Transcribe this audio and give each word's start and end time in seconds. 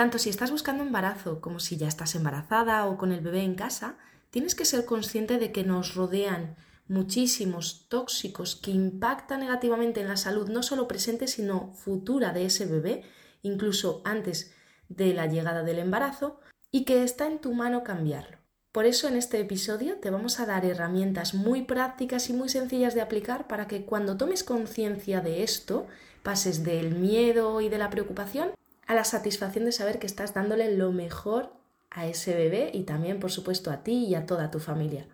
Tanto 0.00 0.16
si 0.18 0.30
estás 0.30 0.50
buscando 0.50 0.82
embarazo 0.82 1.42
como 1.42 1.60
si 1.60 1.76
ya 1.76 1.86
estás 1.86 2.14
embarazada 2.14 2.86
o 2.86 2.96
con 2.96 3.12
el 3.12 3.20
bebé 3.20 3.42
en 3.42 3.54
casa, 3.54 3.98
tienes 4.30 4.54
que 4.54 4.64
ser 4.64 4.86
consciente 4.86 5.36
de 5.36 5.52
que 5.52 5.62
nos 5.62 5.94
rodean 5.94 6.56
muchísimos 6.88 7.86
tóxicos 7.90 8.56
que 8.56 8.70
impactan 8.70 9.40
negativamente 9.40 10.00
en 10.00 10.08
la 10.08 10.16
salud 10.16 10.48
no 10.48 10.62
solo 10.62 10.88
presente 10.88 11.28
sino 11.28 11.74
futura 11.74 12.32
de 12.32 12.46
ese 12.46 12.64
bebé, 12.64 13.02
incluso 13.42 14.00
antes 14.06 14.54
de 14.88 15.12
la 15.12 15.26
llegada 15.26 15.64
del 15.64 15.78
embarazo, 15.78 16.40
y 16.70 16.86
que 16.86 17.04
está 17.04 17.26
en 17.26 17.38
tu 17.38 17.52
mano 17.52 17.84
cambiarlo. 17.84 18.38
Por 18.72 18.86
eso 18.86 19.06
en 19.06 19.16
este 19.16 19.38
episodio 19.38 19.98
te 19.98 20.08
vamos 20.08 20.40
a 20.40 20.46
dar 20.46 20.64
herramientas 20.64 21.34
muy 21.34 21.60
prácticas 21.60 22.30
y 22.30 22.32
muy 22.32 22.48
sencillas 22.48 22.94
de 22.94 23.02
aplicar 23.02 23.48
para 23.48 23.68
que 23.68 23.84
cuando 23.84 24.16
tomes 24.16 24.44
conciencia 24.44 25.20
de 25.20 25.42
esto, 25.42 25.86
pases 26.22 26.64
del 26.64 26.94
miedo 26.94 27.60
y 27.60 27.68
de 27.68 27.76
la 27.76 27.90
preocupación 27.90 28.52
a 28.90 28.94
la 28.94 29.04
satisfacción 29.04 29.64
de 29.64 29.70
saber 29.70 30.00
que 30.00 30.08
estás 30.08 30.34
dándole 30.34 30.76
lo 30.76 30.90
mejor 30.90 31.52
a 31.90 32.08
ese 32.08 32.34
bebé 32.34 32.72
y 32.74 32.82
también, 32.82 33.20
por 33.20 33.30
supuesto, 33.30 33.70
a 33.70 33.84
ti 33.84 34.04
y 34.06 34.16
a 34.16 34.26
toda 34.26 34.50
tu 34.50 34.58
familia. 34.58 35.06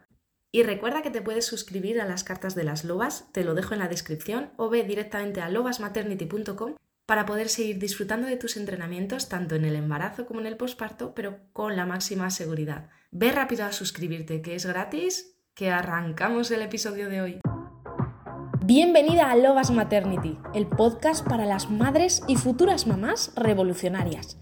Y 0.51 0.63
recuerda 0.63 1.03
que 1.03 1.11
te 1.11 1.21
puedes 1.21 1.45
suscribir 1.45 2.01
a 2.01 2.07
las 2.07 2.25
cartas 2.25 2.55
de 2.55 2.65
las 2.65 2.85
lobas, 2.85 3.31
te 3.33 3.45
lo 3.45 3.55
dejo 3.55 3.75
en 3.75 3.81
la 3.81 3.89
descripción, 3.89 4.51
o 4.57 4.71
ve 4.71 4.83
directamente 4.85 5.43
a 5.43 5.51
lobasmaternity.com 5.51 6.77
para 7.05 7.27
poder 7.27 7.51
seguir 7.51 7.79
disfrutando 7.79 8.27
de 8.27 8.39
tus 8.39 8.57
entrenamientos 8.57 9.29
tanto 9.29 9.57
en 9.57 9.67
el 9.67 9.77
embarazo 9.77 10.25
como 10.25 10.41
en 10.41 10.47
el 10.47 10.57
posparto, 10.57 11.15
pero 11.15 11.41
con 11.53 11.77
la 11.77 11.85
máxima 11.85 12.31
seguridad. 12.31 12.89
Ve 13.11 13.31
rápido 13.31 13.67
a 13.67 13.73
suscribirte, 13.73 14.41
que 14.41 14.55
es 14.55 14.65
gratis, 14.65 15.37
que 15.53 15.71
arrancamos 15.71 16.51
el 16.51 16.63
episodio 16.63 17.11
de 17.11 17.21
hoy. 17.21 17.41
Bienvenida 18.69 19.31
a 19.31 19.37
Lobas 19.37 19.71
Maternity, 19.71 20.37
el 20.53 20.67
podcast 20.67 21.25
para 21.25 21.47
las 21.47 21.71
madres 21.71 22.25
y 22.27 22.35
futuras 22.35 22.89
mamás 22.89 23.31
revolucionarias. 23.37 24.41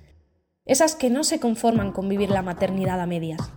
Esas 0.65 0.97
que 0.97 1.11
no 1.11 1.25
se 1.25 1.41
conforman 1.41 1.93
con 1.93 2.09
vivir 2.09 2.31
la 2.31 2.41
maternidad 2.41 3.03
a 3.03 3.07
medias. 3.07 3.53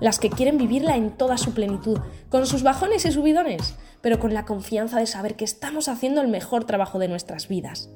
Las 0.00 0.18
que 0.18 0.30
quieren 0.30 0.56
vivirla 0.56 0.96
en 0.96 1.10
toda 1.10 1.36
su 1.36 1.52
plenitud, 1.52 1.98
con 2.30 2.46
sus 2.46 2.62
bajones 2.62 3.04
y 3.04 3.12
subidones, 3.12 3.76
pero 4.00 4.18
con 4.18 4.32
la 4.32 4.46
confianza 4.46 4.98
de 4.98 5.04
saber 5.04 5.36
que 5.36 5.44
estamos 5.44 5.88
haciendo 5.88 6.22
el 6.22 6.28
mejor 6.28 6.64
trabajo 6.64 6.98
de 6.98 7.08
nuestras 7.08 7.46
vidas. 7.46 7.90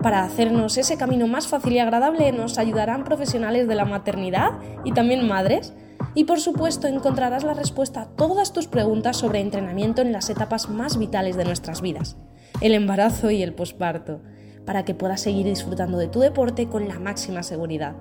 Para 0.00 0.22
hacernos 0.22 0.78
ese 0.78 0.96
camino 0.96 1.26
más 1.26 1.48
fácil 1.48 1.72
y 1.72 1.80
agradable 1.80 2.30
nos 2.30 2.58
ayudarán 2.58 3.02
profesionales 3.02 3.66
de 3.66 3.74
la 3.74 3.84
maternidad 3.84 4.52
y 4.84 4.92
también 4.92 5.26
madres. 5.26 5.74
Y 6.18 6.24
por 6.24 6.40
supuesto 6.40 6.88
encontrarás 6.88 7.44
la 7.44 7.54
respuesta 7.54 8.00
a 8.02 8.06
todas 8.08 8.52
tus 8.52 8.66
preguntas 8.66 9.16
sobre 9.16 9.38
entrenamiento 9.38 10.02
en 10.02 10.10
las 10.10 10.28
etapas 10.30 10.68
más 10.68 10.98
vitales 10.98 11.36
de 11.36 11.44
nuestras 11.44 11.80
vidas, 11.80 12.16
el 12.60 12.74
embarazo 12.74 13.30
y 13.30 13.40
el 13.40 13.54
posparto, 13.54 14.20
para 14.66 14.84
que 14.84 14.96
puedas 14.96 15.20
seguir 15.20 15.46
disfrutando 15.46 15.96
de 15.96 16.08
tu 16.08 16.18
deporte 16.18 16.66
con 16.66 16.88
la 16.88 16.98
máxima 16.98 17.44
seguridad. 17.44 17.94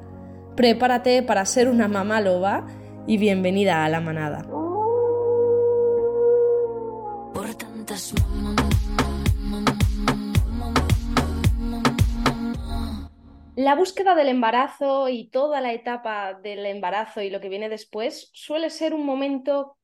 Prepárate 0.56 1.22
para 1.22 1.46
ser 1.46 1.70
una 1.70 1.88
mamá 1.88 2.20
loba 2.20 2.66
y 3.06 3.20
bienvenida 3.20 3.86
a 3.86 3.90
la 3.90 4.02
manada. 4.02 4.48
La 13.58 13.74
búsqueda 13.74 14.14
del 14.14 14.28
embarazo 14.28 15.10
y 15.10 15.32
toda 15.32 15.62
la 15.62 15.74
etapa 15.74 16.36
del 16.36 16.64
embarazo 16.68 17.24
y 17.24 17.32
lo 17.32 17.42
que 17.42 17.50
viene 17.50 17.70
después 17.70 18.30
suele 18.32 18.70
ser 18.70 18.94
un 18.94 19.04
momento 19.04 19.80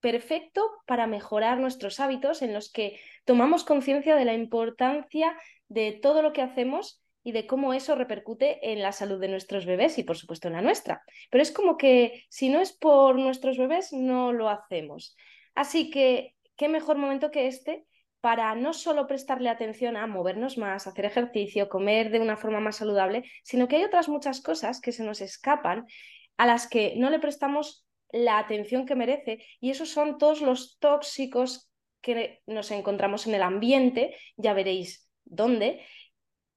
perfecto 0.00 0.68
para 0.84 1.06
mejorar 1.06 1.60
nuestros 1.60 2.00
hábitos 2.00 2.42
en 2.42 2.52
los 2.52 2.72
que 2.72 2.98
tomamos 3.24 3.62
conciencia 3.62 4.16
de 4.16 4.24
la 4.24 4.34
importancia 4.34 5.36
de 5.68 5.92
todo 5.92 6.22
lo 6.22 6.32
que 6.32 6.42
hacemos 6.42 7.00
y 7.22 7.30
de 7.30 7.46
cómo 7.46 7.72
eso 7.72 7.94
repercute 7.94 8.72
en 8.72 8.82
la 8.82 8.90
salud 8.90 9.20
de 9.20 9.28
nuestros 9.28 9.64
bebés 9.64 9.96
y 9.98 10.02
por 10.02 10.16
supuesto 10.16 10.48
en 10.48 10.54
la 10.54 10.62
nuestra. 10.62 11.04
Pero 11.30 11.42
es 11.42 11.52
como 11.52 11.76
que 11.76 12.24
si 12.28 12.48
no 12.48 12.60
es 12.60 12.72
por 12.72 13.16
nuestros 13.16 13.58
bebés, 13.58 13.92
no 13.92 14.32
lo 14.32 14.48
hacemos. 14.48 15.16
Así 15.54 15.90
que, 15.90 16.34
¿qué 16.56 16.68
mejor 16.68 16.96
momento 16.98 17.30
que 17.30 17.46
este 17.46 17.86
para 18.20 18.54
no 18.54 18.72
solo 18.72 19.06
prestarle 19.06 19.48
atención 19.48 19.96
a 19.96 20.06
movernos 20.06 20.58
más, 20.58 20.86
hacer 20.86 21.04
ejercicio, 21.04 21.68
comer 21.68 22.10
de 22.10 22.20
una 22.20 22.36
forma 22.36 22.60
más 22.60 22.76
saludable, 22.76 23.24
sino 23.44 23.68
que 23.68 23.76
hay 23.76 23.84
otras 23.84 24.08
muchas 24.08 24.40
cosas 24.40 24.80
que 24.80 24.92
se 24.92 25.04
nos 25.04 25.20
escapan 25.20 25.86
a 26.36 26.46
las 26.46 26.68
que 26.68 26.94
no 26.96 27.10
le 27.10 27.20
prestamos 27.20 27.86
la 28.10 28.38
atención 28.38 28.86
que 28.86 28.94
merece 28.94 29.44
y 29.60 29.70
esos 29.70 29.90
son 29.90 30.18
todos 30.18 30.40
los 30.40 30.78
tóxicos 30.78 31.70
que 32.00 32.40
nos 32.46 32.70
encontramos 32.70 33.26
en 33.26 33.34
el 33.34 33.42
ambiente, 33.42 34.16
ya 34.36 34.54
veréis 34.54 35.08
dónde, 35.24 35.84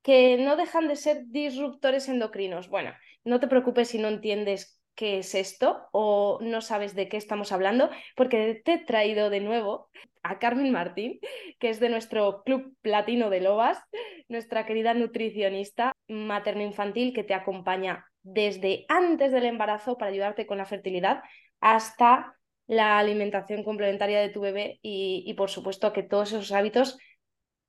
que 0.02 0.38
no 0.38 0.56
dejan 0.56 0.88
de 0.88 0.96
ser 0.96 1.26
disruptores 1.28 2.08
endocrinos. 2.08 2.70
Bueno, 2.70 2.94
no 3.24 3.40
te 3.40 3.48
preocupes 3.48 3.90
si 3.90 3.98
no 3.98 4.08
entiendes 4.08 4.81
qué 4.96 5.20
es 5.20 5.36
esto 5.36 5.88
o 5.92 6.40
no 6.42 6.62
sabes 6.62 6.96
de 6.96 7.08
qué 7.08 7.18
estamos 7.18 7.52
hablando, 7.52 7.90
porque 8.16 8.62
te 8.64 8.74
he 8.74 8.78
traído 8.78 9.30
de 9.30 9.40
nuevo 9.40 9.90
a 10.24 10.40
Carmen 10.40 10.72
Martín, 10.72 11.20
que 11.60 11.70
es 11.70 11.80
de 11.80 11.90
nuestro 11.90 12.44
Club 12.44 12.76
Platino 12.82 13.30
de 13.30 13.42
Lobas, 13.42 13.80
nuestra 14.28 14.66
querida 14.66 14.94
nutricionista 14.94 15.94
materno-infantil 16.08 17.14
que 17.14 17.24
te 17.24 17.34
acompaña 17.34 18.06
desde 18.24 18.86
antes 18.88 19.32
del 19.32 19.46
embarazo 19.46 19.98
para 19.98 20.12
ayudarte 20.12 20.46
con 20.46 20.58
la 20.58 20.66
fertilidad 20.66 21.24
hasta 21.60 22.36
la 22.68 23.00
alimentación 23.00 23.64
complementaria 23.64 24.22
de 24.22 24.30
tu 24.30 24.42
bebé 24.42 24.80
y, 24.82 25.24
y 25.26 25.34
por 25.34 25.50
supuesto 25.50 25.92
que 25.92 26.04
todos 26.04 26.32
esos 26.32 26.52
hábitos 26.52 26.98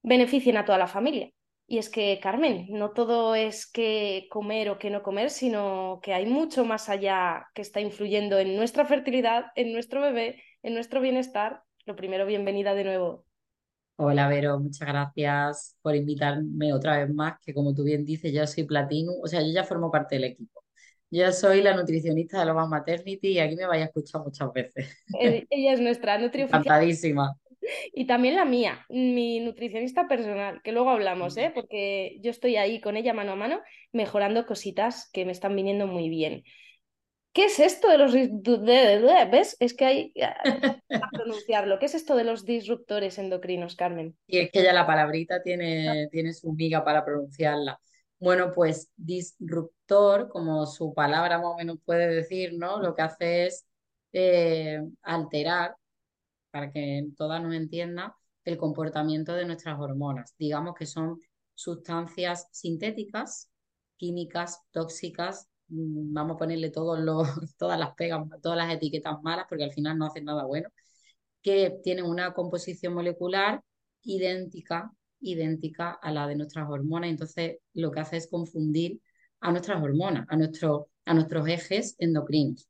beneficien 0.02 0.56
a 0.56 0.64
toda 0.64 0.78
la 0.78 0.86
familia. 0.86 1.30
Y 1.72 1.78
es 1.78 1.88
que, 1.88 2.20
Carmen, 2.22 2.66
no 2.68 2.90
todo 2.90 3.34
es 3.34 3.64
que 3.64 4.26
comer 4.28 4.68
o 4.68 4.78
que 4.78 4.90
no 4.90 5.02
comer, 5.02 5.30
sino 5.30 6.00
que 6.02 6.12
hay 6.12 6.26
mucho 6.26 6.66
más 6.66 6.90
allá 6.90 7.46
que 7.54 7.62
está 7.62 7.80
influyendo 7.80 8.38
en 8.38 8.56
nuestra 8.56 8.84
fertilidad, 8.84 9.46
en 9.56 9.72
nuestro 9.72 10.02
bebé, 10.02 10.42
en 10.62 10.74
nuestro 10.74 11.00
bienestar. 11.00 11.62
Lo 11.86 11.96
primero, 11.96 12.26
bienvenida 12.26 12.74
de 12.74 12.84
nuevo. 12.84 13.24
Hola, 13.96 14.28
Vero, 14.28 14.60
muchas 14.60 14.86
gracias 14.86 15.78
por 15.80 15.96
invitarme 15.96 16.74
otra 16.74 16.98
vez 16.98 17.08
más, 17.08 17.40
que 17.40 17.54
como 17.54 17.72
tú 17.72 17.84
bien 17.84 18.04
dices, 18.04 18.34
yo 18.34 18.46
soy 18.46 18.64
Platino, 18.64 19.12
o 19.22 19.26
sea, 19.26 19.40
yo 19.40 19.50
ya 19.50 19.64
formo 19.64 19.90
parte 19.90 20.16
del 20.16 20.24
equipo. 20.24 20.62
Yo 21.10 21.32
soy 21.32 21.62
la 21.62 21.74
nutricionista 21.74 22.40
de 22.40 22.44
Lobas 22.44 22.68
Maternity 22.68 23.28
y 23.28 23.38
aquí 23.38 23.56
me 23.56 23.66
vais 23.66 23.80
a 23.80 23.86
escuchar 23.86 24.20
muchas 24.20 24.52
veces. 24.52 24.94
Ella 25.18 25.72
es 25.72 25.80
nuestra 25.80 26.18
nutricionista. 26.18 26.58
Encantadísima. 26.58 27.34
Y 27.92 28.06
también 28.06 28.36
la 28.36 28.44
mía, 28.44 28.86
mi 28.88 29.40
nutricionista 29.40 30.08
personal, 30.08 30.60
que 30.62 30.72
luego 30.72 30.90
hablamos, 30.90 31.36
¿eh? 31.36 31.52
porque 31.54 32.18
yo 32.20 32.30
estoy 32.30 32.56
ahí 32.56 32.80
con 32.80 32.96
ella 32.96 33.14
mano 33.14 33.32
a 33.32 33.36
mano 33.36 33.60
mejorando 33.92 34.46
cositas 34.46 35.10
que 35.12 35.24
me 35.24 35.32
están 35.32 35.54
viniendo 35.56 35.86
muy 35.86 36.08
bien. 36.08 36.44
¿Qué 37.32 37.46
es 37.46 37.60
esto 37.60 37.88
de 37.88 37.98
los... 37.98 38.12
¿Ves? 38.12 39.56
Es 39.58 39.74
que 39.74 39.84
hay 39.86 40.12
que 40.12 40.28
pronunciarlo. 41.12 41.78
¿Qué 41.78 41.86
es 41.86 41.94
esto 41.94 42.14
de 42.14 42.24
los 42.24 42.44
disruptores 42.44 43.18
endocrinos, 43.18 43.74
Carmen? 43.74 44.16
Y 44.26 44.38
es 44.38 44.50
que 44.50 44.62
ya 44.62 44.74
la 44.74 44.86
palabrita 44.86 45.42
tiene, 45.42 46.08
tiene 46.10 46.34
su 46.34 46.52
miga 46.52 46.84
para 46.84 47.04
pronunciarla. 47.04 47.80
Bueno, 48.18 48.52
pues 48.54 48.90
disruptor, 48.96 50.28
como 50.28 50.66
su 50.66 50.92
palabra 50.92 51.38
más 51.38 51.46
o 51.46 51.56
menos 51.56 51.78
puede 51.84 52.06
decir, 52.06 52.52
¿no? 52.54 52.80
Lo 52.80 52.94
que 52.94 53.02
hace 53.02 53.46
es 53.46 53.66
eh, 54.12 54.80
alterar 55.02 55.74
para 56.52 56.70
que 56.70 57.08
todas 57.16 57.42
nos 57.42 57.54
entiendan, 57.54 58.12
el 58.44 58.56
comportamiento 58.58 59.34
de 59.34 59.46
nuestras 59.46 59.78
hormonas. 59.80 60.34
Digamos 60.38 60.74
que 60.76 60.86
son 60.86 61.20
sustancias 61.54 62.48
sintéticas, 62.52 63.50
químicas, 63.96 64.60
tóxicas, 64.72 65.48
mm, 65.68 66.12
vamos 66.12 66.36
a 66.36 66.38
ponerle 66.38 66.70
todas 67.58 67.78
las 67.78 67.94
pegas, 67.96 68.22
todas 68.42 68.58
las 68.58 68.72
etiquetas 68.72 69.22
malas, 69.22 69.46
porque 69.48 69.64
al 69.64 69.72
final 69.72 69.98
no 69.98 70.06
hacen 70.06 70.24
nada 70.24 70.44
bueno, 70.44 70.68
que 71.42 71.80
tienen 71.82 72.04
una 72.06 72.34
composición 72.34 72.94
molecular 72.94 73.62
idéntica, 74.02 74.92
idéntica 75.20 75.92
a 75.92 76.12
la 76.12 76.26
de 76.26 76.36
nuestras 76.36 76.68
hormonas. 76.68 77.10
Entonces, 77.10 77.58
lo 77.74 77.90
que 77.90 78.00
hace 78.00 78.16
es 78.18 78.28
confundir 78.28 79.00
a 79.40 79.50
nuestras 79.52 79.82
hormonas, 79.82 80.26
a, 80.28 80.36
nuestro, 80.36 80.88
a 81.04 81.14
nuestros 81.14 81.48
ejes 81.48 81.96
endocrinos. 81.98 82.68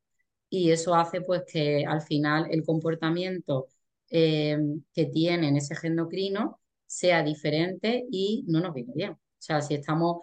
Y 0.49 0.71
eso 0.71 0.95
hace 0.95 1.21
pues 1.21 1.43
que 1.51 1.85
al 1.85 2.01
final 2.01 2.47
el 2.51 2.63
comportamiento 2.63 3.67
eh, 4.15 4.59
que 4.93 5.07
tienen 5.07 5.57
ese 5.57 5.75
endocrino 5.87 6.61
sea 6.85 7.23
diferente 7.23 8.05
y 8.11 8.45
no 8.47 8.59
nos 8.61 8.73
viene 8.75 8.93
bien. 8.95 9.11
O 9.13 9.17
sea, 9.39 9.59
si 9.61 9.73
estamos 9.73 10.17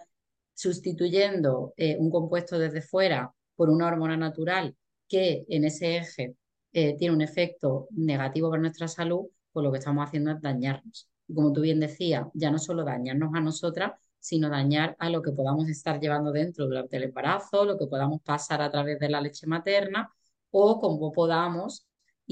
sustituyendo 0.53 1.73
eh, 1.75 1.97
un 1.99 2.09
compuesto 2.09 2.57
desde 2.57 2.81
fuera 2.81 3.33
por 3.55 3.69
una 3.69 3.87
hormona 3.87 4.15
natural 4.15 4.75
que 5.09 5.43
en 5.49 5.65
ese 5.65 5.97
eje 5.97 6.35
eh, 6.71 6.95
tiene 6.97 7.13
un 7.15 7.21
efecto 7.21 7.89
negativo 7.91 8.49
para 8.49 8.61
nuestra 8.61 8.87
salud, 8.87 9.25
pues 9.51 9.63
lo 9.63 9.71
que 9.73 9.79
estamos 9.79 10.07
haciendo 10.07 10.31
es 10.31 10.41
dañarnos. 10.41 11.09
Como 11.33 11.51
tú 11.51 11.59
bien 11.59 11.81
decías, 11.81 12.27
ya 12.33 12.49
no 12.49 12.59
solo 12.59 12.85
dañarnos 12.85 13.31
a 13.35 13.41
nosotras, 13.41 13.91
sino 14.19 14.49
dañar 14.49 14.95
a 14.99 15.09
lo 15.09 15.21
que 15.21 15.33
podamos 15.33 15.67
estar 15.67 15.99
llevando 15.99 16.31
dentro 16.31 16.65
durante 16.65 16.95
el 16.95 17.03
embarazo, 17.03 17.65
lo 17.65 17.77
que 17.77 17.87
podamos 17.87 18.21
pasar 18.21 18.61
a 18.61 18.71
través 18.71 18.99
de 18.99 19.09
la 19.09 19.19
leche 19.19 19.47
materna 19.47 20.13
o 20.51 20.79
como 20.79 21.11
podamos 21.11 21.85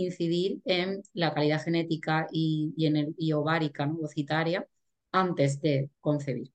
incidir 0.04 0.60
en 0.66 1.02
la 1.14 1.34
calidad 1.34 1.64
genética 1.64 2.28
y, 2.32 2.74
en 2.86 2.98
el, 2.98 3.16
y 3.18 3.34
ovárica, 3.34 3.86
¿no? 3.86 3.96
ovocitaria, 3.96 4.66
antes 5.12 5.62
de 5.62 5.90
concebir. 6.02 6.52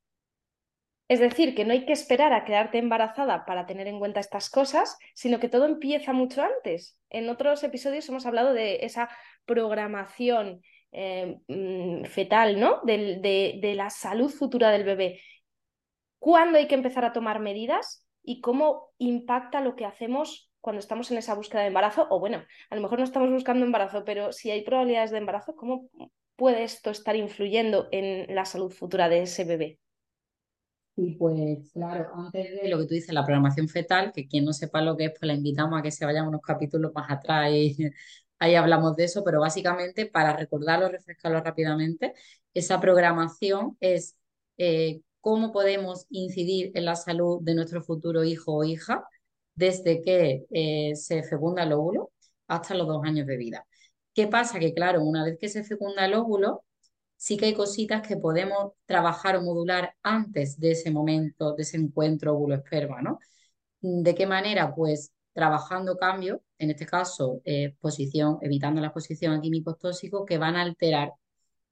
Es 1.06 1.20
decir, 1.20 1.54
que 1.54 1.64
no 1.64 1.72
hay 1.72 1.84
que 1.84 1.92
esperar 1.92 2.32
a 2.32 2.44
quedarte 2.44 2.78
embarazada 2.78 3.44
para 3.44 3.66
tener 3.66 3.86
en 3.88 3.98
cuenta 3.98 4.20
estas 4.20 4.48
cosas, 4.48 4.96
sino 5.14 5.38
que 5.38 5.50
todo 5.50 5.66
empieza 5.66 6.12
mucho 6.12 6.42
antes. 6.42 6.98
En 7.10 7.28
otros 7.28 7.62
episodios 7.62 8.08
hemos 8.08 8.24
hablado 8.24 8.54
de 8.54 8.84
esa 8.84 9.10
programación 9.44 10.62
eh, 10.92 11.38
mm, 11.46 12.04
fetal, 12.04 12.58
¿no? 12.58 12.80
De, 12.84 13.18
de, 13.20 13.58
de 13.60 13.74
la 13.74 13.90
salud 13.90 14.30
futura 14.30 14.70
del 14.70 14.84
bebé. 14.84 15.20
¿Cuándo 16.18 16.56
hay 16.56 16.68
que 16.68 16.74
empezar 16.74 17.04
a 17.04 17.12
tomar 17.12 17.38
medidas 17.38 18.06
y 18.22 18.40
cómo 18.40 18.94
impacta 18.96 19.60
lo 19.60 19.76
que 19.76 19.84
hacemos 19.84 20.50
cuando 20.64 20.80
estamos 20.80 21.10
en 21.10 21.18
esa 21.18 21.34
búsqueda 21.34 21.60
de 21.60 21.66
embarazo? 21.68 22.06
O 22.08 22.18
bueno, 22.18 22.42
a 22.70 22.74
lo 22.74 22.80
mejor 22.80 22.98
no 22.98 23.04
estamos 23.04 23.30
buscando 23.30 23.66
embarazo, 23.66 24.02
pero 24.06 24.32
si 24.32 24.50
hay 24.50 24.62
probabilidades 24.62 25.10
de 25.10 25.18
embarazo, 25.18 25.54
¿cómo 25.54 25.90
puede 26.36 26.64
esto 26.64 26.90
estar 26.90 27.14
influyendo 27.16 27.86
en 27.92 28.34
la 28.34 28.46
salud 28.46 28.72
futura 28.72 29.10
de 29.10 29.22
ese 29.22 29.44
bebé? 29.44 29.78
Y 30.96 31.16
pues 31.16 31.70
claro, 31.74 32.08
antes 32.14 32.62
de 32.62 32.68
lo 32.68 32.78
que 32.78 32.86
tú 32.86 32.94
dices, 32.94 33.12
la 33.12 33.26
programación 33.26 33.68
fetal, 33.68 34.10
que 34.10 34.26
quien 34.26 34.46
no 34.46 34.54
sepa 34.54 34.80
lo 34.80 34.96
que 34.96 35.06
es, 35.06 35.10
pues 35.10 35.26
la 35.26 35.34
invitamos 35.34 35.78
a 35.78 35.82
que 35.82 35.90
se 35.90 36.06
vayan 36.06 36.28
unos 36.28 36.40
capítulos 36.40 36.92
más 36.94 37.10
atrás 37.10 37.50
y 37.52 37.76
ahí 38.38 38.54
hablamos 38.54 38.96
de 38.96 39.04
eso, 39.04 39.22
pero 39.22 39.40
básicamente 39.40 40.06
para 40.06 40.34
recordarlo, 40.34 40.88
refrescarlo 40.88 41.42
rápidamente, 41.42 42.14
esa 42.54 42.80
programación 42.80 43.76
es 43.80 44.16
eh, 44.56 45.02
cómo 45.20 45.52
podemos 45.52 46.06
incidir 46.08 46.72
en 46.74 46.86
la 46.86 46.96
salud 46.96 47.40
de 47.42 47.54
nuestro 47.54 47.82
futuro 47.82 48.24
hijo 48.24 48.54
o 48.54 48.64
hija 48.64 49.04
desde 49.54 50.02
que 50.02 50.46
eh, 50.50 50.94
se 50.96 51.22
fecunda 51.22 51.62
el 51.64 51.72
óvulo 51.72 52.12
hasta 52.48 52.74
los 52.74 52.86
dos 52.86 53.04
años 53.04 53.26
de 53.26 53.36
vida. 53.36 53.66
¿Qué 54.14 54.26
pasa? 54.28 54.58
Que 54.58 54.74
claro, 54.74 55.02
una 55.02 55.24
vez 55.24 55.38
que 55.40 55.48
se 55.48 55.64
fecunda 55.64 56.04
el 56.06 56.14
óvulo, 56.14 56.64
sí 57.16 57.36
que 57.36 57.46
hay 57.46 57.54
cositas 57.54 58.06
que 58.06 58.16
podemos 58.16 58.72
trabajar 58.86 59.36
o 59.36 59.42
modular 59.42 59.94
antes 60.02 60.58
de 60.60 60.72
ese 60.72 60.90
momento, 60.90 61.54
de 61.54 61.62
ese 61.62 61.76
encuentro 61.78 62.34
óvulo-esperma, 62.34 63.02
¿no? 63.02 63.18
¿De 63.80 64.14
qué 64.14 64.26
manera? 64.26 64.74
Pues 64.74 65.12
trabajando 65.32 65.96
cambios, 65.96 66.40
en 66.58 66.70
este 66.70 66.86
caso, 66.86 67.40
eh, 67.44 67.74
posición, 67.80 68.38
evitando 68.42 68.80
la 68.80 68.88
exposición 68.88 69.32
a 69.34 69.40
químicos 69.40 69.78
tóxicos 69.78 70.24
que 70.26 70.38
van 70.38 70.56
a 70.56 70.62
alterar 70.62 71.12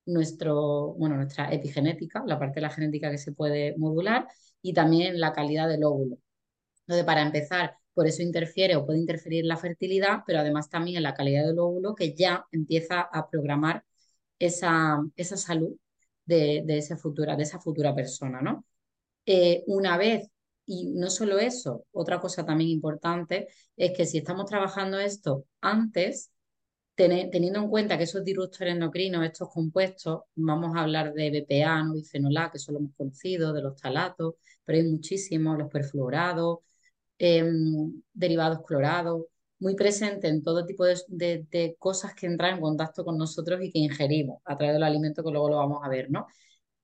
nuestro, 0.06 0.94
bueno, 0.94 1.16
nuestra 1.16 1.52
epigenética, 1.52 2.24
la 2.26 2.38
parte 2.38 2.56
de 2.56 2.62
la 2.62 2.70
genética 2.70 3.10
que 3.10 3.18
se 3.18 3.32
puede 3.32 3.76
modular, 3.78 4.26
y 4.62 4.72
también 4.74 5.20
la 5.20 5.32
calidad 5.32 5.68
del 5.68 5.84
óvulo. 5.84 6.18
Entonces, 6.86 7.04
para 7.06 7.22
empezar, 7.22 7.76
por 7.94 8.06
eso 8.06 8.22
interfiere 8.22 8.76
o 8.76 8.86
puede 8.86 8.98
interferir 8.98 9.44
la 9.44 9.56
fertilidad, 9.56 10.20
pero 10.26 10.40
además 10.40 10.68
también 10.70 10.96
en 10.98 11.02
la 11.04 11.14
calidad 11.14 11.46
del 11.46 11.58
óvulo 11.58 11.94
que 11.94 12.14
ya 12.14 12.46
empieza 12.52 13.00
a 13.02 13.28
programar 13.28 13.84
esa, 14.38 14.98
esa 15.16 15.36
salud 15.36 15.76
de, 16.24 16.62
de, 16.66 16.78
esa 16.78 16.96
futura, 16.96 17.36
de 17.36 17.42
esa 17.44 17.60
futura 17.60 17.94
persona, 17.94 18.40
¿no? 18.40 18.64
Eh, 19.26 19.64
una 19.66 19.96
vez, 19.98 20.28
y 20.66 20.86
no 20.90 21.10
solo 21.10 21.38
eso, 21.38 21.86
otra 21.92 22.20
cosa 22.20 22.44
también 22.46 22.70
importante 22.70 23.48
es 23.76 23.92
que 23.96 24.06
si 24.06 24.18
estamos 24.18 24.46
trabajando 24.46 24.98
esto 24.98 25.46
antes, 25.60 26.32
teniendo 26.94 27.58
en 27.60 27.68
cuenta 27.68 27.96
que 27.96 28.04
esos 28.04 28.24
disruptores 28.24 28.74
endocrinos, 28.74 29.24
estos 29.24 29.48
compuestos, 29.50 30.22
vamos 30.34 30.76
a 30.76 30.82
hablar 30.82 31.12
de 31.14 31.30
BPA, 31.30 31.82
no 31.84 31.94
bifenol 31.94 32.36
A, 32.36 32.50
que 32.50 32.58
son 32.58 32.74
los 32.74 32.82
más 32.84 32.92
conocidos, 32.96 33.54
de 33.54 33.62
los 33.62 33.76
talatos, 33.80 34.34
pero 34.64 34.78
hay 34.78 34.84
muchísimos, 34.84 35.58
los 35.58 35.70
perfluorados, 35.70 36.58
em, 37.22 38.02
derivados 38.12 38.62
clorados, 38.66 39.26
muy 39.60 39.76
presente 39.76 40.28
en 40.28 40.42
todo 40.42 40.66
tipo 40.66 40.84
de, 40.84 41.76
cosas 41.78 42.14
que 42.14 42.26
entran 42.26 42.56
en 42.56 42.60
contacto 42.60 43.04
con 43.04 43.16
nosotros 43.16 43.60
y 43.62 43.70
que 43.70 43.78
ingerimos 43.78 44.40
a 44.44 44.56
través 44.56 44.74
del 44.74 44.82
alimento, 44.82 45.22
que 45.22 45.30
luego 45.30 45.48
lo 45.50 45.56
vamos 45.58 45.80
a 45.84 45.88
ver, 45.88 46.10
¿no? 46.10 46.26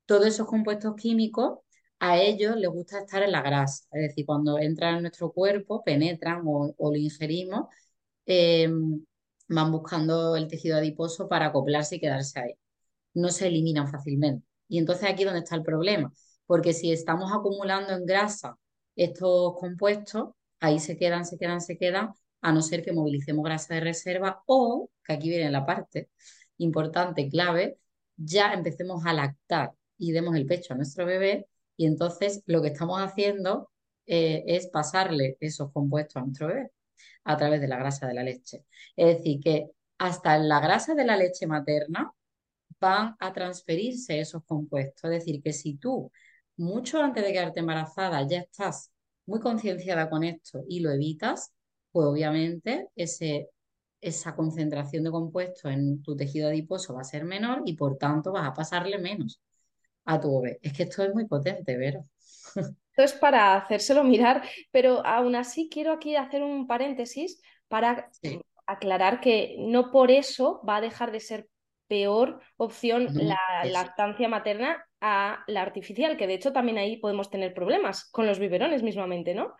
Todos 0.07 0.27
esos 0.27 0.47
compuestos 0.47 0.95
químicos, 0.97 1.59
a 1.99 2.19
ellos 2.19 2.57
les 2.57 2.71
gusta 2.71 3.01
estar 3.01 3.23
en 3.25 3.33
la 3.33 3.43
grasa, 3.43 3.85
es 3.93 4.03
decir, 4.11 4.27
cuando 4.27 4.59
entran 4.59 4.97
en 4.97 5.03
nuestro 5.03 5.33
cuerpo, 5.33 5.83
penetran 5.85 6.43
o, 6.47 6.73
lo 6.79 6.97
ingerimos, 6.97 7.67
em, 8.27 9.05
van 9.49 9.73
buscando 9.73 10.37
el 10.37 10.49
tejido 10.49 10.77
adiposo 10.77 11.29
para 11.29 11.47
acoplarse 11.47 11.97
y 11.97 12.01
quedarse 12.01 12.41
ahí. 12.41 12.55
No 13.15 13.31
se 13.31 13.49
eliminan 13.49 13.89
fácilmente. 13.89 14.47
Y 14.69 14.79
entonces 14.79 15.09
aquí 15.11 15.23
es 15.23 15.27
donde 15.27 15.41
está 15.41 15.57
el 15.57 15.63
problema, 15.65 16.13
porque 16.47 16.73
si 16.75 16.93
estamos 16.93 17.33
acumulando 17.33 17.93
en 17.95 18.07
grasa 18.07 18.57
estos 18.99 19.57
compuestos, 19.59 20.31
ahí 20.61 20.79
se 20.81 20.97
quedan, 20.97 21.25
se 21.25 21.39
quedan, 21.39 21.61
se 21.61 21.79
quedan, 21.79 22.13
a 22.41 22.53
no 22.53 22.63
ser 22.63 22.85
que 22.85 22.93
movilicemos 22.93 23.45
grasa 23.45 23.75
de 23.75 23.81
reserva 23.81 24.43
o, 24.47 24.91
que 25.05 25.13
aquí 25.15 25.29
viene 25.31 25.51
la 25.51 25.67
parte 25.67 26.11
importante, 26.59 27.29
clave, 27.29 27.79
ya 28.17 28.53
empecemos 28.53 29.05
a 29.07 29.13
lactar 29.13 29.73
y 29.97 30.13
demos 30.13 30.37
el 30.37 30.47
pecho 30.47 30.75
a 30.75 30.77
nuestro 30.77 31.07
bebé 31.07 31.49
y 31.77 31.87
entonces 31.87 32.43
lo 32.47 32.63
que 32.63 32.69
estamos 32.69 33.01
haciendo 33.01 33.71
eh, 34.07 34.45
es 34.47 34.69
pasarle 34.69 35.37
esos 35.41 35.73
compuestos 35.73 36.17
a 36.17 36.21
nuestro 36.25 36.49
bebé 36.49 36.71
a 37.25 37.37
través 37.37 37.61
de 37.61 37.69
la 37.69 37.79
grasa 37.79 38.07
de 38.07 38.15
la 38.15 38.23
leche. 38.23 38.65
Es 38.97 39.19
decir, 39.19 39.41
que 39.41 39.71
hasta 39.99 40.37
en 40.37 40.49
la 40.49 40.61
grasa 40.61 40.95
de 40.95 41.05
la 41.05 41.17
leche 41.17 41.47
materna 41.47 42.13
van 42.81 43.17
a 43.21 43.33
transferirse 43.33 44.21
esos 44.21 44.45
compuestos. 44.45 45.05
Es 45.05 45.25
decir, 45.25 45.43
que 45.43 45.53
si 45.53 45.77
tú, 45.77 46.11
mucho 46.59 47.03
antes 47.03 47.25
de 47.25 47.33
quedarte 47.33 47.61
embarazada, 47.61 48.27
ya 48.27 48.41
estás 48.41 48.93
muy 49.27 49.41
concienciada 49.41 50.11
con 50.11 50.25
esto 50.25 50.65
y 50.69 50.81
lo 50.81 50.91
evitas, 50.91 51.53
pues 51.93 52.07
obviamente 52.07 52.89
ese, 52.97 53.51
esa 54.01 54.35
concentración 54.35 55.05
de 55.05 55.11
compuestos 55.11 55.71
en 55.73 56.03
tu 56.03 56.17
tejido 56.17 56.49
adiposo 56.49 56.95
va 56.95 57.03
a 57.03 57.05
ser 57.05 57.25
menor 57.25 57.63
y 57.65 57.75
por 57.75 57.97
tanto 57.97 58.33
vas 58.33 58.49
a 58.49 58.55
pasarle 58.55 58.99
menos 58.99 59.41
a 60.05 60.21
tu 60.21 60.41
bebé. 60.41 60.59
Es 60.63 60.73
que 60.73 60.85
esto 60.85 61.03
es 61.05 61.15
muy 61.15 61.27
potente, 61.27 61.77
Vero. 61.77 62.05
Esto 62.99 63.15
es 63.15 63.21
para 63.21 63.55
hacérselo 63.55 64.03
mirar, 64.03 64.43
pero 64.73 65.07
aún 65.07 65.37
así 65.37 65.69
quiero 65.71 65.93
aquí 65.93 66.17
hacer 66.17 66.43
un 66.43 66.67
paréntesis 66.67 67.41
para 67.69 68.11
aclarar 68.67 69.21
que 69.21 69.55
no 69.61 69.93
por 69.93 70.11
eso 70.11 70.61
va 70.69 70.79
a 70.79 70.81
dejar 70.81 71.13
de 71.13 71.21
ser 71.21 71.49
peor 71.87 72.41
opción 72.57 73.07
la 73.15 73.39
lactancia 73.67 74.29
materna 74.29 74.85
a 75.01 75.45
la 75.47 75.63
artificial, 75.63 76.17
que 76.17 76.27
de 76.27 76.35
hecho 76.35 76.53
también 76.53 76.79
ahí 76.79 76.97
podemos 76.97 77.31
tener 77.31 77.55
problemas 77.55 78.05
con 78.11 78.27
los 78.27 78.39
biberones 78.39 78.83
mismamente, 78.83 79.35
¿no? 79.35 79.55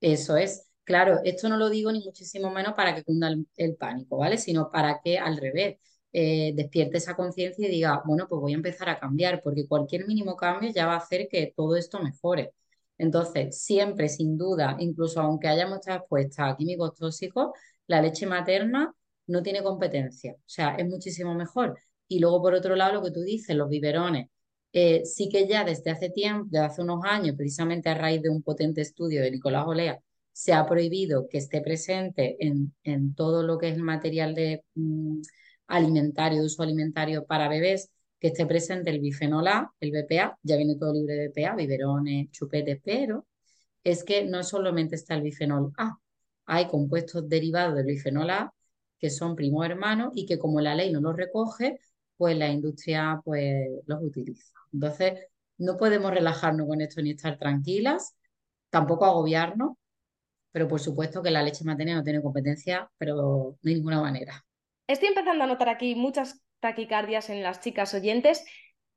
Eso 0.00 0.36
es. 0.36 0.68
Claro, 0.84 1.20
esto 1.24 1.48
no 1.48 1.56
lo 1.56 1.70
digo 1.70 1.92
ni 1.92 2.00
muchísimo 2.04 2.50
menos 2.50 2.74
para 2.74 2.94
que 2.94 3.04
cunda 3.04 3.30
el, 3.56 3.76
pánico, 3.76 4.18
¿vale? 4.18 4.36
Sino 4.36 4.70
para 4.70 5.00
que 5.02 5.18
al 5.18 5.36
revés 5.36 5.78
eh, 6.12 6.52
despierte 6.54 6.98
esa 6.98 7.14
conciencia 7.14 7.66
y 7.68 7.70
diga, 7.70 8.02
bueno, 8.04 8.26
pues 8.28 8.40
voy 8.40 8.52
a 8.52 8.56
empezar 8.56 8.88
a 8.88 8.98
cambiar, 8.98 9.42
porque 9.42 9.66
cualquier 9.68 10.06
mínimo 10.06 10.36
cambio 10.36 10.70
ya 10.74 10.86
va 10.86 10.94
a 10.94 10.98
hacer 10.98 11.28
que 11.30 11.52
todo 11.56 11.76
esto 11.76 12.00
mejore. 12.02 12.52
Entonces, 12.98 13.62
siempre, 13.62 14.08
sin 14.08 14.36
duda, 14.36 14.76
incluso 14.80 15.20
aunque 15.20 15.48
hayamos 15.48 15.78
estado 15.78 15.98
expuestas 15.98 16.52
a 16.52 16.56
químicos 16.56 16.94
tóxicos, 16.94 17.50
la 17.86 18.02
leche 18.02 18.26
materna 18.26 18.94
no 19.26 19.42
tiene 19.42 19.62
competencia, 19.62 20.32
o 20.34 20.42
sea, 20.46 20.74
es 20.76 20.86
muchísimo 20.88 21.34
mejor. 21.34 21.78
Y 22.08 22.18
luego, 22.20 22.42
por 22.42 22.54
otro 22.54 22.76
lado, 22.76 22.94
lo 22.94 23.02
que 23.02 23.10
tú 23.10 23.22
dices, 23.22 23.56
los 23.56 23.68
biberones, 23.68 24.28
eh, 24.72 25.02
sí 25.04 25.28
que 25.28 25.46
ya 25.46 25.64
desde 25.64 25.90
hace 25.90 26.10
tiempo, 26.10 26.46
desde 26.50 26.66
hace 26.66 26.82
unos 26.82 27.04
años, 27.04 27.36
precisamente 27.36 27.88
a 27.90 27.94
raíz 27.94 28.22
de 28.22 28.30
un 28.30 28.42
potente 28.42 28.80
estudio 28.80 29.22
de 29.22 29.30
Nicolás 29.30 29.66
Olea, 29.66 30.00
se 30.32 30.52
ha 30.54 30.66
prohibido 30.66 31.28
que 31.28 31.38
esté 31.38 31.60
presente 31.60 32.36
en, 32.40 33.14
todo 33.14 33.42
lo 33.42 33.58
que 33.58 33.68
es 33.68 33.76
el 33.76 33.82
material 33.82 34.34
de 34.34 34.64
mm, 34.74 35.20
alimentario, 35.68 36.40
de 36.40 36.46
uso 36.46 36.62
alimentario 36.62 37.26
para 37.26 37.48
bebés, 37.48 37.90
que 38.18 38.28
esté 38.28 38.46
presente 38.46 38.90
el 38.90 39.00
bifenol 39.00 39.48
A, 39.48 39.72
el 39.80 39.90
BPA, 39.90 40.38
ya 40.42 40.56
viene 40.56 40.76
todo 40.76 40.92
libre 40.94 41.14
de 41.14 41.28
BPA, 41.28 41.56
biberones, 41.56 42.30
chupetes, 42.30 42.80
pero 42.84 43.26
es 43.84 44.04
que 44.04 44.24
no 44.24 44.42
solamente 44.44 44.94
está 44.96 45.14
el 45.14 45.22
bifenol 45.22 45.72
A, 45.76 45.98
hay 46.46 46.68
compuestos 46.68 47.28
derivados 47.28 47.74
del 47.76 47.86
bifenol 47.86 48.30
A 48.30 48.54
que 48.98 49.10
son 49.10 49.34
primos 49.36 49.66
hermanos 49.66 50.12
y 50.14 50.26
que 50.26 50.38
como 50.38 50.60
la 50.60 50.74
ley 50.76 50.92
no 50.92 51.00
los 51.00 51.16
recoge, 51.16 51.80
pues 52.22 52.38
la 52.38 52.48
industria 52.48 53.20
pues 53.24 53.66
los 53.84 54.00
utiliza. 54.00 54.54
Entonces, 54.72 55.26
no 55.58 55.76
podemos 55.76 56.12
relajarnos 56.12 56.68
con 56.68 56.80
esto 56.80 57.02
ni 57.02 57.10
estar 57.10 57.36
tranquilas, 57.36 58.16
tampoco 58.70 59.06
agobiarnos, 59.06 59.72
pero 60.52 60.68
por 60.68 60.78
supuesto 60.78 61.20
que 61.20 61.32
la 61.32 61.42
leche 61.42 61.64
materna 61.64 61.96
no 61.96 62.04
tiene 62.04 62.22
competencia, 62.22 62.88
pero 62.96 63.56
de 63.60 63.74
ninguna 63.74 64.00
manera. 64.00 64.44
Estoy 64.86 65.08
empezando 65.08 65.42
a 65.42 65.48
notar 65.48 65.68
aquí 65.68 65.96
muchas 65.96 66.40
taquicardias 66.60 67.28
en 67.28 67.42
las 67.42 67.58
chicas 67.58 67.92
oyentes, 67.92 68.44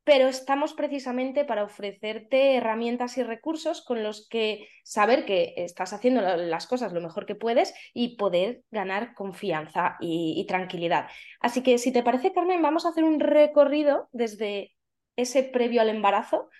pero 0.06 0.28
estamos 0.28 0.72
precisamente 0.72 1.44
para 1.44 1.64
ofrecerte 1.64 2.54
herramientas 2.54 3.18
y 3.18 3.24
recursos 3.24 3.82
con 3.82 4.04
los 4.04 4.28
que 4.28 4.68
saber 4.84 5.26
que 5.26 5.54
estás 5.56 5.92
haciendo 5.92 6.22
las 6.22 6.68
cosas 6.68 6.92
lo 6.92 7.00
mejor 7.00 7.26
que 7.26 7.34
puedes 7.34 7.74
y 7.92 8.16
poder 8.16 8.62
ganar 8.70 9.14
confianza 9.14 9.96
y, 9.98 10.46
tranquilidad. 10.46 11.08
Así 11.40 11.64
que 11.64 11.76
si 11.78 11.92
te 11.92 12.04
parece, 12.04 12.32
Carmen, 12.32 12.62
vamos 12.62 12.86
a 12.86 12.90
hacer 12.90 13.02
un 13.02 13.18
recorrido 13.18 14.08
desde 14.12 14.76
ese 15.16 15.42
previo 15.42 15.80
al 15.80 15.88
embarazo 15.88 16.50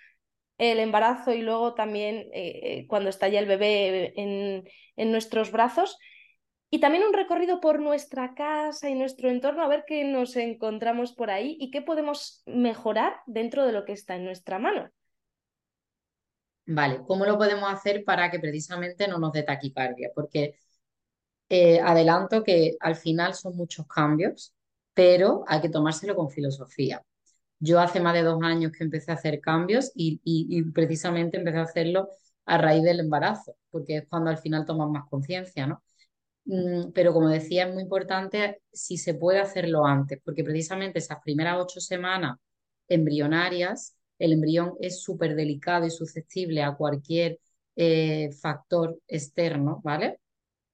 el 0.57 0.79
embarazo 0.79 1.31
y 1.31 1.41
luego 1.41 1.73
también 1.73 2.27
eh, 2.33 2.85
cuando 2.89 3.09
está 3.09 3.29
ya 3.29 3.39
el 3.39 3.45
bebé 3.45 4.11
en, 4.17 5.11
nuestros 5.11 5.51
brazos. 5.51 5.97
Y 6.69 6.79
también 6.79 7.03
un 7.03 7.13
recorrido 7.13 7.59
por 7.61 7.79
nuestra 7.81 8.33
casa 8.35 8.89
y 8.89 8.95
nuestro 8.95 9.29
entorno, 9.29 9.63
a 9.63 9.67
ver 9.67 9.83
qué 9.87 10.03
nos 10.05 10.35
encontramos 10.37 11.13
por 11.13 11.29
ahí 11.29 11.57
y 11.59 11.71
qué 11.71 11.81
podemos 11.81 12.41
mejorar 12.45 13.15
dentro 13.25 13.65
de 13.65 13.71
lo 13.73 13.85
que 13.85 13.93
está 13.93 14.15
en 14.15 14.25
nuestra 14.25 14.59
mano. 14.59 14.89
Vale, 16.65 17.01
¿cómo 17.07 17.25
lo 17.25 17.37
podemos 17.37 17.71
hacer 17.71 18.03
para 18.03 18.29
que 18.29 18.39
precisamente 18.39 19.07
no 19.07 19.19
nos 19.19 19.31
dé 19.31 19.43
taquicardia? 19.43 20.09
Porque 20.13 20.55
eh, 21.49 21.79
adelanto 21.81 22.43
que 22.43 22.77
al 22.81 22.95
final 22.95 23.35
son 23.35 23.55
muchos 23.57 23.87
cambios, 23.87 24.53
pero 24.93 25.43
hay 25.47 25.61
que 25.61 25.69
tomárselo 25.69 26.15
con 26.15 26.29
filosofía. 26.31 27.03
Yo 27.59 27.79
hace 27.79 28.01
más 28.01 28.13
de 28.15 28.23
dos 28.23 28.41
años 28.43 28.71
que 28.73 28.83
empecé 28.85 29.11
a 29.11 29.15
hacer 29.15 29.41
cambios 29.41 29.91
y, 29.95 30.21
y 30.25 30.63
precisamente 30.71 31.37
empecé 31.37 31.59
a 31.59 31.63
hacerlo 31.63 32.09
a 32.45 32.57
raíz 32.59 32.83
del 32.83 33.01
embarazo, 33.01 33.55
porque 33.71 33.97
es 33.97 34.07
cuando 34.09 34.29
al 34.31 34.37
final 34.39 34.65
tomas 34.65 34.89
más 34.89 35.09
conciencia, 35.09 35.67
¿no? 35.67 35.83
Mm, 36.47 36.91
pero 36.93 37.13
como 37.13 37.27
decía, 37.29 37.67
es 37.67 37.73
muy 37.73 37.83
importante 37.83 38.61
si 38.71 38.97
se 38.97 39.13
puede 39.15 39.39
hacerlo 39.39 39.85
antes, 39.85 40.19
porque 40.23 40.43
precisamente 40.43 40.99
esas 40.99 41.19
primeras 41.23 41.57
ocho 41.59 41.81
semanas 41.81 42.37
embrionarias, 42.87 43.95
el 44.17 44.31
embrión 44.33 44.73
es 44.79 45.01
súper 45.01 45.35
delicado 45.35 45.85
y 45.85 45.91
susceptible 45.91 46.63
a 46.63 46.75
cualquier 46.75 47.39
eh, 47.75 48.31
factor 48.41 48.99
externo, 49.07 49.81
¿vale? 49.83 50.19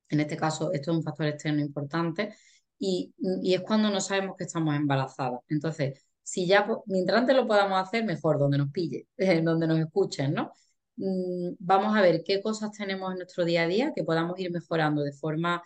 En 0.10 0.20
este 0.20 0.38
caso, 0.38 0.72
esto 0.74 0.92
es 0.92 0.98
un 0.98 1.04
factor 1.04 1.28
externo 1.28 1.62
importante 1.62 2.36
y, 2.80 3.14
y 3.42 3.54
es 3.56 3.62
cuando 3.62 3.90
no 3.90 4.00
sabemos 4.02 4.36
que 4.38 4.46
estamos 4.46 4.76
embarazadas. 4.76 5.42
Entonces, 5.50 6.06
si 6.22 6.46
ya, 6.48 6.68
mientras 6.86 7.22
antes 7.22 7.36
lo 7.36 7.48
podamos 7.48 7.82
hacer, 7.82 8.06
mejor, 8.06 8.40
donde 8.40 8.58
nos 8.60 8.72
pille, 8.72 9.08
donde 9.44 9.68
nos 9.68 9.80
escuchen, 9.80 10.34
¿no? 10.34 10.52
Mm, 10.96 11.56
vamos 11.60 11.96
a 11.98 12.02
ver 12.02 12.24
qué 12.24 12.42
cosas 12.42 12.72
tenemos 12.72 13.12
en 13.12 13.18
nuestro 13.20 13.46
día 13.46 13.64
a 13.64 13.68
día 13.68 13.94
que 13.96 14.04
podamos 14.04 14.40
ir 14.40 14.52
mejorando 14.52 15.02
de 15.04 15.12
forma 15.14 15.64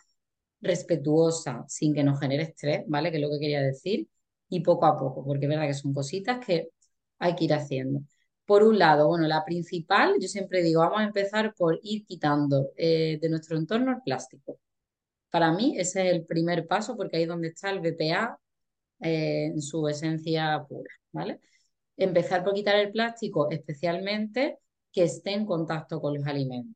respetuosa, 0.61 1.65
sin 1.67 1.93
que 1.93 2.03
nos 2.03 2.19
genere 2.19 2.43
estrés, 2.43 2.83
¿vale? 2.87 3.11
Que 3.11 3.17
es 3.17 3.23
lo 3.23 3.29
que 3.31 3.39
quería 3.39 3.61
decir, 3.61 4.07
y 4.49 4.61
poco 4.61 4.85
a 4.85 4.97
poco, 4.97 5.23
porque 5.25 5.45
es 5.45 5.49
verdad 5.49 5.67
que 5.67 5.73
son 5.73 5.93
cositas 5.93 6.45
que 6.45 6.69
hay 7.19 7.35
que 7.35 7.45
ir 7.45 7.53
haciendo. 7.53 8.01
Por 8.45 8.63
un 8.63 8.79
lado, 8.79 9.07
bueno, 9.09 9.27
la 9.27 9.43
principal, 9.45 10.15
yo 10.21 10.27
siempre 10.29 10.63
digo, 10.63 10.81
vamos 10.81 10.99
a 11.01 11.03
empezar 11.05 11.53
por 11.55 11.79
ir 11.83 12.05
quitando 12.05 12.71
eh, 12.77 13.19
de 13.21 13.29
nuestro 13.29 13.57
entorno 13.57 13.91
el 13.91 14.01
plástico. 14.03 14.59
Para 15.29 15.51
mí 15.53 15.75
ese 15.77 16.07
es 16.07 16.13
el 16.15 16.25
primer 16.25 16.67
paso 16.67 16.95
porque 16.97 17.17
ahí 17.17 17.23
es 17.23 17.29
donde 17.29 17.49
está 17.49 17.69
el 17.71 17.79
BPA 17.81 18.39
eh, 19.01 19.45
en 19.47 19.61
su 19.61 19.87
esencia 19.87 20.65
pura, 20.67 20.91
¿vale? 21.11 21.39
Empezar 21.97 22.43
por 22.43 22.53
quitar 22.53 22.77
el 22.77 22.91
plástico, 22.91 23.49
especialmente 23.51 24.59
que 24.97 25.03
esté 25.03 25.33
en 25.33 25.45
contacto 25.45 26.01
con 26.01 26.15
los 26.15 26.25
alimentos. 26.25 26.75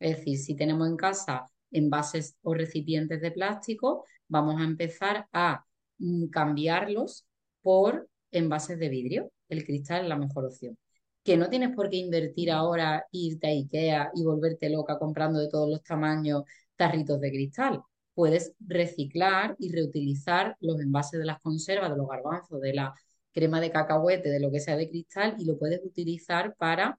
Es 0.00 0.16
decir, 0.16 0.38
si 0.38 0.56
tenemos 0.56 0.88
en 0.88 0.96
casa 0.96 1.44
envases 1.70 2.34
o 2.40 2.54
recipientes 2.54 3.20
de 3.20 3.30
plástico, 3.30 4.06
vamos 4.26 4.58
a 4.58 4.64
empezar 4.64 5.28
a 5.34 5.66
mm, 5.98 6.28
cambiarlos 6.28 7.26
por 7.60 8.08
envases 8.30 8.78
de 8.78 8.88
vidrio. 8.88 9.30
El 9.50 9.66
cristal 9.66 10.04
es 10.04 10.08
la 10.08 10.16
mejor 10.16 10.46
opción. 10.46 10.78
Que 11.22 11.36
no 11.36 11.50
tienes 11.50 11.76
por 11.76 11.90
qué 11.90 11.98
invertir 11.98 12.50
ahora, 12.50 13.04
irte 13.12 13.48
a 13.48 13.50
Ikea 13.50 14.12
y 14.14 14.24
volverte 14.24 14.70
loca 14.70 14.98
comprando 14.98 15.38
de 15.38 15.50
todos 15.50 15.68
los 15.68 15.82
tamaños 15.82 16.44
tarritos 16.74 17.20
de 17.20 17.30
cristal. 17.30 17.82
Puedes 18.14 18.54
reciclar 18.60 19.56
y 19.58 19.70
reutilizar 19.74 20.56
los 20.60 20.80
envases 20.80 21.20
de 21.20 21.26
las 21.26 21.38
conservas, 21.42 21.90
de 21.90 21.98
los 21.98 22.08
garbanzos, 22.08 22.62
de 22.62 22.72
la 22.72 22.94
crema 23.30 23.60
de 23.60 23.70
cacahuete, 23.70 24.30
de 24.30 24.40
lo 24.40 24.50
que 24.50 24.60
sea 24.60 24.76
de 24.78 24.88
cristal 24.88 25.36
y 25.38 25.44
lo 25.44 25.58
puedes 25.58 25.84
utilizar 25.84 26.54
para 26.56 26.98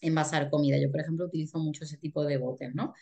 envasar 0.00 0.50
comida. 0.50 0.78
Yo, 0.78 0.90
por 0.90 1.00
ejemplo, 1.00 1.26
utilizo 1.26 1.58
mucho 1.58 1.84
ese 1.84 1.96
tipo 1.98 2.24
de 2.24 2.36
botes, 2.38 2.74
¿no? 2.74 2.94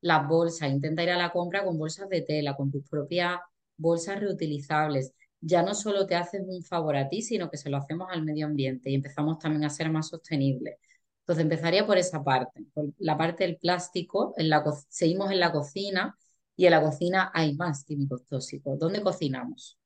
Las 0.00 0.28
bolsas, 0.28 0.70
intenta 0.70 1.02
ir 1.02 1.10
a 1.10 1.16
la 1.18 1.32
compra 1.32 1.64
con 1.64 1.78
bolsas 1.78 2.08
de 2.08 2.22
tela, 2.22 2.56
con 2.56 2.70
tus 2.70 2.88
propias 2.88 3.38
bolsas 3.76 4.20
reutilizables. 4.20 5.12
Ya 5.40 5.62
no 5.62 5.74
solo 5.74 6.06
te 6.06 6.14
haces 6.16 6.42
un 6.46 6.62
favor 6.64 6.96
a 6.96 7.08
ti, 7.08 7.22
sino 7.22 7.50
que 7.50 7.56
se 7.58 7.70
lo 7.70 7.76
hacemos 7.78 8.08
al 8.10 8.22
medio 8.24 8.46
ambiente 8.46 8.90
y 8.90 8.94
empezamos 8.94 9.38
también 9.38 9.64
a 9.64 9.70
ser 9.70 9.90
más 9.90 10.08
sostenibles. 10.08 10.76
Entonces 11.20 11.42
empezaría 11.44 11.86
por 11.86 11.98
esa 11.98 12.22
parte, 12.24 12.64
por 12.72 12.86
la 12.98 13.18
parte 13.18 13.44
del 13.44 13.56
plástico. 13.58 14.34
En 14.36 14.48
la 14.48 14.64
seguimos 14.88 15.30
en 15.30 15.40
la 15.40 15.52
cocina 15.52 16.16
y 16.56 16.66
en 16.66 16.70
la 16.72 16.82
cocina 16.82 17.30
hay 17.34 17.54
más 17.56 17.84
químicos 17.84 18.24
tóxicos. 18.26 18.78
¿Dónde 18.78 19.02
cocinamos? 19.02 19.78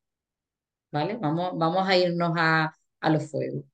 ¿Vale? 0.93 1.17
Vamos, 1.17 1.53
vamos 1.59 1.89
a 1.89 1.97
irnos 1.97 2.33
a, 2.37 2.73
a 3.00 3.11
los 3.11 3.31
fuegos 3.31 3.65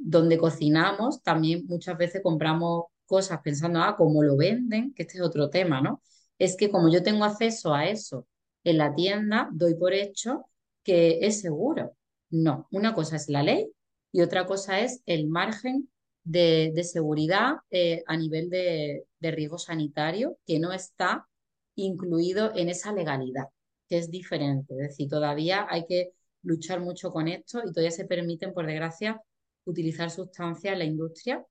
donde 0.00 0.38
cocinamos, 0.38 1.22
también 1.22 1.66
muchas 1.66 1.96
veces 1.98 2.22
compramos 2.22 2.84
cosas 3.06 3.40
pensando, 3.42 3.80
ah, 3.82 3.96
cómo 3.96 4.22
lo 4.22 4.36
venden, 4.36 4.94
que 4.94 5.02
este 5.02 5.18
es 5.18 5.24
otro 5.24 5.50
tema, 5.50 5.80
¿no? 5.80 6.02
Es 6.38 6.56
que 6.56 6.70
como 6.70 6.90
yo 6.90 7.02
tengo 7.02 7.24
acceso 7.24 7.74
a 7.74 7.86
eso 7.86 8.26
en 8.64 8.78
la 8.78 8.94
tienda, 8.94 9.48
doy 9.52 9.74
por 9.74 9.92
hecho 9.92 10.46
que 10.82 11.18
es 11.22 11.40
seguro. 11.40 11.96
No, 12.30 12.68
una 12.70 12.94
cosa 12.94 13.16
es 13.16 13.28
la 13.28 13.42
ley 13.42 13.70
y 14.12 14.22
otra 14.22 14.46
cosa 14.46 14.80
es 14.80 15.02
el 15.06 15.28
margen 15.28 15.90
de, 16.24 16.72
seguridad 16.84 17.56
eh, 17.70 18.02
a 18.06 18.16
nivel 18.16 18.48
de, 18.50 19.04
de 19.18 19.30
riesgo 19.32 19.58
sanitario 19.58 20.38
que 20.46 20.58
no 20.58 20.72
está 20.72 21.26
incluido 21.74 22.52
en 22.54 22.68
esa 22.68 22.92
legalidad, 22.92 23.48
que 23.88 23.98
es 23.98 24.10
diferente. 24.10 24.74
Es 24.74 24.90
decir, 24.90 25.08
todavía 25.08 25.66
hay 25.68 25.86
que 25.86 26.12
luchar 26.42 26.80
mucho 26.80 27.10
con 27.10 27.28
esto 27.28 27.60
y 27.60 27.72
todavía 27.72 27.90
se 27.90 28.06
permiten, 28.06 28.52
por 28.52 28.66
desgracia, 28.66 29.20
utilizar 29.70 30.10
sustancias 30.10 30.72
en 30.72 30.78
la 30.78 30.84
industria 30.84 31.44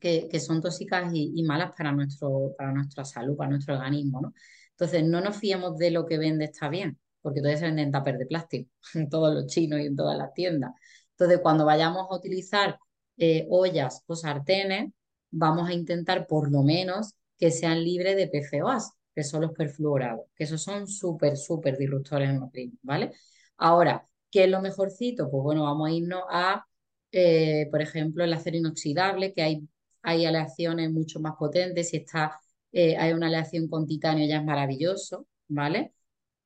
que, 0.00 0.40
son 0.40 0.60
tóxicas 0.62 1.10
y, 1.14 1.42
malas 1.42 1.72
para, 1.76 1.92
nuestro, 1.92 2.54
para 2.56 2.72
nuestra 2.72 3.04
salud, 3.04 3.36
para 3.36 3.50
nuestro 3.50 3.74
organismo, 3.74 4.20
¿no? 4.20 4.34
Entonces, 4.70 5.04
no 5.04 5.20
nos 5.20 5.36
fiemos 5.36 5.76
de 5.76 5.90
lo 5.90 6.06
que 6.06 6.18
vende 6.18 6.46
está 6.46 6.68
bien, 6.68 6.98
porque 7.20 7.40
todavía 7.40 7.58
se 7.58 7.66
venden 7.66 7.90
tapers 7.90 8.18
de 8.18 8.26
plástico 8.26 8.70
en 8.94 9.08
todos 9.10 9.34
los 9.34 9.46
chinos 9.46 9.80
y 9.80 9.86
en 9.86 9.96
todas 9.96 10.16
las 10.16 10.32
tiendas. 10.32 10.72
Entonces, 11.10 11.40
cuando 11.42 11.66
vayamos 11.66 12.06
a 12.10 12.16
utilizar 12.16 12.78
eh, 13.18 13.46
ollas 13.50 14.02
o 14.06 14.16
sartenes, 14.16 14.90
vamos 15.30 15.68
a 15.68 15.74
intentar 15.74 16.26
por 16.26 16.50
lo 16.50 16.62
menos 16.62 17.14
que 17.38 17.50
sean 17.50 17.84
libres 17.84 18.16
de 18.16 18.28
PFOAs, 18.28 18.92
que 19.14 19.24
son 19.24 19.42
los 19.42 19.52
perfluorados, 19.52 20.26
que 20.34 20.44
esos 20.44 20.62
son 20.62 20.86
súper, 20.86 21.36
súper 21.36 21.76
disruptores 21.76 22.30
endocrinos, 22.30 22.78
¿vale? 22.82 23.12
Ahora, 23.58 24.06
¿qué 24.30 24.44
es 24.44 24.50
lo 24.50 24.62
mejorcito? 24.62 25.30
Pues 25.30 25.42
bueno, 25.42 25.64
vamos 25.64 25.88
a 25.88 25.92
irnos 25.92 26.22
a 26.30 26.66
eh, 27.12 27.68
por 27.70 27.82
ejemplo, 27.82 28.24
el 28.24 28.32
acero 28.32 28.56
inoxidable, 28.56 29.32
que 29.34 29.42
hay, 29.42 29.68
hay 30.02 30.26
aleaciones 30.26 30.90
mucho 30.90 31.20
más 31.20 31.34
potentes, 31.38 31.90
si 31.90 31.98
está, 31.98 32.40
eh, 32.72 32.96
hay 32.96 33.12
una 33.12 33.26
aleación 33.26 33.68
con 33.68 33.86
titanio 33.86 34.26
ya 34.28 34.38
es 34.38 34.44
maravilloso, 34.44 35.26
¿vale? 35.48 35.92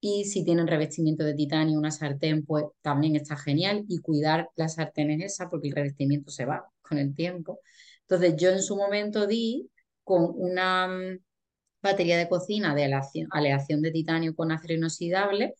Y 0.00 0.26
si 0.26 0.44
tienen 0.44 0.66
revestimiento 0.66 1.24
de 1.24 1.34
titanio, 1.34 1.78
una 1.78 1.90
sartén, 1.90 2.44
pues 2.44 2.66
también 2.82 3.16
está 3.16 3.36
genial. 3.36 3.84
Y 3.88 4.00
cuidar 4.00 4.50
las 4.54 4.74
sartenes 4.74 5.22
esa, 5.32 5.48
porque 5.48 5.68
el 5.68 5.74
revestimiento 5.74 6.30
se 6.30 6.44
va 6.44 6.64
con 6.82 6.98
el 6.98 7.14
tiempo. 7.14 7.60
Entonces, 8.02 8.36
yo 8.36 8.50
en 8.50 8.62
su 8.62 8.76
momento 8.76 9.26
di 9.26 9.70
con 10.02 10.30
una 10.36 10.88
mm, 10.88 11.20
batería 11.82 12.18
de 12.18 12.28
cocina 12.28 12.74
de 12.74 12.84
aleación, 12.84 13.28
aleación 13.30 13.82
de 13.82 13.92
titanio 13.92 14.34
con 14.34 14.52
acero 14.52 14.74
inoxidable, 14.74 15.54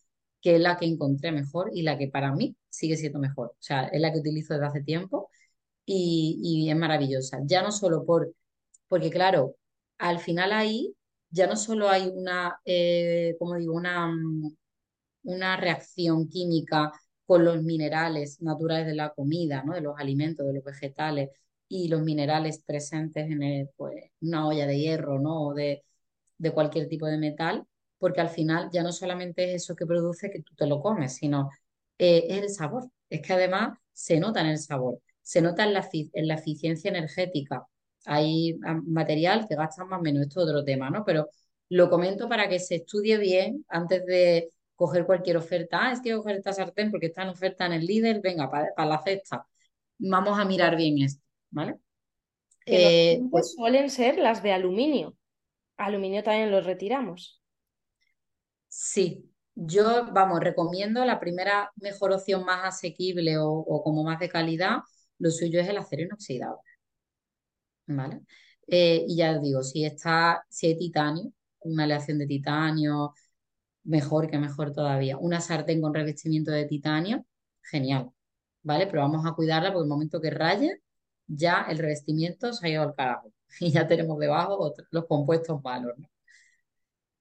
que 0.45 0.57
es 0.57 0.61
la 0.63 0.77
que 0.79 0.87
encontré 0.87 1.33
mejor 1.33 1.71
y 1.75 1.83
la 1.83 1.99
que 1.99 2.09
para 2.09 2.33
mí 2.35 2.57
sigue 2.69 2.97
siendo 2.99 3.19
mejor. 3.21 3.49
O 3.53 3.57
sea, 3.61 3.87
es 3.89 4.01
la 4.01 4.13
que 4.13 4.21
utilizo 4.21 4.55
desde 4.55 4.67
hace 4.67 4.83
tiempo 4.85 5.31
y, 5.87 6.69
es 6.71 6.77
maravillosa. 6.77 7.41
Ya 7.47 7.63
no 7.63 7.73
solo 7.73 8.05
por, 8.07 8.35
porque 8.89 9.11
claro, 9.11 9.57
al 9.99 10.21
final 10.21 10.53
ahí 10.53 10.95
ya 11.31 11.47
no 11.47 11.57
solo 11.57 11.89
hay 11.91 12.09
una, 12.15 12.61
eh, 12.65 13.37
como 13.39 13.57
digo, 13.57 13.75
una, 13.75 14.09
mm, 14.09 14.57
una 15.25 15.57
reacción 15.57 16.29
química 16.29 16.93
con 17.27 17.45
los 17.45 17.63
minerales 17.63 18.43
naturales 18.43 18.87
de 18.87 18.95
la 18.95 19.11
comida, 19.15 19.63
¿no? 19.65 19.75
de 19.75 19.81
los 19.83 19.99
alimentos, 19.99 20.47
de 20.47 20.55
los 20.55 20.65
vegetales 20.65 21.31
y 21.69 21.89
los 21.89 22.03
minerales 22.03 22.63
presentes 22.65 23.31
en 23.31 23.71
pues, 23.77 23.95
una 24.21 24.47
olla 24.49 24.67
de 24.67 24.79
hierro 24.79 25.21
¿no? 25.21 25.49
o 25.49 25.55
de, 25.55 25.85
de 26.39 26.53
cualquier 26.53 26.89
tipo 26.89 27.07
de 27.07 27.19
metal, 27.19 27.67
porque 28.05 28.21
al 28.21 28.29
final 28.29 28.69
ya 28.71 28.83
no 28.83 28.93
solamente 28.93 29.45
es 29.45 29.63
eso 29.63 29.75
que 29.75 29.87
produce 29.87 30.31
que 30.31 30.43
tú 30.43 30.55
te 30.55 30.67
lo 30.67 30.79
comes, 30.83 31.15
sino 31.15 31.49
eh, 31.97 32.27
es 32.29 32.43
el 32.43 32.51
sabor. 32.51 32.91
Es 33.09 33.23
que 33.23 33.33
además 33.33 33.79
se 33.95 34.21
nota 34.21 34.43
en 34.43 34.49
el 34.49 34.59
sabor, 34.59 35.01
se 35.23 35.41
nota 35.41 35.65
en 35.65 35.73
la, 35.73 35.89
en 35.91 36.29
la 36.29 36.35
eficiencia 36.35 36.91
energética. 36.91 37.67
Hay 38.05 38.59
material 38.85 39.49
que 39.49 39.55
gasta 39.55 39.87
más 39.87 40.01
o 40.01 40.03
menos, 40.03 40.21
esto 40.21 40.43
es 40.43 40.49
otro 40.49 40.63
tema, 40.63 40.91
¿no? 40.91 41.03
Pero 41.03 41.31
lo 41.71 41.89
comento 41.89 42.29
para 42.29 42.47
que 42.47 42.59
se 42.59 42.75
estudie 42.75 43.17
bien 43.17 43.65
antes 43.69 44.05
de 44.05 44.51
coger 44.75 45.07
cualquier 45.07 45.39
oferta. 45.39 45.87
Ah, 45.87 45.93
es 45.93 46.03
que 46.03 46.15
coger 46.15 46.37
esta 46.37 46.53
sartén 46.53 46.91
porque 46.91 47.07
está 47.07 47.23
en 47.23 47.31
oferta 47.31 47.65
en 47.65 47.73
el 47.73 47.87
líder, 47.87 48.21
venga, 48.21 48.51
para, 48.51 48.85
la 48.85 49.03
cesta. 49.03 49.47
Vamos 49.97 50.39
a 50.39 50.45
mirar 50.45 50.77
bien 50.77 50.99
esto, 50.99 51.25
¿vale? 51.49 51.77
Eh, 52.67 53.23
pues 53.31 53.55
suelen 53.55 53.89
ser 53.89 54.19
las 54.19 54.43
de 54.43 54.53
aluminio. 54.53 55.17
Aluminio 55.79 56.23
también 56.23 56.51
los 56.51 56.67
retiramos. 56.67 57.41
Sí, 58.77 59.31
yo, 59.55 60.07
vamos, 60.13 60.41
recomiendo 60.41 61.05
la 61.05 61.21
primera 61.21 61.71
mejor 61.77 62.13
opción 62.13 62.45
más 62.45 62.65
asequible 62.65 63.37
o, 63.39 63.83
como 63.85 64.03
más 64.05 64.19
de 64.19 64.29
calidad, 64.29 64.79
lo 65.19 65.31
suyo 65.31 65.61
es 65.61 65.69
el 65.69 65.79
acero 65.79 66.03
inoxidable. 66.03 66.61
¿Vale? 67.87 68.23
Eh, 68.67 69.05
y 69.09 69.17
ya 69.17 69.39
digo, 69.39 69.63
si 69.63 69.85
está, 69.85 70.45
si 70.49 70.67
hay 70.69 70.79
titanio, 70.79 71.33
una 71.61 71.85
aleación 71.85 72.19
de 72.19 72.27
titanio, 72.27 73.15
mejor 73.85 74.31
que 74.31 74.39
mejor 74.39 74.73
todavía. 74.73 75.19
Una 75.19 75.41
sartén 75.41 75.81
con 75.83 75.95
revestimiento 75.95 76.51
de 76.53 76.67
titanio, 76.67 77.27
genial. 77.63 78.11
¿Vale? 78.63 78.87
Pero 78.89 79.03
vamos 79.03 79.27
a 79.27 79.35
cuidarla 79.35 79.73
porque 79.73 79.85
el 79.85 79.91
momento 79.91 80.21
que 80.21 80.31
raye, 80.31 80.83
ya 81.27 81.67
el 81.71 81.79
revestimiento 81.79 82.53
se 82.53 82.67
ha 82.67 82.71
ido 82.71 82.83
al 82.83 82.95
carajo. 82.95 83.33
y 83.61 83.73
ya 83.73 83.87
tenemos 83.89 84.19
debajo 84.19 84.75
los 84.91 85.07
compuestos 85.07 85.63
malos. 85.63 85.95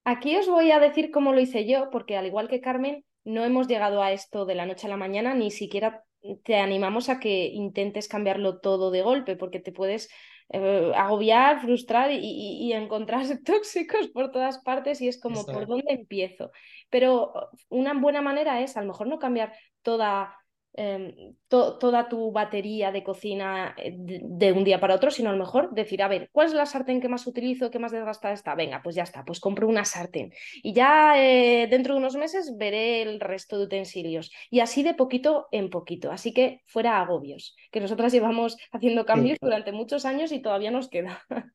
Aquí 0.04 0.36
os 0.36 0.48
voy 0.48 0.70
a 0.70 0.80
decir 0.80 1.10
cómo 1.10 1.32
lo 1.32 1.40
hice 1.40 1.66
yo, 1.66 1.90
porque 1.90 2.16
al 2.16 2.26
igual 2.26 2.48
que 2.48 2.60
Carmen, 2.60 3.04
no 3.24 3.44
hemos 3.44 3.68
llegado 3.68 4.02
a 4.02 4.12
esto 4.12 4.44
de 4.44 4.54
la 4.54 4.66
noche 4.66 4.86
a 4.86 4.90
la 4.90 4.98
mañana, 4.98 5.34
ni 5.34 5.50
siquiera 5.50 6.04
te 6.44 6.56
animamos 6.56 7.08
a 7.08 7.18
que 7.20 7.46
intentes 7.46 8.08
cambiarlo 8.08 8.60
todo 8.60 8.90
de 8.90 9.02
golpe, 9.02 9.36
porque 9.36 9.60
te 9.60 9.72
puedes 9.72 10.10
eh, 10.50 10.92
agobiar, 10.94 11.60
frustrar 11.60 12.10
y, 12.12 12.18
y, 12.20 12.72
encontrarse 12.74 13.38
tóxicos 13.44 14.08
por 14.08 14.30
todas 14.30 14.58
partes 14.58 15.00
y 15.00 15.08
es 15.08 15.18
como, 15.18 15.44
¿por 15.46 15.66
dónde 15.66 15.94
empiezo? 15.94 16.50
Pero 16.90 17.32
una 17.70 17.94
buena 17.94 18.20
manera 18.20 18.60
es 18.60 18.76
a 18.76 18.82
lo 18.82 18.88
mejor 18.88 19.06
no 19.06 19.18
cambiar 19.18 19.54
toda 19.82 20.36
Em, 20.76 21.36
toda 21.46 22.08
tu 22.08 22.32
batería 22.32 22.90
de 22.90 23.04
cocina 23.04 23.76
eh, 23.78 23.94
de, 23.96 24.52
un 24.52 24.64
día 24.64 24.80
para 24.80 24.96
otro, 24.96 25.12
sino 25.12 25.30
a 25.30 25.32
lo 25.32 25.38
mejor 25.38 25.72
decir, 25.72 26.02
a 26.02 26.08
ver, 26.08 26.28
¿cuál 26.32 26.48
es 26.48 26.52
la 26.52 26.66
sartén 26.66 27.00
que 27.00 27.08
más 27.08 27.28
utilizo, 27.28 27.70
que 27.70 27.78
más 27.78 27.92
desgastada 27.92 28.34
está? 28.34 28.56
Venga, 28.56 28.80
pues 28.82 28.96
ya 28.96 29.04
está, 29.04 29.24
pues 29.24 29.38
compro 29.38 29.68
una 29.68 29.84
sartén. 29.84 30.32
Y 30.64 30.72
ya 30.72 31.14
eh, 31.16 31.68
dentro 31.70 31.94
de 31.94 32.00
unos 32.00 32.16
meses 32.16 32.56
veré 32.56 33.02
el 33.02 33.20
resto 33.20 33.56
de 33.56 33.66
utensilios. 33.66 34.32
Y 34.50 34.58
así 34.58 34.82
de 34.82 34.94
poquito 34.94 35.46
en 35.52 35.70
poquito. 35.70 36.10
Así 36.10 36.32
que 36.32 36.62
fuera 36.66 37.00
agobios, 37.00 37.54
que 37.70 37.80
nosotras 37.80 38.12
llevamos 38.12 38.56
haciendo 38.72 39.06
cambios 39.06 39.38
durante 39.40 39.70
muchos 39.70 40.04
años 40.04 40.32
y 40.32 40.42
todavía 40.42 40.72
nos 40.72 40.88
queda. 40.88 41.22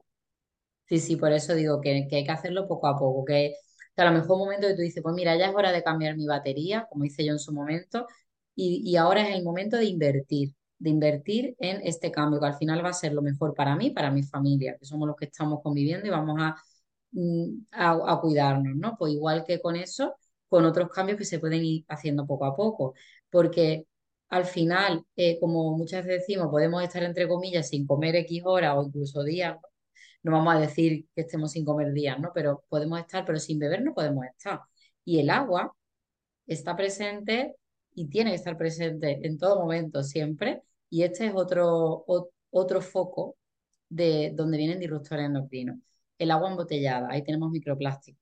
Sí, 0.88 0.97
sí, 0.97 1.17
por 1.17 1.31
eso 1.31 1.53
digo 1.53 1.81
que, 1.81 2.07
que 2.09 2.15
hay 2.15 2.23
que 2.23 2.31
hacerlo 2.31 2.67
poco 2.67 2.88
a 2.88 2.97
poco, 2.97 3.23
que, 3.23 3.53
que 3.95 4.01
a 4.01 4.05
lo 4.05 4.11
mejor 4.11 4.38
un 4.38 4.39
momento 4.39 4.65
que 4.67 4.73
tú 4.73 4.81
dices, 4.81 5.03
pues 5.03 5.13
mira, 5.13 5.38
ya 5.38 5.49
es 5.49 5.53
hora 5.53 5.71
de 5.71 5.83
cambiar 5.83 6.17
mi 6.17 6.25
batería, 6.25 6.88
como 6.89 7.05
hice 7.05 7.23
yo 7.23 7.31
en 7.33 7.38
su 7.38 7.53
momento, 7.53 8.07
y, 8.62 8.96
ahora 8.98 9.28
es 9.30 9.36
el 9.36 9.44
momento 9.44 9.78
de 9.78 9.86
invertir, 9.86 10.54
de 10.80 10.89
invertir 10.89 11.56
en 11.60 11.82
este 11.88 12.12
cambio, 12.12 12.39
que 12.39 12.48
al 12.48 12.58
final 12.58 12.84
va 12.84 12.89
a 12.89 12.94
ser 12.94 13.13
lo 13.13 13.22
mejor 13.22 13.54
para 13.56 13.75
mí, 13.75 13.92
para 13.92 14.12
mi 14.12 14.24
familia, 14.24 14.78
que 14.78 14.86
somos 14.86 15.08
los 15.08 15.16
que 15.18 15.25
estamos 15.25 15.62
conviviendo 15.63 16.08
y 16.08 16.10
vamos 16.10 16.38
a, 16.42 16.56
mm, 17.12 17.66
a, 17.72 18.20
cuidarnos, 18.22 18.75
¿no? 18.75 18.96
Pues 18.98 19.13
igual 19.13 19.44
que 19.46 19.62
con 19.62 19.75
eso, 19.75 20.16
con 20.48 20.66
otros 20.66 20.89
cambios 20.89 21.18
que 21.18 21.25
se 21.25 21.39
pueden 21.39 21.63
ir 21.63 21.86
haciendo 21.88 22.25
poco 22.28 22.46
a 22.46 22.56
poco, 22.56 22.94
porque 23.30 23.86
al 24.30 24.46
final, 24.46 25.06
eh, 25.16 25.39
como 25.39 25.75
muchas 25.78 26.06
veces 26.06 26.22
decimos, 26.28 26.50
podemos 26.50 26.84
estar 26.84 27.04
entre 27.04 27.28
comillas 27.28 27.70
sin 27.70 27.88
comer 27.88 28.16
X 28.18 28.44
horas 28.46 28.75
o 28.78 28.84
incluso 28.84 29.24
días, 29.24 29.58
no 30.24 30.32
vamos 30.32 30.56
a 30.56 30.60
decir 30.60 31.06
que 31.16 31.22
estemos 31.22 31.51
sin 31.51 31.66
comer 31.66 31.94
días, 31.94 32.20
¿no? 32.20 32.32
Pero 32.34 32.63
podemos 32.70 33.00
estar, 33.00 33.25
pero 33.25 33.39
sin 33.39 33.60
beber 33.60 33.82
no 33.84 33.94
podemos 33.94 34.25
estar. 34.25 34.62
Y 35.06 35.20
el 35.20 35.30
agua 35.30 35.74
está 36.48 36.75
presente 36.75 37.56
y 38.00 38.08
tiene 38.08 38.29
que 38.29 38.38
estar 38.38 38.58
presente 38.58 39.20
en 39.27 39.38
todo 39.38 39.60
momento, 39.60 40.03
siempre. 40.03 40.62
Y 40.89 41.03
este 41.03 41.25
es 41.27 41.34
otro, 41.36 42.06
otro 42.50 42.82
foco 42.82 43.36
de 43.89 44.32
donde 44.34 44.58
vienen 44.58 44.79
disruptores 44.79 45.25
endocrinos. 45.25 45.79
El 46.18 46.32
agua 46.32 46.50
embotellada, 46.50 47.10
ahí 47.12 47.24
tenemos 47.25 47.51
microplástico. 47.51 48.18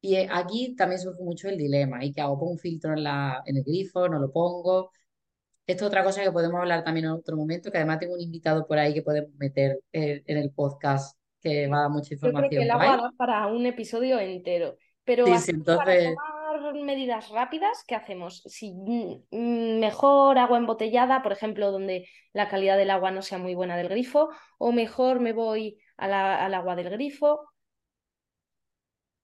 Y 0.00 0.16
eh, 0.16 0.28
aquí 0.28 0.74
también 0.74 1.00
surge 1.00 1.22
mucho 1.22 1.48
el 1.48 1.56
dilema. 1.56 2.04
¿Y 2.04 2.12
qué 2.12 2.20
hago? 2.20 2.36
¿Pongo 2.36 2.50
un 2.50 2.58
filtro 2.58 2.94
en, 2.94 3.04
la, 3.04 3.44
en 3.46 3.58
el 3.58 3.62
grifo? 3.62 4.08
¿No 4.08 4.18
lo 4.18 4.32
pongo? 4.32 4.90
Esto 5.68 5.84
es 5.84 5.88
otra 5.88 6.02
cosa 6.02 6.24
que 6.24 6.32
podemos 6.32 6.58
hablar 6.58 6.82
también 6.82 7.06
en 7.06 7.12
otro 7.12 7.36
momento, 7.36 7.70
que 7.70 7.78
además 7.78 8.00
tengo 8.00 8.14
un 8.14 8.20
invitado 8.20 8.66
por 8.66 8.78
ahí 8.80 8.92
que 8.92 9.02
podemos 9.02 9.30
meter 9.36 9.78
eh, 9.92 10.24
en 10.26 10.36
el 10.36 10.50
podcast 10.50 11.16
que 11.40 11.68
va 11.68 11.78
a 11.78 11.80
dar 11.82 11.90
mucha 11.90 12.12
información. 12.12 12.42
Yo 12.42 12.48
creo 12.48 12.60
que 12.60 12.64
el 12.64 12.92
agua 12.92 13.12
para 13.16 13.46
un 13.46 13.66
episodio 13.66 14.18
entero. 14.18 14.76
Pero 15.04 15.26
sí, 15.38 15.52
entonces 15.52 16.16
medidas 16.72 17.28
rápidas, 17.28 17.84
¿qué 17.86 17.94
hacemos? 17.94 18.42
Si 18.46 18.72
mm, 18.72 19.78
mejor 19.78 20.38
agua 20.38 20.58
embotellada, 20.58 21.22
por 21.22 21.32
ejemplo, 21.32 21.70
donde 21.70 22.08
la 22.32 22.48
calidad 22.48 22.78
del 22.78 22.90
agua 22.90 23.10
no 23.10 23.22
sea 23.22 23.38
muy 23.38 23.54
buena 23.54 23.76
del 23.76 23.88
grifo, 23.88 24.30
o 24.58 24.72
mejor 24.72 25.20
me 25.20 25.32
voy 25.32 25.78
al 25.96 26.54
agua 26.54 26.76
del 26.76 26.90
grifo. 26.90 27.40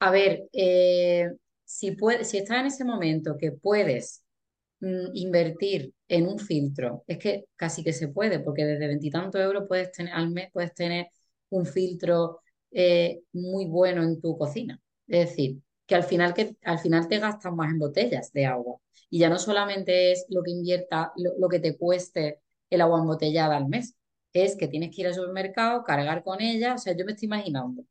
A 0.00 0.11
ver, 0.11 0.49
eh, 0.52 1.28
si, 1.64 1.96
si 2.22 2.38
estás 2.38 2.61
en 2.61 2.66
ese 2.66 2.85
momento 2.85 3.37
que 3.38 3.53
puedes 3.53 4.22
mm, 4.81 5.11
invertir 5.14 5.92
en 6.09 6.26
un 6.26 6.38
filtro, 6.38 7.05
es 7.07 7.18
que 7.18 7.44
casi 7.57 7.83
que 7.85 7.92
se 7.92 8.09
puede, 8.09 8.40
porque 8.40 8.64
desde 8.64 8.87
veintitantos 8.87 9.40
euros 9.40 9.64
puedes 9.68 9.92
tener 9.92 10.12
al 10.12 10.31
mes 10.31 10.50
puedes 10.53 10.74
tener 10.74 11.09
un 11.50 11.66
filtro 11.66 12.40
eh, 12.70 13.20
muy 13.33 13.66
bueno 13.66 14.03
en 14.03 14.20
tu 14.20 14.37
cocina. 14.38 14.81
Es 15.07 15.31
decir, 15.31 15.59
que 15.90 15.96
al 15.96 16.05
final, 16.05 16.35
que 16.35 16.57
al 16.64 16.79
final 16.79 17.09
te 17.09 17.18
gastas 17.18 17.53
más 17.53 17.72
en 17.72 17.81
botellas 17.81 18.33
de 18.33 18.46
agua. 18.46 18.79
Y 19.11 19.18
ya 19.18 19.29
no 19.29 19.40
solamente 19.40 20.12
es 20.12 20.24
lo 20.29 20.40
que 20.44 20.53
invierta, 20.53 21.12
lo, 21.16 21.48
que 21.48 21.59
te 21.59 21.76
cueste 21.76 22.40
el 22.70 22.81
agua 22.81 23.00
embotellada 23.00 23.57
al 23.57 23.66
mes, 23.68 23.96
es 24.33 24.57
que 24.57 24.68
tienes 24.68 24.94
que 24.94 25.03
ir 25.03 25.09
al 25.09 25.14
supermercado, 25.14 25.83
cargar 25.83 26.22
con 26.22 26.40
ella. 26.40 26.74
O 26.74 26.79
sea, 26.79 26.96
yo 26.96 27.05
me 27.05 27.12
estoy 27.12 27.26
imaginando 27.26 27.85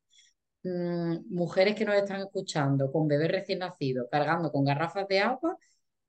mm, 0.63 1.17
mujeres 1.29 1.75
que 1.75 1.85
nos 1.85 1.95
están 1.95 2.21
escuchando 2.21 2.91
con 2.91 3.07
bebés 3.07 3.31
recién 3.31 3.59
nacidos, 3.59 4.07
cargando 4.11 4.51
con 4.51 4.63
garrafas 4.65 5.07
de 5.09 5.19
agua 5.19 5.57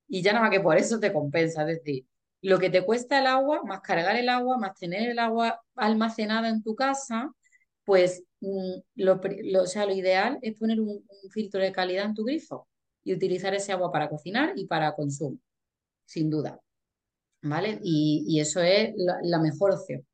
y 0.07 0.21
ya 0.23 0.33
nada 0.33 0.45
más 0.45 0.51
que 0.51 0.61
por 0.61 0.77
eso 0.77 0.99
te 0.99 1.13
compensa. 1.13 1.63
Es 1.63 1.83
decir, 1.83 2.05
lo 2.41 2.59
que 2.59 2.69
te 2.69 2.85
cuesta 2.85 3.19
el 3.19 3.27
agua, 3.27 3.63
más 3.65 3.81
cargar 3.81 4.15
el 4.15 4.29
agua, 4.29 4.57
más 4.57 4.75
tener 4.79 5.09
el 5.09 5.19
agua 5.19 5.61
almacenada 5.75 6.49
en 6.49 6.63
tu 6.63 6.75
casa, 6.75 7.31
pues 7.85 8.23
mm, 8.41 8.73
lo, 8.95 9.67
sea, 9.67 9.85
lo 9.85 9.93
ideal 9.93 10.39
es 10.41 10.55
poner 10.57 10.79
un, 10.81 11.03
filtro 11.31 11.61
de 11.61 11.71
calidad 11.71 12.05
en 12.05 12.15
tu 12.15 12.23
grifo 12.23 12.67
y 13.03 13.13
utilizar 13.13 13.53
ese 13.53 13.71
agua 13.71 13.91
para 13.91 14.09
cocinar 14.09 14.53
y 14.55 14.67
para 14.67 14.93
consumo, 14.93 15.37
sin 16.05 16.29
duda. 16.29 16.59
¿Vale? 17.43 17.79
Y, 17.83 18.39
eso 18.39 18.61
es 18.61 18.93
la, 18.97 19.39
mejor 19.39 19.71
opción. 19.71 20.05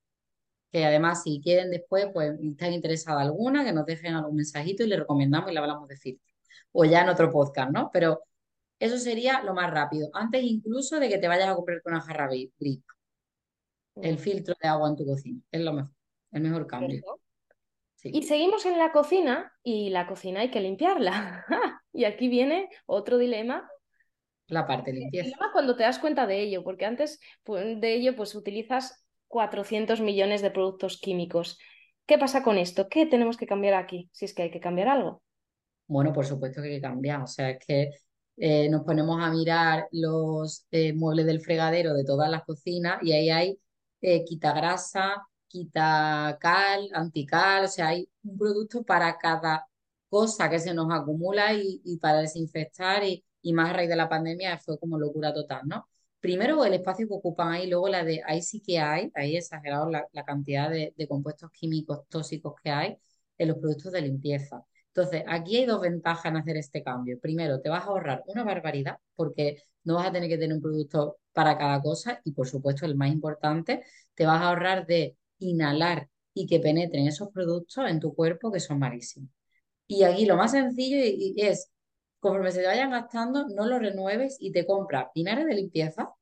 Que 0.72 0.86
además, 0.86 1.24
si 1.24 1.42
quieren 1.42 1.72
después, 1.72 2.08
pues 2.14 2.34
están 2.42 2.74
interesada 2.74 3.22
alguna, 3.22 3.66
que 3.66 3.74
nos 3.74 3.86
dejen 3.86 4.14
algún 4.16 4.36
mensajito 4.38 4.84
y 4.84 4.88
le 4.88 4.98
recomendamos 4.98 5.50
y 5.52 5.54
le 5.54 5.60
hablamos 5.60 5.88
de 5.88 5.98
filtro. 5.98 6.26
O 6.72 6.86
ya 6.86 7.02
en 7.02 7.10
otro 7.10 7.30
podcast, 7.32 7.72
¿no? 7.72 7.90
Pero 7.92 8.22
eso 8.80 8.98
sería 8.98 9.42
lo 9.44 9.54
más 9.54 9.72
rápido. 9.72 10.10
Antes 10.14 10.44
incluso 10.44 11.00
de 11.00 11.10
que 11.10 11.18
te 11.18 11.28
vayas 11.28 11.50
a 11.50 11.56
comprar 11.56 11.82
una 11.86 12.02
jarra 12.02 12.28
grip. 12.28 12.84
El 13.96 14.20
filtro 14.20 14.56
de 14.62 14.68
agua 14.68 14.90
en 14.90 14.96
tu 14.96 15.06
cocina. 15.06 15.42
Es 15.52 15.62
lo 15.62 15.74
mejor. 15.74 15.92
El 16.32 16.42
mejor 16.44 16.68
cambio. 16.68 17.17
Y 18.04 18.24
seguimos 18.24 18.66
en 18.66 18.78
la 18.78 18.92
cocina 18.92 19.52
y 19.64 19.90
la 19.90 20.08
cocina 20.08 20.42
hay 20.42 20.52
que 20.52 20.62
limpiarla. 20.62 21.46
y 21.94 22.06
aquí 22.06 22.28
viene 22.28 22.70
otro 22.86 23.18
dilema. 23.18 23.70
La 24.48 24.66
parte 24.66 24.94
limpieza. 24.94 25.38
cuando 25.52 25.76
te 25.76 25.84
das 25.84 26.00
cuenta 26.00 26.26
de 26.26 26.42
ello, 26.42 26.64
porque 26.64 26.86
antes 26.86 27.20
pues, 27.44 27.82
de 27.82 27.94
ello 27.96 28.16
pues 28.16 28.34
utilizas 28.36 29.06
400 29.28 30.00
millones 30.00 30.42
de 30.42 30.52
productos 30.52 31.00
químicos. 31.02 31.58
¿Qué 32.06 32.18
pasa 32.18 32.44
con 32.44 32.58
esto? 32.58 32.88
¿Qué 32.88 33.06
tenemos 33.06 33.36
que 33.36 33.48
cambiar 33.48 33.74
aquí? 33.74 34.10
Si 34.14 34.26
es 34.26 34.34
que 34.34 34.44
hay 34.44 34.52
que 34.52 34.62
cambiar 34.62 34.88
algo. 34.88 35.22
Bueno, 35.88 36.14
por 36.14 36.26
supuesto 36.26 36.62
que 36.62 36.70
hay 36.70 36.76
que 36.76 36.82
cambiar. 36.82 37.22
O 37.22 37.28
sea, 37.28 37.50
es 37.50 37.66
que 37.66 37.92
eh, 38.38 38.70
nos 38.70 38.84
ponemos 38.84 39.20
a 39.22 39.32
mirar 39.32 39.88
los 39.92 40.66
eh, 40.72 40.94
muebles 40.94 41.26
del 41.26 41.42
fregadero 41.42 41.94
de 41.94 42.06
todas 42.06 42.30
las 42.30 42.44
cocinas 42.44 43.02
y 43.02 43.12
ahí 43.12 43.30
hay 43.30 43.60
eh, 44.02 44.24
quita 44.24 44.54
grasa, 44.54 45.16
quita 45.48 46.38
cal, 46.40 46.90
antical, 46.94 47.66
o 47.66 47.68
sea, 47.68 47.90
hay 47.90 48.10
un 48.24 48.38
producto 48.38 48.84
para 48.84 49.18
cada 49.18 49.68
cosa 50.10 50.50
que 50.50 50.60
se 50.60 50.74
nos 50.74 50.92
acumula 50.92 51.54
y, 51.54 51.98
para 52.02 52.22
desinfectar 52.22 53.04
y, 53.04 53.24
más 53.54 53.70
a 53.70 53.74
raíz 53.74 53.90
de 53.90 53.96
la 53.96 54.10
pandemia 54.10 54.58
fue 54.60 54.78
como 54.80 55.00
locura 55.00 55.34
total, 55.34 55.62
¿no? 55.68 55.88
Primero 56.20 56.66
el 56.66 56.74
espacio 56.74 57.08
que 57.08 57.14
ocupan 57.14 57.54
ahí, 57.54 57.70
luego 57.70 57.88
la 57.88 58.04
de, 58.04 58.22
ahí 58.26 58.42
sí 58.42 58.62
que 58.62 58.80
hay, 58.80 59.12
ahí 59.16 59.38
exagerado 59.38 59.90
la, 59.90 60.06
la 60.12 60.26
cantidad 60.26 60.70
de, 60.70 60.94
de, 60.98 61.08
compuestos 61.08 61.50
químicos 61.52 62.08
tóxicos 62.10 62.56
que 62.62 62.72
hay 62.72 62.98
en 63.38 63.48
los 63.50 63.58
productos 63.58 63.94
de 63.94 64.02
limpieza. 64.02 64.66
Entonces, 64.88 65.24
aquí 65.28 65.58
hay 65.58 65.66
dos 65.66 65.80
ventajas 65.82 66.26
en 66.26 66.38
hacer 66.38 66.58
este 66.58 66.84
cambio. 66.84 67.20
Primero, 67.22 67.62
te 67.62 67.70
vas 67.70 67.84
a 67.84 67.88
ahorrar 67.88 68.24
una 68.28 68.44
barbaridad 68.44 68.98
porque 69.16 69.64
no 69.84 69.96
vas 69.96 70.08
a 70.08 70.12
tener 70.12 70.30
que 70.30 70.38
tener 70.38 70.56
un 70.56 70.62
producto 70.62 71.18
para 71.34 71.58
cada 71.58 71.82
cosa 71.82 72.20
y, 72.24 72.32
por 72.34 72.48
supuesto, 72.48 72.86
el 72.86 72.96
más 72.96 73.12
importante, 73.12 73.84
te 74.16 74.26
vas 74.26 74.42
a 74.42 74.50
ahorrar 74.50 74.86
de 74.88 75.16
inhalar 75.40 76.10
y 76.34 76.48
que 76.48 76.60
penetren 76.60 77.08
esos 77.08 77.30
productos 77.30 77.90
en 77.90 78.00
tu 78.00 78.14
cuerpo 78.14 78.52
que 78.52 78.60
son 78.60 78.80
malísimos. 78.80 79.30
Y 79.88 80.04
aquí 80.04 80.26
lo 80.26 80.36
más 80.36 80.52
sencillo 80.52 80.98
es, 81.38 81.70
conforme 82.20 82.52
se 82.52 82.62
te 82.62 82.68
vayan 82.68 82.92
gastando, 82.92 83.48
no 83.48 83.66
lo 83.66 83.80
renueves 83.80 84.38
y 84.40 84.52
te 84.52 84.66
compras 84.66 85.08
vinagre 85.16 85.46
de 85.46 85.56
limpieza. 85.56 86.14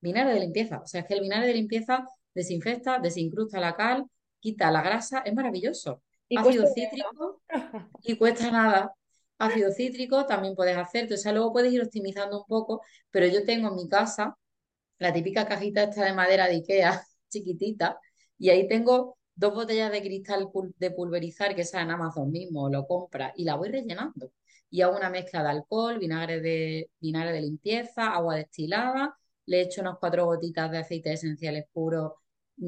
Vinagre 0.00 0.34
de 0.34 0.40
limpieza. 0.40 0.80
O 0.82 0.86
sea, 0.86 1.02
es 1.02 1.06
que 1.06 1.14
el 1.14 1.20
vinagre 1.20 1.48
de 1.48 1.54
limpieza 1.54 2.06
desinfecta, 2.34 2.98
desincrusta 2.98 3.60
la 3.60 3.74
cal, 3.74 4.06
quita 4.38 4.70
la 4.70 4.82
grasa, 4.82 5.20
es 5.20 5.34
maravilloso. 5.34 6.02
Ácido 6.34 6.64
cítrico 6.72 7.42
y 8.02 8.16
cuesta 8.16 8.50
nada. 8.50 8.94
Ácido 9.38 9.72
cítrico 9.72 10.26
también 10.26 10.54
puedes 10.54 10.76
hacerte, 10.76 11.14
o 11.14 11.16
sea, 11.16 11.32
luego 11.32 11.52
puedes 11.52 11.72
ir 11.72 11.82
optimizando 11.82 12.40
un 12.40 12.46
poco, 12.46 12.82
pero 13.10 13.26
yo 13.26 13.44
tengo 13.44 13.68
en 13.68 13.74
mi 13.74 13.88
casa 13.88 14.36
la 14.98 15.12
típica 15.12 15.46
cajita 15.46 15.84
esta 15.84 16.04
de 16.04 16.12
madera 16.12 16.46
de 16.46 16.56
Ikea, 16.56 17.02
chiquitita, 17.30 17.98
y 18.40 18.50
ahí 18.50 18.68
tengo 18.68 19.18
dos 19.34 19.54
botellas 19.54 19.92
de 19.92 20.02
cristal 20.02 20.48
de 20.78 20.90
pulverizar, 20.92 21.54
que 21.54 21.62
esa 21.62 21.82
en 21.82 21.90
Amazon 21.92 22.30
mismo 22.30 22.68
lo 22.70 22.86
compra, 22.86 23.32
y 23.36 23.44
la 23.44 23.54
voy 23.56 23.70
rellenando. 23.70 24.32
Y 24.70 24.82
hago 24.82 24.96
una 24.96 25.10
mezcla 25.10 25.42
de 25.42 25.50
alcohol, 25.50 25.98
vinagre 25.98 26.40
de, 26.40 26.90
vinagre 27.00 27.32
de 27.32 27.42
limpieza, 27.42 28.14
agua 28.14 28.36
destilada, 28.36 29.16
le 29.46 29.62
echo 29.62 29.82
unas 29.82 29.98
cuatro 30.00 30.26
gotitas 30.26 30.70
de 30.70 30.78
aceites 30.78 31.14
esenciales 31.14 31.66
puros 31.72 32.12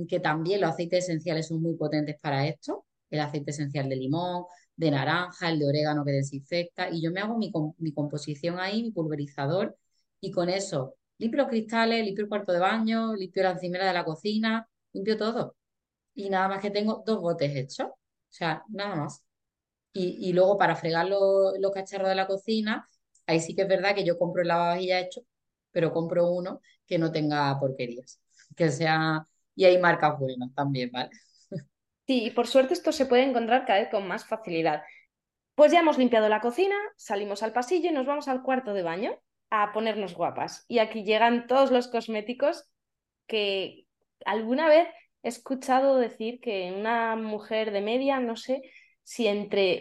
que 0.08 0.20
también 0.20 0.60
los 0.60 0.70
aceites 0.70 1.04
esenciales 1.04 1.48
son 1.48 1.62
muy 1.62 1.76
potentes 1.76 2.16
para 2.20 2.46
esto, 2.46 2.86
el 3.10 3.20
aceite 3.20 3.50
esencial 3.50 3.88
de 3.88 3.96
limón, 3.96 4.44
de 4.76 4.90
naranja, 4.90 5.50
el 5.50 5.58
de 5.58 5.66
orégano 5.66 6.04
que 6.04 6.12
desinfecta, 6.12 6.90
y 6.90 7.02
yo 7.02 7.10
me 7.12 7.20
hago 7.20 7.36
mi, 7.38 7.52
mi 7.78 7.92
composición 7.92 8.58
ahí, 8.58 8.82
mi 8.82 8.90
pulverizador, 8.90 9.76
y 10.20 10.30
con 10.30 10.48
eso 10.48 10.96
limpio 11.18 11.42
los 11.42 11.48
cristales, 11.48 12.04
limpio 12.04 12.24
el 12.24 12.28
cuarto 12.28 12.52
de 12.52 12.58
baño, 12.58 13.14
limpio 13.14 13.42
la 13.42 13.52
encimera 13.52 13.86
de 13.86 13.92
la 13.94 14.04
cocina, 14.04 14.68
limpio 14.92 15.16
todo. 15.16 15.56
Y 16.14 16.30
nada 16.30 16.48
más 16.48 16.60
que 16.60 16.70
tengo 16.70 17.02
dos 17.06 17.20
botes 17.20 17.54
hechos, 17.54 17.88
o 17.88 17.96
sea, 18.28 18.64
nada 18.68 18.96
más. 18.96 19.24
Y, 19.94 20.32
luego 20.32 20.56
para 20.56 20.74
fregar 20.74 21.06
los, 21.06 21.58
los 21.58 21.70
cacharros 21.72 22.08
de 22.08 22.14
la 22.14 22.26
cocina, 22.26 22.88
ahí 23.26 23.40
sí 23.40 23.54
que 23.54 23.62
es 23.62 23.68
verdad 23.68 23.94
que 23.94 24.04
yo 24.04 24.18
compro 24.18 24.42
el 24.42 24.48
lavavajillas 24.48 25.04
hecho, 25.04 25.20
pero 25.70 25.92
compro 25.92 26.30
uno 26.30 26.60
que 26.86 26.98
no 26.98 27.12
tenga 27.12 27.58
porquerías, 27.60 28.20
que 28.56 28.70
sea, 28.70 29.26
y 29.54 29.64
hay 29.64 29.78
marcas 29.78 30.18
buenas 30.18 30.54
también, 30.54 30.90
¿vale? 30.92 31.10
Sí, 32.06 32.24
y 32.24 32.30
por 32.30 32.46
suerte 32.46 32.74
esto 32.74 32.90
se 32.90 33.06
puede 33.06 33.22
encontrar 33.22 33.64
cada 33.64 33.80
vez 33.80 33.88
con 33.90 34.06
más 34.08 34.26
facilidad. 34.26 34.82
Pues 35.54 35.72
ya 35.72 35.80
hemos 35.80 35.98
limpiado 35.98 36.28
la 36.28 36.40
cocina, 36.40 36.74
salimos 36.96 37.42
al 37.42 37.52
pasillo 37.52 37.90
y 37.90 37.92
nos 37.92 38.06
vamos 38.06 38.28
al 38.28 38.42
cuarto 38.42 38.74
de 38.74 38.82
baño 38.82 39.18
a 39.50 39.72
ponernos 39.72 40.14
guapas. 40.14 40.64
Y 40.66 40.78
aquí 40.78 41.04
llegan 41.04 41.46
todos 41.46 41.70
los 41.70 41.88
cosméticos 41.88 42.64
que 43.26 43.86
alguna 44.24 44.68
vez 44.68 44.88
he 45.22 45.28
escuchado 45.28 45.96
decir 45.98 46.40
que 46.40 46.72
una 46.76 47.16
mujer 47.16 47.70
de 47.70 47.80
media, 47.80 48.20
no 48.20 48.36
sé 48.36 48.62
si 49.02 49.28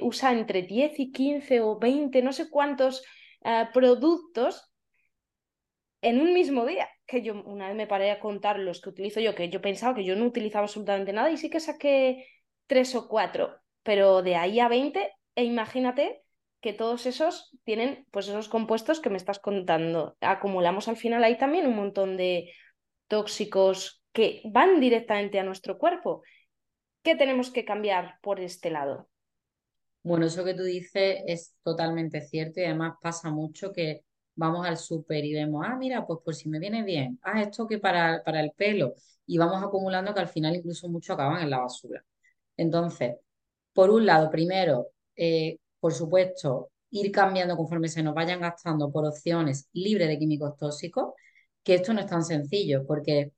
usa 0.02 0.32
entre 0.32 0.64
10 0.64 1.00
y 1.00 1.12
15 1.12 1.62
o 1.62 1.78
20, 1.80 2.22
no 2.22 2.34
sé 2.34 2.50
cuántos 2.50 3.04
eh, 3.44 3.68
productos 3.74 4.72
en 6.02 6.20
un 6.20 6.34
mismo 6.34 6.66
día. 6.66 6.90
Que 7.06 7.22
yo 7.22 7.42
una 7.44 7.68
vez 7.68 7.76
me 7.76 7.88
paré 7.88 8.12
a 8.12 8.20
contar 8.20 8.60
los 8.60 8.82
que 8.82 8.90
utilizo 8.90 9.20
yo, 9.20 9.36
que 9.36 9.50
yo 9.50 9.62
pensaba 9.62 9.96
que 9.96 10.06
yo 10.06 10.16
no 10.16 10.26
utilizaba 10.26 10.66
absolutamente 10.66 11.14
nada 11.14 11.32
y 11.32 11.38
sí 11.38 11.50
que 11.50 11.60
saqué 11.60 12.26
tres 12.68 12.96
o 12.96 13.08
cuatro, 13.08 13.60
pero 13.84 14.22
de 14.22 14.36
ahí 14.36 14.60
a 14.60 14.70
20, 14.70 15.12
e 15.36 15.44
imagínate 15.44 16.24
que 16.62 16.74
todos 16.74 17.06
esos 17.06 17.58
tienen 17.64 18.06
pues 18.12 18.28
esos 18.28 18.48
compuestos 18.48 19.00
que 19.00 19.10
me 19.10 19.18
estás 19.18 19.40
contando. 19.40 20.16
Acumulamos 20.22 20.88
al 20.88 20.96
final 20.96 21.24
ahí 21.24 21.38
también 21.38 21.68
un 21.68 21.76
montón 21.76 22.18
de 22.18 22.54
tóxicos 23.08 24.01
que 24.14 24.42
van 24.46 24.80
directamente 24.80 25.40
a 25.40 25.44
nuestro 25.44 25.78
cuerpo. 25.78 26.24
¿Qué 27.04 27.16
tenemos 27.16 27.50
que 27.50 27.66
cambiar 27.66 28.20
por 28.22 28.40
este 28.40 28.70
lado? 28.70 29.10
Bueno, 30.04 30.26
eso 30.26 30.44
que 30.44 30.54
tú 30.54 30.64
dices 30.64 31.22
es 31.28 31.54
totalmente 31.64 32.22
cierto 32.22 32.60
y 32.60 32.64
además 32.64 32.96
pasa 33.02 33.30
mucho 33.30 33.72
que 33.72 34.04
vamos 34.36 34.66
al 34.66 34.78
súper 34.78 35.24
y 35.26 35.34
vemos, 35.34 35.64
ah, 35.68 35.76
mira, 35.76 36.06
pues 36.06 36.20
por 36.24 36.34
si 36.34 36.50
me 36.50 36.60
viene 36.60 36.84
bien, 36.84 37.20
ah, 37.22 37.42
esto 37.42 37.68
que 37.68 37.78
para, 37.78 38.24
para 38.24 38.42
el 38.42 38.52
pelo 38.52 38.96
y 39.28 39.38
vamos 39.38 39.64
acumulando 39.64 40.14
que 40.14 40.20
al 40.22 40.28
final 40.28 40.56
incluso 40.56 40.90
mucho 40.90 41.14
acaban 41.14 41.42
en 41.44 41.50
la 41.50 41.60
basura. 41.60 42.04
Entonces, 42.58 43.16
por 43.74 43.90
un 43.90 44.06
lado, 44.06 44.30
primero, 44.30 44.88
eh, 45.16 45.58
por 45.80 45.94
supuesto, 45.94 46.72
ir 46.92 47.12
cambiando 47.12 47.56
conforme 47.56 47.88
se 47.88 48.04
nos 48.04 48.14
vayan 48.14 48.42
gastando 48.42 48.92
por 48.92 49.06
opciones 49.06 49.70
libres 49.74 50.08
de 50.08 50.20
químicos 50.20 50.58
tóxicos, 50.58 51.14
que 51.64 51.76
esto 51.76 51.94
no 51.94 52.02
es 52.02 52.08
tan 52.08 52.24
sencillo, 52.24 52.86
porque 52.86 53.32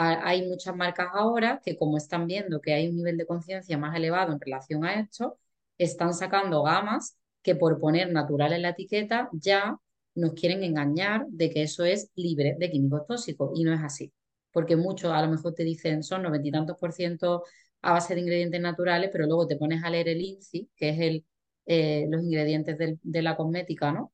hay 0.00 0.48
muchas 0.48 0.74
marcas 0.76 1.08
ahora 1.12 1.60
que 1.64 1.76
como 1.76 1.96
están 1.96 2.26
viendo 2.26 2.60
que 2.60 2.72
hay 2.72 2.88
un 2.88 2.96
nivel 2.96 3.16
de 3.16 3.26
conciencia 3.26 3.78
más 3.78 3.94
elevado 3.96 4.32
en 4.32 4.40
relación 4.40 4.84
a 4.84 5.00
esto, 5.00 5.38
están 5.78 6.14
sacando 6.14 6.62
gamas 6.62 7.16
que 7.42 7.54
por 7.54 7.78
poner 7.80 8.12
natural 8.12 8.52
en 8.52 8.62
la 8.62 8.70
etiqueta 8.70 9.28
ya 9.32 9.76
nos 10.14 10.32
quieren 10.34 10.62
engañar 10.64 11.26
de 11.28 11.50
que 11.50 11.62
eso 11.62 11.84
es 11.84 12.10
libre 12.14 12.56
de 12.58 12.70
químicos 12.70 13.06
tóxicos 13.06 13.50
y 13.54 13.64
no 13.64 13.72
es 13.74 13.80
así. 13.82 14.12
Porque 14.52 14.76
muchos 14.76 15.12
a 15.12 15.22
lo 15.22 15.28
mejor 15.30 15.54
te 15.54 15.64
dicen 15.64 16.02
son 16.02 16.22
noventa 16.22 16.48
y 16.48 16.50
tantos 16.50 16.76
por 16.78 16.92
ciento 16.92 17.44
a 17.82 17.92
base 17.92 18.14
de 18.14 18.20
ingredientes 18.20 18.60
naturales, 18.60 19.10
pero 19.12 19.26
luego 19.26 19.46
te 19.46 19.56
pones 19.56 19.82
a 19.84 19.90
leer 19.90 20.08
el 20.08 20.20
INCI, 20.20 20.70
que 20.76 20.90
es 20.90 20.98
el, 21.00 21.26
eh, 21.66 22.06
los 22.10 22.22
ingredientes 22.22 22.76
de 23.02 23.22
la 23.22 23.36
cosmética, 23.36 23.92
¿no? 23.92 24.12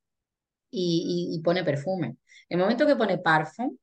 Y, 0.71 1.41
pone 1.45 1.65
perfume. 1.65 2.17
El 2.49 2.59
momento 2.59 2.87
que 2.87 2.97
pone 2.97 3.19
parfum, 3.19 3.77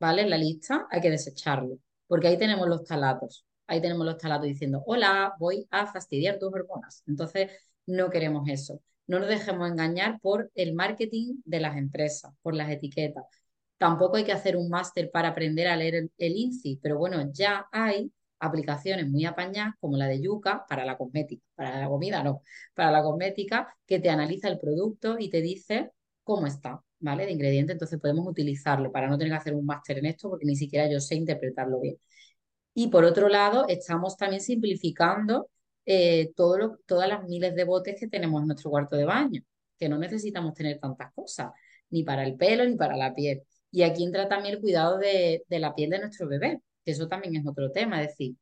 ¿vale? 0.00 0.22
En 0.22 0.30
la 0.30 0.38
lista, 0.38 0.86
hay 0.90 1.00
que 1.00 1.10
desecharlo, 1.10 1.78
porque 2.06 2.28
ahí 2.28 2.38
tenemos 2.38 2.68
los 2.68 2.84
talatos. 2.84 3.44
Ahí 3.66 3.80
tenemos 3.80 4.06
los 4.06 4.18
talatos 4.18 4.46
diciendo, 4.46 4.82
hola, 4.86 5.34
voy 5.38 5.66
a 5.70 5.86
fastidiar 5.86 6.38
tus 6.38 6.52
hormonas. 6.52 7.02
Entonces, 7.06 7.50
no 7.86 8.10
queremos 8.10 8.48
eso. 8.48 8.80
No 9.06 9.18
nos 9.18 9.28
dejemos 9.28 9.70
engañar 9.70 10.20
por 10.20 10.50
el 10.54 10.74
marketing 10.74 11.36
de 11.44 11.60
las 11.60 11.76
empresas, 11.76 12.32
por 12.42 12.54
las 12.54 12.70
etiquetas. 12.70 13.24
Tampoco 13.78 14.16
hay 14.16 14.24
que 14.24 14.32
hacer 14.32 14.56
un 14.56 14.68
máster 14.68 15.10
para 15.10 15.28
aprender 15.28 15.68
a 15.68 15.76
leer 15.76 15.94
el, 15.94 16.12
el 16.18 16.36
INCI, 16.36 16.78
pero 16.82 16.98
bueno, 16.98 17.22
ya 17.32 17.66
hay 17.72 18.12
aplicaciones 18.40 19.08
muy 19.08 19.24
apañadas 19.24 19.74
como 19.80 19.96
la 19.96 20.06
de 20.06 20.20
Yuca 20.20 20.64
para 20.68 20.84
la 20.84 20.96
cosmética, 20.96 21.44
para 21.54 21.80
la 21.80 21.88
comida 21.88 22.22
no, 22.22 22.42
para 22.74 22.90
la 22.90 23.02
cosmética 23.02 23.76
que 23.86 23.98
te 24.00 24.10
analiza 24.10 24.48
el 24.48 24.58
producto 24.58 25.16
y 25.18 25.30
te 25.30 25.40
dice 25.42 25.90
cómo 26.22 26.46
está, 26.46 26.82
¿vale? 27.00 27.26
De 27.26 27.32
ingrediente, 27.32 27.72
entonces 27.72 28.00
podemos 28.00 28.26
utilizarlo 28.26 28.92
para 28.92 29.08
no 29.08 29.18
tener 29.18 29.32
que 29.32 29.38
hacer 29.38 29.54
un 29.54 29.66
máster 29.66 29.98
en 29.98 30.06
esto 30.06 30.30
porque 30.30 30.46
ni 30.46 30.56
siquiera 30.56 30.90
yo 30.90 31.00
sé 31.00 31.14
interpretarlo 31.16 31.80
bien. 31.80 31.96
Y 32.74 32.88
por 32.88 33.04
otro 33.04 33.28
lado, 33.28 33.66
estamos 33.68 34.16
también 34.16 34.40
simplificando 34.42 35.50
eh, 35.86 36.32
todas 36.36 37.08
las 37.08 37.24
miles 37.24 37.54
de 37.54 37.64
botes 37.64 37.96
que 37.98 38.08
tenemos 38.08 38.40
en 38.42 38.48
nuestro 38.48 38.70
cuarto 38.70 38.96
de 38.96 39.04
baño, 39.04 39.42
que 39.78 39.88
no 39.88 39.98
necesitamos 39.98 40.54
tener 40.54 40.78
tantas 40.78 41.12
cosas, 41.14 41.50
ni 41.90 42.04
para 42.04 42.24
el 42.24 42.36
pelo 42.36 42.64
ni 42.64 42.76
para 42.76 42.96
la 42.96 43.14
piel. 43.14 43.42
Y 43.70 43.82
aquí 43.82 44.04
entra 44.04 44.28
también 44.28 44.54
el 44.56 44.60
cuidado 44.60 44.98
de, 44.98 45.44
de 45.48 45.58
la 45.58 45.74
piel 45.74 45.90
de 45.90 45.98
nuestro 46.00 46.28
bebé, 46.28 46.60
que 46.84 46.92
eso 46.92 47.08
también 47.08 47.36
es 47.36 47.46
otro 47.46 47.70
tema, 47.72 48.02
es 48.02 48.08
decir, 48.10 48.36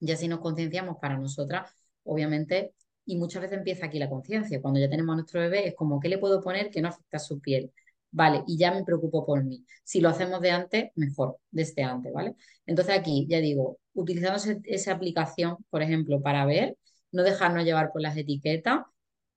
ya 0.00 0.16
si 0.16 0.28
nos 0.28 0.40
concienciamos 0.40 0.96
para 1.00 1.16
nosotras, 1.18 1.70
obviamente, 2.04 2.74
y 3.04 3.16
muchas 3.16 3.42
veces 3.42 3.58
empieza 3.58 3.86
aquí 3.86 3.98
la 3.98 4.08
conciencia, 4.08 4.60
cuando 4.60 4.80
ya 4.80 4.90
tenemos 4.90 5.12
a 5.14 5.16
nuestro 5.16 5.40
bebé, 5.40 5.68
es 5.68 5.74
como, 5.74 6.00
¿qué 6.00 6.08
le 6.08 6.18
puedo 6.18 6.40
poner 6.42 6.70
que 6.70 6.82
no 6.82 6.88
afecta 6.88 7.16
a 7.18 7.20
su 7.20 7.40
piel? 7.40 7.72
Vale, 8.10 8.42
y 8.46 8.56
ya 8.58 8.72
me 8.72 8.84
preocupo 8.84 9.24
por 9.26 9.44
mí. 9.44 9.64
Si 9.84 10.00
lo 10.00 10.08
hacemos 10.08 10.40
de 10.40 10.50
antes, 10.50 10.90
mejor, 10.96 11.38
desde 11.50 11.82
antes, 11.82 12.12
¿vale? 12.12 12.34
Entonces 12.66 12.96
aquí, 12.98 13.26
ya 13.28 13.38
digo, 13.40 13.78
utilizando 13.94 14.40
esa 14.64 14.92
aplicación, 14.92 15.56
por 15.70 15.82
ejemplo, 15.82 16.22
para 16.22 16.46
ver, 16.46 16.76
no 17.12 17.22
dejarnos 17.22 17.64
llevar 17.64 17.92
por 17.92 18.00
las 18.02 18.16
etiquetas, 18.16 18.80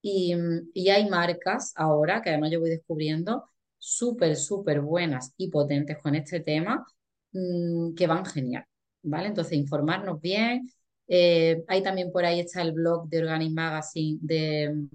y, 0.01 0.33
y 0.73 0.89
hay 0.89 1.09
marcas 1.09 1.73
ahora, 1.75 2.21
que 2.21 2.29
además 2.29 2.51
yo 2.51 2.59
voy 2.59 2.69
descubriendo, 2.71 3.45
súper, 3.77 4.35
súper 4.35 4.81
buenas 4.81 5.33
y 5.37 5.49
potentes 5.49 5.97
con 5.99 6.15
este 6.15 6.39
tema, 6.39 6.85
Mm, 7.33 7.93
que 7.95 8.07
van 8.07 8.25
genial, 8.25 8.65
¿vale? 9.03 9.27
Entonces, 9.27 9.53
informarnos 9.53 10.19
bien. 10.21 10.69
Eh, 11.07 11.63
hay 11.67 11.81
también 11.83 12.11
por 12.11 12.25
ahí 12.25 12.39
está 12.39 12.61
el 12.61 12.73
blog 12.73 13.07
de 13.09 13.19
Organic 13.19 13.53
Magazine 13.53 14.19
de, 14.21 14.87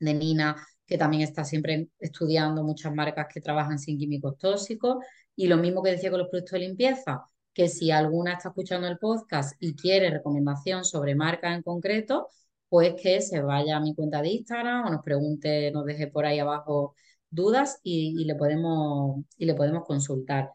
de 0.00 0.14
Nina, 0.14 0.56
que 0.86 0.98
también 0.98 1.22
está 1.22 1.44
siempre 1.44 1.88
estudiando 1.98 2.64
muchas 2.64 2.94
marcas 2.94 3.26
que 3.32 3.40
trabajan 3.40 3.78
sin 3.78 3.98
químicos 3.98 4.38
tóxicos. 4.38 5.04
Y 5.36 5.46
lo 5.46 5.56
mismo 5.56 5.82
que 5.82 5.90
decía 5.92 6.10
con 6.10 6.20
los 6.20 6.28
productos 6.28 6.52
de 6.52 6.66
limpieza, 6.66 7.24
que 7.54 7.68
si 7.68 7.90
alguna 7.90 8.34
está 8.34 8.48
escuchando 8.50 8.88
el 8.88 8.98
podcast 8.98 9.54
y 9.60 9.74
quiere 9.74 10.10
recomendación 10.10 10.84
sobre 10.84 11.14
marcas 11.14 11.56
en 11.56 11.62
concreto, 11.62 12.28
pues 12.68 12.94
que 13.00 13.20
se 13.20 13.40
vaya 13.42 13.76
a 13.76 13.80
mi 13.80 13.94
cuenta 13.94 14.22
de 14.22 14.30
Instagram 14.30 14.86
o 14.86 14.90
nos 14.90 15.02
pregunte, 15.02 15.70
nos 15.72 15.84
deje 15.84 16.06
por 16.08 16.26
ahí 16.26 16.38
abajo 16.38 16.94
dudas 17.30 17.80
y, 17.82 18.14
y 18.20 18.24
le, 18.24 18.34
podemos, 18.34 19.24
y 19.38 19.46
le 19.46 19.54
podemos 19.54 19.84
consultar 19.84 20.50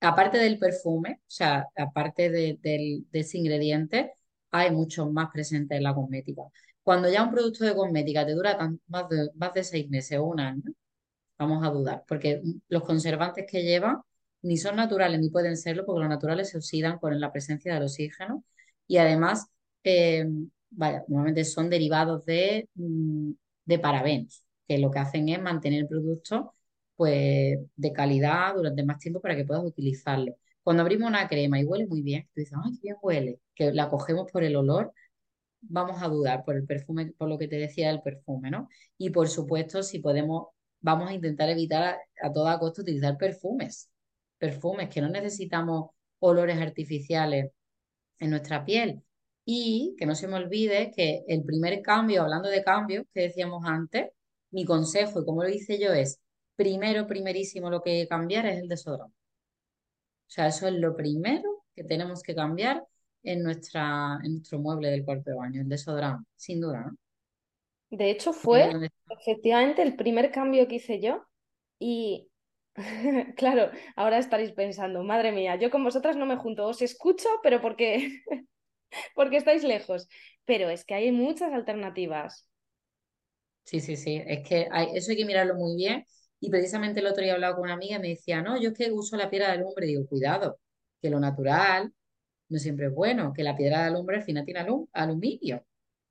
aparte 0.00 0.38
del 0.38 0.58
perfume, 0.58 1.20
o 1.22 1.24
sea, 1.30 1.68
aparte 1.76 2.30
de, 2.30 2.58
ese 3.12 3.38
ingrediente, 3.38 4.12
hay 4.50 4.70
muchos 4.70 5.10
más 5.12 5.30
presentes 5.32 5.76
en 5.76 5.84
la 5.84 5.94
cosmética. 5.94 6.42
Cuando 6.86 7.10
ya 7.10 7.24
un 7.24 7.32
producto 7.32 7.64
de 7.64 7.74
cosmética 7.74 8.24
te 8.24 8.32
dura 8.34 8.56
más, 8.86 9.08
de, 9.54 9.64
seis 9.64 9.90
meses 9.90 10.18
o 10.20 10.24
un 10.24 10.38
año, 10.40 10.62
vamos 11.38 11.66
a 11.66 11.70
dudar, 11.70 12.04
porque 12.08 12.42
los 12.68 12.84
conservantes 12.84 13.46
que 13.50 13.64
llevan 13.64 14.02
ni 14.42 14.56
son 14.58 14.76
naturales 14.76 15.20
ni 15.20 15.30
pueden 15.30 15.56
serlo, 15.56 15.84
porque 15.86 16.00
los 16.02 16.08
naturales 16.10 16.50
se 16.50 16.58
oxidan 16.58 16.98
con 16.98 17.18
la 17.20 17.32
presencia 17.32 17.74
del 17.74 17.84
oxígeno 17.84 18.44
y 18.86 18.98
además, 18.98 19.48
eh, 19.84 20.26
vaya, 20.70 21.04
normalmente 21.08 21.44
son 21.44 21.70
derivados 21.70 22.24
de, 22.24 22.68
mm, 22.74 23.32
de 23.64 23.78
parabenos, 23.80 24.44
que 24.68 24.78
lo 24.78 24.90
que 24.92 25.00
hacen 25.00 25.28
es 25.28 25.42
mantener 25.42 25.80
el 25.82 25.88
producto 25.88 26.54
pues 26.96 27.58
de 27.76 27.92
calidad 27.92 28.54
durante 28.54 28.84
más 28.84 28.98
tiempo 29.00 29.20
para 29.20 29.36
que 29.36 29.44
puedas 29.44 29.64
utilizarlo. 29.64 30.36
Cuando 30.62 30.82
abrimos 30.82 31.08
una 31.08 31.28
crema 31.28 31.60
y 31.60 31.64
huele 31.64 31.86
muy 31.86 32.02
bien, 32.02 32.24
tú 32.34 32.40
dices, 32.40 32.58
ay, 32.64 32.72
qué 32.74 32.80
bien 32.82 32.96
huele, 33.02 33.40
que 33.54 33.72
la 33.72 33.88
cogemos 33.90 34.30
por 34.32 34.44
el 34.44 34.56
olor, 34.56 34.92
vamos 35.68 36.02
a 36.02 36.08
dudar 36.08 36.44
por 36.44 36.56
el 36.56 36.66
perfume, 36.66 37.12
por 37.18 37.28
lo 37.28 37.38
que 37.38 37.48
te 37.48 37.56
decía 37.56 37.88
del 37.88 38.02
perfume, 38.02 38.50
¿no? 38.50 38.68
Y 38.98 39.10
por 39.10 39.28
supuesto, 39.28 39.82
si 39.82 39.98
podemos, 40.00 40.48
vamos 40.80 41.10
a 41.10 41.14
intentar 41.14 41.48
evitar 41.50 41.98
a, 42.22 42.32
toda 42.32 42.58
costa 42.58 42.82
utilizar 42.82 43.16
perfumes, 43.18 43.90
perfumes 44.38 44.88
que 44.90 45.00
no 45.00 45.08
necesitamos 45.08 45.90
olores 46.20 46.58
artificiales 46.58 47.52
en 48.18 48.30
nuestra 48.30 48.64
piel. 48.64 49.02
Y 49.44 49.94
que 49.98 50.06
no 50.06 50.14
se 50.16 50.28
me 50.28 50.36
olvide 50.36 50.90
que 50.94 51.24
el 51.28 51.44
primer 51.44 51.80
cambio, 51.82 52.22
hablando 52.22 52.48
de 52.48 52.64
cambios 52.64 53.04
que 53.14 53.22
decíamos 53.22 53.64
antes, 53.64 54.10
mi 54.50 54.64
consejo 54.64 55.20
y 55.20 55.24
como 55.24 55.42
lo 55.44 55.48
hice 55.50 55.78
yo 55.78 55.92
es 55.92 56.20
primero, 56.56 57.06
primerísimo 57.06 57.70
lo 57.70 57.82
que 57.82 58.08
cambiar 58.08 58.46
es 58.46 58.58
el 58.60 58.68
desodorante. 58.68 59.14
O 60.28 60.30
sea, 60.30 60.48
eso 60.48 60.66
es 60.68 60.74
lo 60.74 60.96
primero 60.96 61.64
que 61.74 61.84
tenemos 61.84 62.22
que 62.22 62.34
cambiar 62.34 62.84
en, 63.26 63.42
nuestra, 63.42 64.18
en 64.24 64.34
nuestro 64.34 64.58
mueble 64.58 64.90
del 64.90 65.04
cuarto 65.04 65.30
de 65.30 65.36
baño, 65.36 65.60
el 65.62 65.68
desodorante, 65.68 66.28
sin 66.36 66.60
duda, 66.60 66.82
¿no? 66.86 66.96
De 67.90 68.10
hecho, 68.10 68.32
fue 68.32 68.70
efectivamente 69.10 69.82
el 69.82 69.96
primer 69.96 70.30
cambio 70.30 70.66
que 70.66 70.76
hice 70.76 71.00
yo 71.00 71.24
y 71.78 72.28
claro, 73.36 73.70
ahora 73.96 74.18
estaréis 74.18 74.52
pensando, 74.52 75.02
madre 75.02 75.32
mía, 75.32 75.56
yo 75.56 75.70
con 75.70 75.84
vosotras 75.84 76.16
no 76.16 76.26
me 76.26 76.36
junto, 76.36 76.66
os 76.66 76.82
escucho, 76.82 77.28
pero 77.42 77.60
porque, 77.60 78.22
porque 79.14 79.36
estáis 79.38 79.64
lejos. 79.64 80.08
Pero 80.44 80.68
es 80.70 80.84
que 80.84 80.94
hay 80.94 81.12
muchas 81.12 81.52
alternativas. 81.52 82.48
Sí, 83.64 83.80
sí, 83.80 83.96
sí, 83.96 84.22
es 84.24 84.48
que 84.48 84.68
eso 84.94 85.10
hay 85.10 85.16
que 85.16 85.24
mirarlo 85.24 85.54
muy 85.56 85.76
bien. 85.76 86.04
Y 86.38 86.50
precisamente 86.50 87.00
el 87.00 87.06
otro 87.06 87.22
día 87.22 87.32
he 87.32 87.34
hablado 87.34 87.56
con 87.56 87.64
una 87.64 87.74
amiga 87.74 87.96
y 87.96 88.00
me 88.00 88.08
decía, 88.10 88.42
no, 88.42 88.60
yo 88.60 88.70
es 88.70 88.78
que 88.78 88.92
uso 88.92 89.16
la 89.16 89.30
piedra 89.30 89.48
de 89.48 89.54
alumbre. 89.54 89.86
Digo, 89.86 90.06
cuidado, 90.06 90.60
que 91.00 91.10
lo 91.10 91.18
natural 91.18 91.92
no 92.48 92.58
siempre 92.58 92.86
es 92.86 92.94
bueno, 92.94 93.32
que 93.32 93.42
la 93.42 93.56
piedra 93.56 93.80
de 93.80 93.86
alumbre 93.86 94.16
al 94.18 94.22
final 94.22 94.44
tiene 94.44 94.66
aluminio. 94.92 95.56
O 95.58 95.64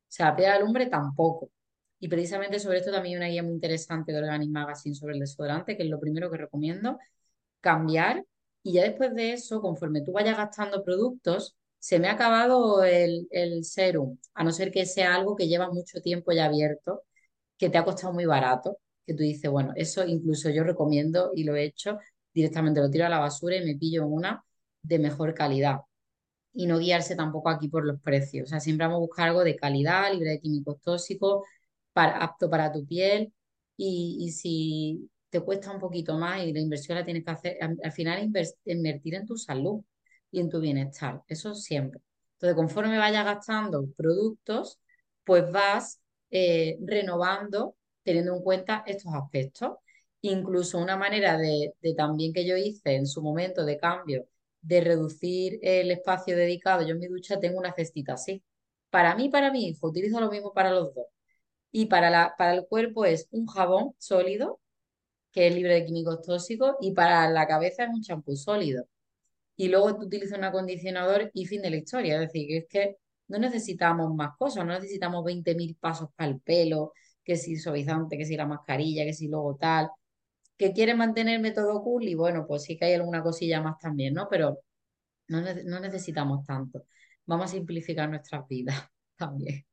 sea, 0.07 0.27
la 0.27 0.35
piedra 0.35 0.53
de 0.53 0.59
alumbre 0.59 0.87
tampoco. 0.87 1.51
Y 1.99 2.07
precisamente 2.07 2.59
sobre 2.59 2.79
esto 2.79 2.91
también 2.91 3.15
hay 3.15 3.17
una 3.17 3.27
guía 3.31 3.43
muy 3.43 3.53
interesante 3.53 4.11
de 4.11 4.19
Organic 4.19 4.49
Magazine 4.49 4.95
sobre 4.95 5.13
el 5.15 5.19
desodorante, 5.21 5.77
que 5.77 5.83
es 5.83 5.89
lo 5.89 5.99
primero 5.99 6.29
que 6.29 6.37
recomiendo, 6.37 6.99
cambiar. 7.61 8.25
Y 8.63 8.73
ya 8.73 8.83
después 8.83 9.13
de 9.15 9.33
eso, 9.33 9.61
conforme 9.61 10.01
tú 10.01 10.11
vayas 10.13 10.37
gastando 10.37 10.83
productos, 10.83 11.55
se 11.79 11.99
me 11.99 12.07
ha 12.09 12.13
acabado 12.13 12.83
el, 12.83 13.27
el 13.31 13.63
serum, 13.63 14.17
a 14.33 14.43
no 14.43 14.51
ser 14.51 14.71
que 14.71 14.85
sea 14.85 15.15
algo 15.15 15.35
que 15.35 15.47
lleva 15.47 15.69
mucho 15.71 16.01
tiempo 16.01 16.31
ya 16.31 16.45
abierto, 16.45 17.03
que 17.57 17.69
te 17.69 17.77
ha 17.77 17.85
costado 17.85 18.13
muy 18.13 18.25
barato, 18.25 18.79
que 19.05 19.13
tú 19.13 19.23
dices, 19.23 19.49
bueno, 19.51 19.73
eso 19.75 20.05
incluso 20.05 20.49
yo 20.49 20.63
recomiendo 20.63 21.31
y 21.35 21.43
lo 21.43 21.55
he 21.55 21.63
hecho, 21.65 21.99
directamente 22.33 22.81
lo 22.81 22.89
tiro 22.89 23.05
a 23.05 23.09
la 23.09 23.19
basura 23.19 23.55
y 23.55 23.65
me 23.65 23.75
pillo 23.77 24.07
una 24.07 24.43
de 24.81 24.99
mejor 24.99 25.33
calidad. 25.33 25.79
Y 26.55 26.67
no 26.67 26.79
guiarse 26.79 27.15
tampoco 27.15 27.49
aquí 27.49 27.67
por 27.67 27.85
los 27.85 27.99
precios. 28.01 28.45
O 28.45 28.49
sea, 28.49 28.59
siempre 28.59 28.87
vamos 28.87 28.97
a 28.97 29.01
buscar 29.01 29.27
algo 29.29 29.43
de 29.43 29.55
calidad, 29.55 30.11
libre 30.11 30.31
de 30.31 30.39
químicos 30.39 30.81
tóxicos, 30.81 31.43
apto 31.93 32.49
para 32.49 32.71
tu 32.71 32.85
piel 32.85 33.33
y, 33.77 34.31
si 34.31 35.09
te 35.29 35.41
cuesta 35.41 35.71
un 35.71 35.79
poquito 35.79 36.17
más 36.17 36.43
y 36.43 36.53
la 36.53 36.59
inversión 36.59 36.97
la 36.97 37.05
tienes 37.05 37.23
que 37.25 37.31
hacer, 37.31 37.57
al, 37.61 37.91
final 37.91 38.23
invertir 38.65 39.15
en 39.15 39.25
tu 39.25 39.37
salud 39.37 39.83
y 40.31 40.39
en 40.39 40.49
tu 40.49 40.59
bienestar, 40.59 41.21
eso 41.27 41.53
siempre. 41.55 42.01
Entonces, 42.33 42.55
conforme 42.55 42.97
vayas 42.97 43.25
gastando 43.25 43.85
productos, 43.97 44.79
pues 45.23 45.49
vas 45.51 46.01
eh, 46.31 46.77
renovando 46.81 47.75
teniendo 48.03 48.35
en 48.35 48.43
cuenta 48.43 48.83
estos 48.87 49.13
aspectos. 49.13 49.77
Incluso 50.21 50.79
una 50.79 50.97
manera 50.97 51.37
de, 51.37 51.73
también 51.97 52.33
que 52.33 52.45
yo 52.45 52.57
hice 52.57 52.95
en 52.95 53.07
su 53.07 53.21
momento 53.21 53.65
de 53.65 53.77
cambio, 53.77 54.27
de 54.65 54.81
reducir 54.81 55.59
el 55.61 55.91
espacio 55.91 56.35
dedicado. 56.35 56.81
Yo 56.83 56.93
en 56.93 56.99
mi 56.99 57.07
ducha 57.07 57.39
tengo 57.39 57.59
una 57.59 57.73
cestita 57.73 58.13
así. 58.13 58.43
Para 58.89 59.15
mí, 59.15 59.29
para 59.29 59.51
mi 59.51 59.67
hijo, 59.67 59.87
utilizo 59.87 60.19
lo 60.19 60.29
mismo 60.31 60.53
para 60.53 60.71
los 60.71 60.93
dos. 60.95 61.07
Y 61.71 61.87
para, 61.87 62.09
la, 62.09 62.35
para 62.37 62.53
el 62.53 62.67
cuerpo 62.67 63.05
es 63.05 63.27
un 63.31 63.47
jabón 63.47 63.93
sólido, 63.99 64.59
que 65.31 65.47
es 65.47 65.55
libre 65.55 65.75
de 65.75 65.85
químicos 65.85 66.21
tóxicos, 66.23 66.75
y 66.81 66.93
para 66.93 67.29
la 67.29 67.47
cabeza 67.47 67.83
es 67.85 67.89
un 67.89 68.01
champú 68.01 68.35
sólido. 68.35 68.87
Y 69.57 69.69
luego 69.69 69.95
tú 69.95 70.03
utilizas 70.05 70.37
un 70.37 70.45
acondicionador 70.45 71.31
y 71.33 71.45
fin 71.45 71.61
de 71.61 71.69
la 71.71 71.77
historia. 71.77 72.15
Es 72.15 72.21
decir, 72.21 72.57
es 72.57 72.65
que 72.69 72.97
no 73.27 73.39
necesitamos 73.39 74.13
más 74.15 74.37
cosas, 74.37 74.65
no 74.65 74.73
necesitamos 74.73 75.23
20.000 75.25 75.77
pasos 75.79 76.09
para 76.15 76.31
el 76.31 76.41
pelo, 76.41 76.93
que 77.23 77.35
si 77.37 77.57
suavizante, 77.57 78.17
que 78.17 78.25
si 78.25 78.35
la 78.37 78.45
mascarilla, 78.47 79.03
que 79.05 79.13
si 79.13 79.27
luego 79.27 79.55
tal. 79.57 79.89
Que 80.57 80.73
quiere 80.73 80.95
mantenerme 80.95 81.51
todo 81.51 81.83
cool 81.83 82.03
y 82.03 82.15
bueno, 82.15 82.45
pues 82.47 82.63
sí 82.63 82.77
que 82.77 82.85
hay 82.85 82.93
alguna 82.93 83.21
cosilla 83.21 83.61
más 83.61 83.77
también, 83.79 84.13
¿no? 84.13 84.27
Pero 84.29 84.59
no, 85.27 85.41
no 85.41 85.79
necesitamos 85.79 86.45
tanto. 86.45 86.85
Vamos 87.25 87.45
a 87.45 87.53
simplificar 87.53 88.09
nuestras 88.09 88.47
vidas 88.47 88.77
también. 89.17 89.65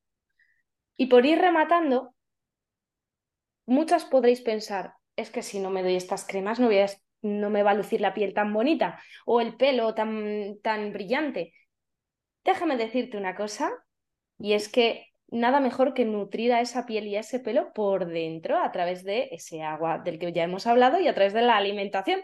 Y 0.96 1.06
por 1.06 1.26
ir 1.26 1.38
rematando, 1.38 2.14
muchas 3.66 4.04
podréis 4.04 4.40
pensar, 4.40 4.94
es 5.16 5.30
que 5.30 5.42
si 5.42 5.58
no 5.60 5.70
me 5.70 5.82
doy 5.82 5.96
estas 5.96 6.26
cremas 6.26 6.60
no, 6.60 6.68
no 7.22 7.50
me 7.50 7.62
va 7.62 7.70
a 7.72 7.74
lucir 7.74 8.00
la 8.00 8.14
piel 8.14 8.34
tan 8.34 8.52
bonita 8.52 9.00
o 9.24 9.40
el 9.40 9.56
pelo 9.56 9.94
tan, 9.94 10.58
tan 10.62 10.92
brillante. 10.92 11.54
Déjame 12.44 12.76
decirte 12.76 13.16
una 13.16 13.34
cosa, 13.36 13.70
y 14.38 14.54
es 14.54 14.68
que 14.68 15.11
nada 15.32 15.60
mejor 15.60 15.94
que 15.94 16.04
nutrir 16.04 16.52
a 16.52 16.60
esa 16.60 16.86
piel 16.86 17.06
y 17.06 17.16
a 17.16 17.20
ese 17.20 17.40
pelo 17.40 17.72
por 17.72 18.06
dentro 18.06 18.58
a 18.58 18.70
través 18.70 19.02
de 19.02 19.30
ese 19.32 19.62
agua 19.62 19.98
del 19.98 20.18
que 20.18 20.32
ya 20.32 20.44
hemos 20.44 20.66
hablado 20.66 21.00
y 21.00 21.08
a 21.08 21.14
través 21.14 21.32
de 21.32 21.42
la 21.42 21.56
alimentación. 21.56 22.20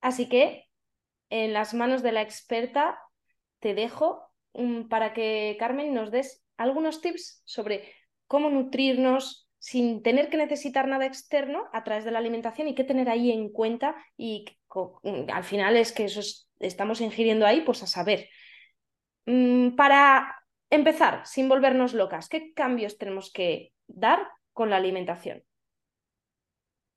Así 0.00 0.28
que 0.28 0.66
en 1.30 1.52
las 1.52 1.74
manos 1.74 2.02
de 2.02 2.12
la 2.12 2.22
experta 2.22 2.98
te 3.60 3.74
dejo 3.74 4.30
para 4.90 5.12
que 5.12 5.56
Carmen 5.58 5.94
nos 5.94 6.10
des 6.10 6.44
algunos 6.56 7.00
tips 7.00 7.42
sobre 7.44 7.92
cómo 8.26 8.50
nutrirnos 8.50 9.48
sin 9.58 10.02
tener 10.02 10.28
que 10.28 10.36
necesitar 10.36 10.86
nada 10.86 11.06
externo 11.06 11.64
a 11.72 11.82
través 11.82 12.04
de 12.04 12.10
la 12.10 12.18
alimentación 12.18 12.68
y 12.68 12.74
qué 12.74 12.84
tener 12.84 13.08
ahí 13.08 13.32
en 13.32 13.50
cuenta 13.50 13.96
y 14.16 14.44
mm, 15.02 15.30
al 15.32 15.44
final 15.44 15.76
es 15.76 15.92
que 15.92 16.04
eso 16.04 16.20
estamos 16.60 17.00
ingiriendo 17.00 17.46
ahí, 17.46 17.62
pues 17.62 17.82
a 17.82 17.86
saber. 17.86 18.28
Mm, 19.26 19.76
para 19.76 20.34
empezar, 20.70 21.26
sin 21.26 21.48
volvernos 21.48 21.94
locas, 21.94 22.28
¿qué 22.28 22.52
cambios 22.54 22.98
tenemos 22.98 23.32
que 23.32 23.72
dar 23.86 24.20
con 24.52 24.70
la 24.70 24.76
alimentación? 24.76 25.42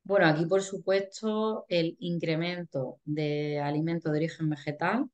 Bueno, 0.03 0.25
aquí 0.25 0.45
por 0.45 0.63
supuesto 0.63 1.65
el 1.69 1.95
incremento 1.99 2.99
de 3.05 3.59
alimentos 3.59 4.11
de 4.11 4.17
origen 4.17 4.49
vegetal, 4.49 5.09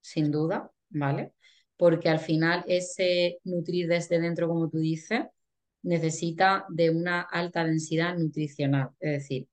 sin 0.00 0.30
duda, 0.30 0.70
¿vale? 0.90 1.32
porque 1.80 2.10
al 2.10 2.18
final 2.20 2.62
ese 2.68 3.38
nutrir 3.44 3.88
desde 3.88 4.20
dentro, 4.20 4.48
como 4.48 4.68
tú 4.68 4.78
dices, 4.78 5.22
necesita 5.82 6.66
de 6.68 6.90
una 6.90 7.22
alta 7.22 7.64
densidad 7.64 8.18
nutricional, 8.18 8.90
es 9.00 9.12
decir, 9.12 9.48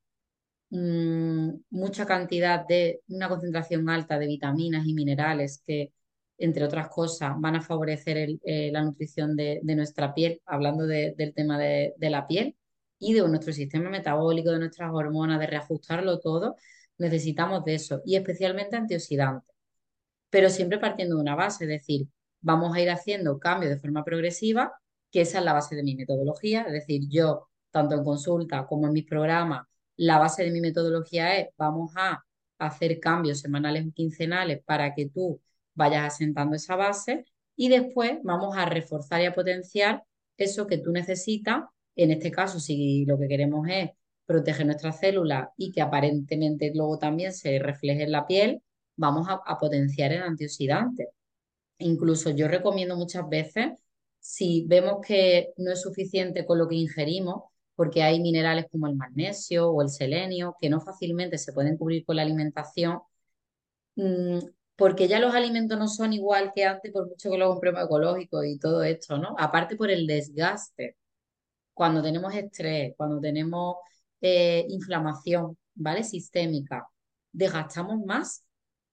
mm, 0.71 1.51
mucha 1.69 2.05
cantidad 2.05 2.67
de, 2.67 3.01
una 3.07 3.29
concentración 3.29 3.89
alta 3.89 4.19
de 4.19 4.27
vitaminas 4.27 4.85
y 4.85 4.93
minerales 4.93 5.61
que, 5.65 5.93
entre 6.37 6.63
otras 6.65 6.89
cosas, 6.89 7.33
van 7.37 7.55
a 7.55 7.61
favorecer 7.61 8.29
eh, 8.43 8.69
la 8.71 8.83
nutrición 8.83 9.35
de, 9.35 9.61
nuestra 9.63 10.13
piel, 10.13 10.41
hablando 10.45 10.85
del 10.85 11.33
tema 11.35 11.57
de, 11.57 11.93
de 11.97 12.09
la 12.09 12.27
piel 12.27 12.55
y 12.99 13.13
de 13.13 13.27
nuestro 13.27 13.53
sistema 13.53 13.89
metabólico, 13.89 14.51
de 14.51 14.59
nuestras 14.59 14.91
hormonas, 14.93 15.39
de 15.39 15.47
reajustarlo 15.47 16.19
todo, 16.19 16.55
necesitamos 16.97 17.63
de 17.65 17.75
eso, 17.75 18.01
y 18.05 18.15
especialmente 18.15 18.75
antioxidantes, 18.75 19.53
pero 20.29 20.49
siempre 20.49 20.79
partiendo 20.79 21.15
de 21.15 21.21
una 21.21 21.35
base, 21.35 21.65
es 21.65 21.69
decir, 21.69 22.07
vamos 22.41 22.75
a 22.75 22.81
ir 22.81 22.89
haciendo 22.89 23.39
cambios 23.39 23.71
de 23.71 23.79
forma 23.79 24.03
progresiva, 24.03 24.73
que 25.11 25.21
esa 25.21 25.39
es 25.39 25.45
la 25.45 25.53
base 25.53 25.75
de 25.75 25.83
mi 25.83 25.95
metodología, 25.95 26.63
es 26.63 26.73
decir, 26.73 27.03
yo, 27.09 27.49
tanto 27.71 27.95
en 27.95 28.03
consulta 28.03 28.65
como 28.67 28.87
en 28.87 28.93
mis 28.93 29.05
programas, 29.05 29.67
la 29.95 30.19
base 30.19 30.43
de 30.43 30.51
mi 30.51 30.61
metodología 30.61 31.37
es, 31.37 31.49
vamos 31.57 31.91
a 31.95 32.23
hacer 32.59 32.99
cambios 32.99 33.39
semanales 33.39 33.87
o 33.87 33.91
quincenales 33.91 34.63
para 34.63 34.93
que 34.93 35.09
tú 35.09 35.41
vayas 35.77 36.13
asentando 36.13 36.55
esa 36.55 36.75
base 36.75 37.25
y 37.55 37.69
después 37.69 38.19
vamos 38.23 38.57
a 38.57 38.65
reforzar 38.65 39.21
y 39.21 39.25
a 39.25 39.33
potenciar 39.33 40.03
eso 40.37 40.67
que 40.67 40.77
tú 40.77 40.91
necesitas. 40.91 41.63
En 41.95 42.11
este 42.11 42.31
caso, 42.31 42.59
si 42.59 43.05
lo 43.05 43.17
que 43.17 43.27
queremos 43.27 43.67
es 43.69 43.91
proteger 44.25 44.65
nuestras 44.65 44.99
células 44.99 45.49
y 45.57 45.71
que 45.71 45.81
aparentemente 45.81 46.71
luego 46.75 46.99
también 46.99 47.33
se 47.33 47.59
refleje 47.59 48.03
en 48.03 48.11
la 48.11 48.27
piel, 48.27 48.61
vamos 48.97 49.27
a, 49.29 49.41
a 49.45 49.57
potenciar 49.57 50.11
el 50.13 50.23
antioxidante. 50.23 51.09
Incluso 51.79 52.31
yo 52.31 52.47
recomiendo 52.47 52.95
muchas 52.97 53.27
veces, 53.29 53.71
si 54.19 54.65
vemos 54.67 54.99
que 55.05 55.53
no 55.57 55.71
es 55.71 55.81
suficiente 55.81 56.45
con 56.45 56.57
lo 56.57 56.67
que 56.67 56.75
ingerimos, 56.75 57.43
porque 57.75 58.03
hay 58.03 58.19
minerales 58.19 58.65
como 58.71 58.87
el 58.87 58.95
magnesio 58.95 59.69
o 59.69 59.81
el 59.83 59.89
selenio 59.89 60.55
que 60.59 60.69
no 60.69 60.81
fácilmente 60.81 61.37
se 61.37 61.53
pueden 61.53 61.77
cubrir 61.77 62.03
con 62.05 62.15
la 62.15 62.23
alimentación, 62.23 62.99
mm, 63.95 64.39
porque 64.77 65.07
ya 65.07 65.19
los 65.19 65.35
alimentos 65.35 65.77
no 65.79 65.87
son 65.87 66.13
igual 66.13 66.51
que 66.55 66.65
antes, 66.65 66.91
por 66.93 67.09
mucho 67.09 67.31
que 67.31 67.37
lo 67.37 67.49
compremos 67.49 67.83
ecológico 67.85 68.43
y 68.43 68.59
todo 68.59 68.83
esto, 68.83 69.17
¿no? 69.17 69.35
Aparte 69.39 69.75
por 69.75 69.89
el 69.91 70.07
desgaste. 70.07 70.97
Cuando 71.73 72.01
tenemos 72.03 72.33
estrés, 72.35 72.93
cuando 72.97 73.19
tenemos 73.21 73.77
eh, 74.21 74.65
inflamación, 74.69 75.57
¿vale? 75.75 76.03
Sistémica, 76.03 76.87
desgastamos 77.31 77.99
más 78.05 78.45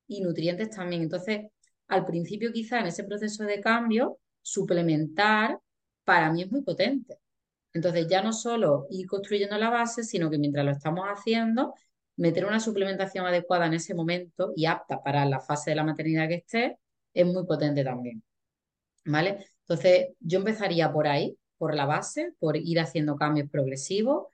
y 0.08 0.22
nutrientes 0.22 0.70
también. 0.70 1.02
Entonces, 1.02 1.46
al 1.88 2.04
principio 2.06 2.52
quizá 2.52 2.80
en 2.80 2.86
ese 2.86 3.04
proceso 3.04 3.44
de 3.44 3.60
cambio, 3.60 4.18
suplementar 4.42 5.58
para 6.04 6.32
mí 6.32 6.42
es 6.42 6.50
muy 6.50 6.62
potente. 6.62 7.18
Entonces 7.74 8.06
ya 8.08 8.22
no 8.22 8.32
solo 8.32 8.86
ir 8.90 9.06
construyendo 9.06 9.58
la 9.58 9.70
base, 9.70 10.04
sino 10.04 10.30
que 10.30 10.38
mientras 10.38 10.64
lo 10.64 10.70
estamos 10.72 11.06
haciendo, 11.06 11.74
meter 12.16 12.44
una 12.46 12.60
suplementación 12.60 13.26
adecuada 13.26 13.66
en 13.66 13.74
ese 13.74 13.94
momento 13.94 14.52
y 14.56 14.66
apta 14.66 15.02
para 15.02 15.24
la 15.26 15.40
fase 15.40 15.70
de 15.70 15.76
la 15.76 15.84
maternidad 15.84 16.28
que 16.28 16.36
esté, 16.36 16.78
es 17.12 17.26
muy 17.26 17.44
potente 17.46 17.84
también. 17.84 18.22
¿Vale? 19.06 19.46
Entonces 19.60 20.08
yo 20.20 20.38
empezaría 20.38 20.92
por 20.92 21.06
ahí, 21.06 21.36
por 21.58 21.74
la 21.74 21.86
base, 21.86 22.32
por 22.38 22.56
ir 22.56 22.80
haciendo 22.80 23.16
cambios 23.16 23.50
progresivos 23.50 24.28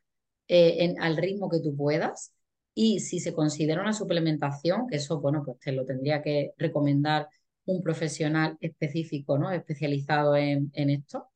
eh, 0.48 0.84
en, 0.84 1.00
al 1.00 1.16
ritmo 1.16 1.48
que 1.50 1.60
tú 1.60 1.76
puedas 1.76 2.32
Y 2.74 3.00
si 3.00 3.20
se 3.20 3.34
considera 3.34 3.82
una 3.82 3.92
suplementación, 3.92 4.86
que 4.88 4.96
eso, 4.96 5.20
bueno, 5.20 5.42
pues 5.44 5.58
te 5.60 5.72
lo 5.72 5.84
tendría 5.86 6.22
que 6.22 6.52
recomendar 6.58 7.28
un 7.66 7.82
profesional 7.82 8.56
específico, 8.60 9.38
¿no? 9.38 9.50
Especializado 9.50 10.36
en, 10.36 10.70
esto. 10.74 11.28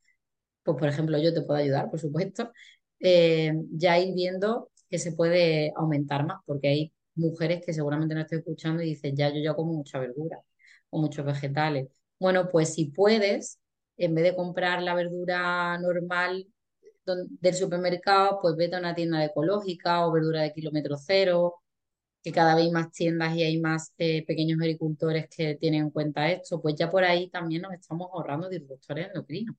Pues, 0.63 0.77
por 0.79 0.89
ejemplo, 0.89 1.19
yo 1.19 1.35
te 1.35 1.43
puedo 1.43 1.61
ayudar, 1.61 1.91
por 1.91 2.01
supuesto. 2.01 2.53
Eh, 3.01 3.53
ya 3.73 3.99
ir 3.99 4.15
viendo 4.15 4.71
que 4.95 5.01
se 5.01 5.11
puede 5.11 5.73
aumentar 5.75 6.25
más, 6.25 6.41
porque 6.47 6.69
hay 6.69 6.93
mujeres 7.17 7.65
que 7.67 7.73
seguramente 7.73 8.15
no 8.15 8.21
estoy 8.21 8.39
escuchando 8.39 8.81
y 8.81 8.91
dicen, 8.91 9.17
ya 9.17 9.29
yo 9.29 9.41
ya 9.43 9.53
como 9.55 9.73
mucha 9.73 9.99
verdura 9.99 10.41
o 10.91 11.01
muchos 11.01 11.27
vegetales. 11.27 11.89
Bueno, 12.21 12.49
pues 12.49 12.75
si 12.75 12.87
puedes, 12.93 13.59
en 13.97 14.15
vez 14.15 14.23
de 14.23 14.37
comprar 14.37 14.83
la 14.83 14.95
verdura 14.95 15.77
normal 15.79 16.47
del 17.07 17.55
supermercado, 17.55 18.39
pues 18.41 18.55
vete 18.55 18.77
a 18.77 18.79
una 18.79 18.95
tienda 18.95 19.25
ecológica 19.25 20.07
o 20.07 20.13
verdura 20.13 20.43
de 20.43 20.53
kilómetro 20.53 20.97
cero, 20.97 21.57
que 22.23 22.31
cada 22.31 22.55
vez 22.55 22.67
hay 22.67 22.71
más 22.71 22.93
tiendas 22.93 23.35
y 23.35 23.43
hay 23.43 23.61
más 23.61 23.93
eh, 23.99 24.25
pequeños 24.25 24.61
agricultores 24.61 25.27
que 25.29 25.57
tienen 25.57 25.87
en 25.87 25.91
cuenta 25.91 26.31
esto, 26.31 26.63
pues 26.63 26.77
ya 26.77 26.89
por 26.89 27.03
ahí 27.03 27.29
también 27.31 27.63
nos 27.63 27.73
estamos 27.73 28.11
ahorrando 28.13 28.49
disruptores 28.49 29.09
endocrinos, 29.09 29.57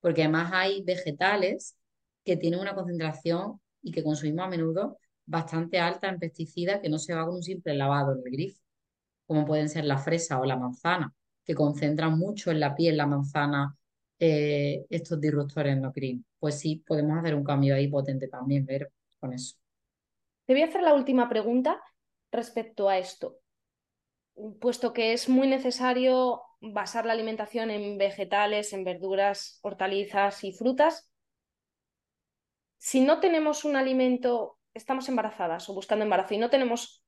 porque 0.00 0.24
además 0.24 0.50
hay 0.52 0.82
vegetales 0.82 1.74
que 2.22 2.36
tienen 2.36 2.60
una 2.60 2.74
concentración 2.74 3.60
y 3.84 3.92
que 3.92 4.02
consumimos 4.02 4.46
a 4.46 4.48
menudo 4.48 4.98
bastante 5.26 5.78
alta 5.78 6.08
en 6.08 6.18
pesticidas 6.18 6.80
que 6.80 6.88
no 6.88 6.98
se 6.98 7.14
va 7.14 7.24
con 7.24 7.36
un 7.36 7.42
simple 7.42 7.74
lavado 7.74 8.12
en 8.12 8.22
el 8.24 8.32
grifo, 8.32 8.60
como 9.26 9.44
pueden 9.44 9.68
ser 9.68 9.84
la 9.84 9.98
fresa 9.98 10.40
o 10.40 10.44
la 10.44 10.56
manzana, 10.56 11.14
que 11.44 11.54
concentran 11.54 12.18
mucho 12.18 12.50
en 12.50 12.60
la 12.60 12.74
piel 12.74 12.96
la 12.96 13.06
manzana 13.06 13.76
eh, 14.18 14.84
estos 14.90 15.20
disruptores 15.20 15.74
endocrinos. 15.74 16.24
Pues 16.38 16.58
sí, 16.58 16.82
podemos 16.86 17.18
hacer 17.18 17.34
un 17.34 17.44
cambio 17.44 17.74
ahí 17.74 17.88
potente 17.88 18.28
también, 18.28 18.64
ver 18.64 18.90
con 19.20 19.32
eso. 19.32 19.56
Te 20.46 20.54
voy 20.54 20.62
a 20.62 20.66
hacer 20.66 20.82
la 20.82 20.94
última 20.94 21.28
pregunta 21.28 21.80
respecto 22.32 22.88
a 22.88 22.98
esto. 22.98 23.38
Puesto 24.60 24.92
que 24.92 25.12
es 25.12 25.28
muy 25.28 25.46
necesario 25.46 26.42
basar 26.60 27.06
la 27.06 27.12
alimentación 27.12 27.70
en 27.70 27.98
vegetales, 27.98 28.72
en 28.72 28.84
verduras, 28.84 29.58
hortalizas 29.62 30.42
y 30.44 30.52
frutas, 30.52 31.10
si 32.84 33.00
no 33.00 33.18
tenemos 33.18 33.64
un 33.64 33.76
alimento, 33.76 34.58
estamos 34.74 35.08
embarazadas 35.08 35.70
o 35.70 35.74
buscando 35.74 36.04
embarazo 36.04 36.34
y 36.34 36.38
no 36.38 36.50
tenemos 36.50 37.02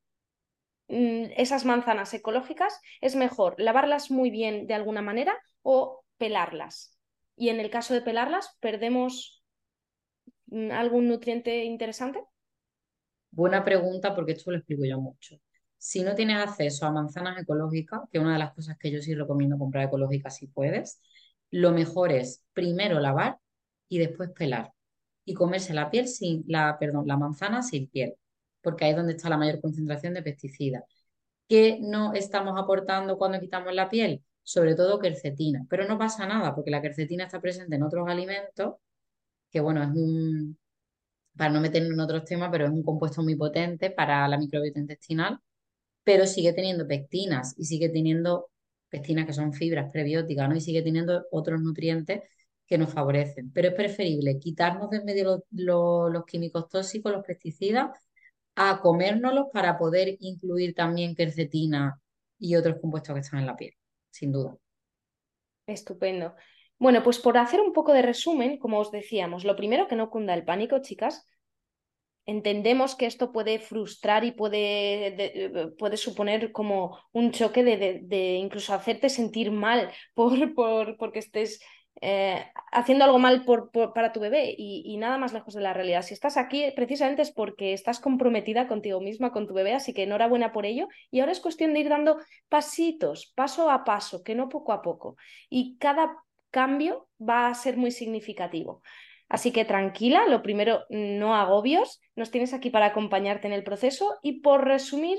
mm, 0.88 1.36
esas 1.36 1.66
manzanas 1.66 2.14
ecológicas, 2.14 2.80
es 3.02 3.14
mejor 3.14 3.56
lavarlas 3.58 4.10
muy 4.10 4.30
bien 4.30 4.66
de 4.66 4.72
alguna 4.72 5.02
manera 5.02 5.36
o 5.60 6.02
pelarlas. 6.16 6.98
Y 7.36 7.50
en 7.50 7.60
el 7.60 7.68
caso 7.68 7.92
de 7.92 8.00
pelarlas, 8.00 8.56
¿perdemos 8.58 9.44
mm, 10.46 10.70
algún 10.70 11.08
nutriente 11.08 11.64
interesante? 11.64 12.24
Buena 13.30 13.62
pregunta 13.62 14.14
porque 14.14 14.32
esto 14.32 14.52
lo 14.52 14.56
explico 14.56 14.86
yo 14.86 14.98
mucho. 14.98 15.38
Si 15.76 16.02
no 16.02 16.14
tienes 16.14 16.38
acceso 16.38 16.86
a 16.86 16.90
manzanas 16.90 17.38
ecológicas, 17.38 18.00
que 18.10 18.16
es 18.16 18.24
una 18.24 18.32
de 18.32 18.38
las 18.38 18.54
cosas 18.54 18.78
que 18.78 18.90
yo 18.90 19.02
sí 19.02 19.14
recomiendo 19.14 19.58
comprar 19.58 19.84
ecológicas 19.84 20.36
si 20.36 20.46
puedes, 20.46 21.02
lo 21.50 21.72
mejor 21.72 22.12
es 22.12 22.46
primero 22.54 22.98
lavar 22.98 23.36
y 23.90 23.98
después 23.98 24.30
pelar 24.30 24.72
y 25.26 25.34
comerse 25.34 25.74
la 25.74 25.90
piel 25.90 26.08
sin 26.08 26.44
la, 26.48 26.78
perdón, 26.78 27.06
la 27.06 27.18
manzana 27.18 27.62
sin 27.62 27.88
piel, 27.88 28.14
porque 28.62 28.84
ahí 28.86 28.92
es 28.92 28.96
donde 28.96 29.12
está 29.14 29.28
la 29.28 29.36
mayor 29.36 29.60
concentración 29.60 30.14
de 30.14 30.22
pesticidas. 30.22 30.84
¿Qué 31.48 31.78
no 31.82 32.14
estamos 32.14 32.54
aportando 32.58 33.18
cuando 33.18 33.40
quitamos 33.40 33.74
la 33.74 33.88
piel? 33.90 34.22
Sobre 34.42 34.74
todo 34.76 34.98
quercetina, 35.00 35.66
pero 35.68 35.86
no 35.88 35.98
pasa 35.98 36.26
nada 36.26 36.54
porque 36.54 36.70
la 36.70 36.82
quercetina 36.82 37.24
está 37.24 37.40
presente 37.40 37.76
en 37.76 37.82
otros 37.82 38.08
alimentos, 38.08 38.76
que 39.50 39.60
bueno, 39.60 39.82
es 39.82 39.90
un, 39.90 40.58
para 41.36 41.50
no 41.52 41.60
meternos 41.60 41.92
en 41.92 42.00
otros 42.00 42.24
temas, 42.24 42.50
pero 42.52 42.66
es 42.66 42.72
un 42.72 42.82
compuesto 42.82 43.22
muy 43.22 43.36
potente 43.36 43.90
para 43.90 44.26
la 44.28 44.38
microbiota 44.38 44.78
intestinal, 44.80 45.40
pero 46.04 46.26
sigue 46.26 46.52
teniendo 46.52 46.86
pectinas 46.86 47.54
y 47.58 47.64
sigue 47.66 47.88
teniendo 47.90 48.50
pectinas 48.88 49.26
que 49.26 49.32
son 49.32 49.52
fibras 49.52 49.90
prebióticas, 49.92 50.48
¿no? 50.48 50.56
Y 50.56 50.60
sigue 50.60 50.82
teniendo 50.82 51.26
otros 51.32 51.60
nutrientes 51.62 52.22
que 52.66 52.78
nos 52.78 52.92
favorecen. 52.92 53.52
Pero 53.52 53.68
es 53.68 53.74
preferible 53.74 54.38
quitarnos 54.38 54.90
de 54.90 54.98
en 54.98 55.04
medio 55.04 55.44
los, 55.50 56.24
químicos 56.26 56.68
tóxicos, 56.68 57.12
los 57.12 57.24
pesticidas, 57.24 57.90
a 58.56 58.80
comérnoslos 58.80 59.46
para 59.52 59.78
poder 59.78 60.16
incluir 60.20 60.74
también 60.74 61.14
quercetina 61.14 62.00
y 62.38 62.56
otros 62.56 62.76
compuestos 62.80 63.14
que 63.14 63.20
están 63.20 63.40
en 63.40 63.46
la 63.46 63.56
piel, 63.56 63.74
sin 64.10 64.32
duda. 64.32 64.56
Estupendo. 65.66 66.34
Bueno, 66.78 67.02
pues 67.02 67.18
por 67.18 67.38
hacer 67.38 67.60
un 67.60 67.72
poco 67.72 67.92
de 67.92 68.02
resumen, 68.02 68.58
como 68.58 68.78
os 68.78 68.90
decíamos, 68.90 69.44
lo 69.44 69.56
primero 69.56 69.88
que 69.88 69.96
no 69.96 70.10
cunda 70.10 70.34
el 70.34 70.44
pánico, 70.44 70.80
chicas. 70.80 71.26
Entendemos 72.28 72.96
que 72.96 73.06
esto 73.06 73.30
puede 73.30 73.60
frustrar 73.60 74.24
y 74.24 74.32
puede, 74.32 75.72
puede 75.78 75.96
suponer 75.96 76.50
como 76.50 76.98
un 77.12 77.30
choque 77.30 77.62
de, 77.62 78.34
incluso 78.34 78.74
hacerte 78.74 79.08
sentir 79.08 79.52
mal 79.52 79.92
por, 80.14 80.54
por, 80.54 80.96
porque 80.96 81.20
estés 81.20 81.60
eh, 82.02 82.44
haciendo 82.72 83.04
algo 83.04 83.18
mal 83.18 83.44
por, 83.44 83.70
para 83.70 84.12
tu 84.12 84.20
bebé 84.20 84.54
y, 84.56 84.96
nada 84.98 85.18
más 85.18 85.32
lejos 85.32 85.54
de 85.54 85.62
la 85.62 85.72
realidad. 85.72 86.02
Si 86.02 86.14
estás 86.14 86.36
aquí 86.36 86.64
precisamente 86.74 87.22
es 87.22 87.32
porque 87.32 87.72
estás 87.72 88.00
comprometida 88.00 88.68
contigo 88.68 89.00
misma, 89.00 89.32
con 89.32 89.46
tu 89.46 89.54
bebé, 89.54 89.74
así 89.74 89.94
que 89.94 90.02
enhorabuena 90.02 90.52
por 90.52 90.66
ello. 90.66 90.88
Y 91.10 91.20
ahora 91.20 91.32
es 91.32 91.40
cuestión 91.40 91.72
de 91.72 91.80
ir 91.80 91.88
dando 91.88 92.18
pasitos, 92.48 93.32
paso 93.34 93.70
a 93.70 93.84
paso, 93.84 94.22
que 94.22 94.34
no 94.34 94.48
poco 94.48 94.72
a 94.72 94.82
poco. 94.82 95.16
Y 95.48 95.78
cada 95.78 96.16
cambio 96.50 97.08
va 97.20 97.48
a 97.48 97.54
ser 97.54 97.76
muy 97.76 97.90
significativo. 97.90 98.82
Así 99.28 99.50
que 99.50 99.64
tranquila, 99.64 100.26
lo 100.28 100.42
primero, 100.42 100.84
no 100.88 101.34
agobios, 101.34 102.00
nos 102.14 102.30
tienes 102.30 102.52
aquí 102.54 102.70
para 102.70 102.86
acompañarte 102.86 103.48
en 103.48 103.52
el 103.52 103.64
proceso 103.64 104.16
y 104.22 104.40
por 104.40 104.64
resumir, 104.64 105.18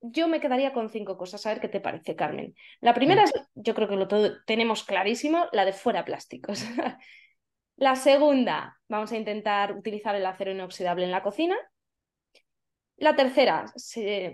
yo 0.00 0.28
me 0.28 0.40
quedaría 0.40 0.72
con 0.72 0.88
cinco 0.88 1.16
cosas, 1.16 1.44
a 1.44 1.50
ver 1.50 1.60
qué 1.60 1.68
te 1.68 1.80
parece, 1.80 2.16
Carmen. 2.16 2.54
La 2.80 2.94
primera 2.94 3.24
es, 3.24 3.32
yo 3.54 3.74
creo 3.74 3.88
que 3.88 3.96
lo 3.96 4.08
tenemos 4.44 4.84
clarísimo, 4.84 5.46
la 5.52 5.64
de 5.64 5.72
fuera 5.72 6.04
plásticos. 6.04 6.64
la 7.76 7.96
segunda, 7.96 8.78
vamos 8.88 9.12
a 9.12 9.16
intentar 9.16 9.76
utilizar 9.76 10.14
el 10.14 10.26
acero 10.26 10.52
inoxidable 10.52 11.04
en 11.04 11.10
la 11.10 11.22
cocina. 11.22 11.56
La 12.96 13.16
tercera, 13.16 13.72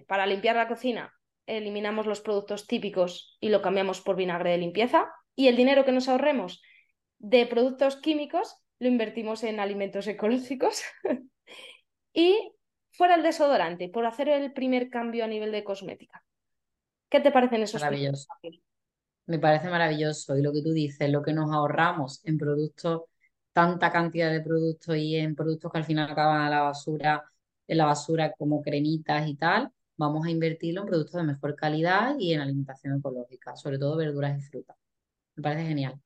para 0.09 0.26
limpiar 0.26 0.57
la 0.57 0.68
cocina, 0.68 1.12
eliminamos 1.46 2.07
los 2.07 2.20
productos 2.20 2.66
típicos 2.66 3.37
y 3.40 3.48
lo 3.48 3.62
cambiamos 3.62 4.00
por 4.00 4.16
vinagre 4.16 4.50
de 4.50 4.59
limpieza. 4.59 5.09
Y 5.35 5.48
el 5.48 5.57
dinero 5.57 5.85
que 5.85 5.92
nos 5.92 6.09
ahorremos 6.09 6.62
de 7.18 7.46
productos 7.46 7.96
químicos 7.96 8.57
lo 8.79 8.88
invertimos 8.88 9.42
en 9.44 9.61
alimentos 9.61 10.07
ecológicos. 10.07 10.83
y 12.12 12.55
fuera 12.96 13.14
el 13.14 13.22
desodorante, 13.22 13.88
por 13.88 14.06
hacer 14.06 14.28
el 14.28 14.52
primer 14.52 14.88
cambio 14.88 15.24
a 15.24 15.28
nivel 15.28 15.52
de 15.52 15.64
cosmética. 15.64 16.24
¿Qué 17.09 17.20
te 17.20 17.30
parecen 17.30 17.62
esos 17.62 17.80
Maravilloso. 17.80 18.26
Me 19.26 19.38
parece 19.38 19.68
maravilloso. 19.68 20.37
Y 20.37 20.42
lo 20.42 20.52
que 20.52 20.62
tú 20.62 20.72
dices, 20.72 21.11
lo 21.11 21.22
que 21.22 21.32
nos 21.32 21.52
ahorramos 21.52 22.24
en 22.24 22.38
productos, 22.38 23.02
tanta 23.52 23.90
cantidad 23.90 24.30
de 24.30 24.40
productos 24.40 24.96
y 24.96 25.16
en 25.16 25.35
productos 25.35 25.70
que 25.72 25.78
al 25.78 25.85
final 25.85 26.11
acaban 26.11 26.42
a 26.42 26.50
la 26.50 26.62
basura, 26.62 27.24
en 27.66 27.78
la 27.78 27.87
basura 27.87 28.32
como 28.32 28.62
cremitas 28.62 29.28
y 29.28 29.35
tal, 29.35 29.70
vamos 29.96 30.26
a 30.26 30.30
invertirlo 30.30 30.82
en 30.82 30.87
productos 30.87 31.14
de 31.14 31.24
mejor 31.24 31.56
calidad 31.56 32.16
y 32.18 32.32
en 32.32 32.40
alimentación 32.40 32.98
ecológica, 32.98 33.56
sobre 33.56 33.78
todo 33.78 33.96
verduras 33.96 34.38
y 34.38 34.42
frutas. 34.42 34.76
Me 35.35 35.42
parece 35.42 35.66
genial. 35.66 36.00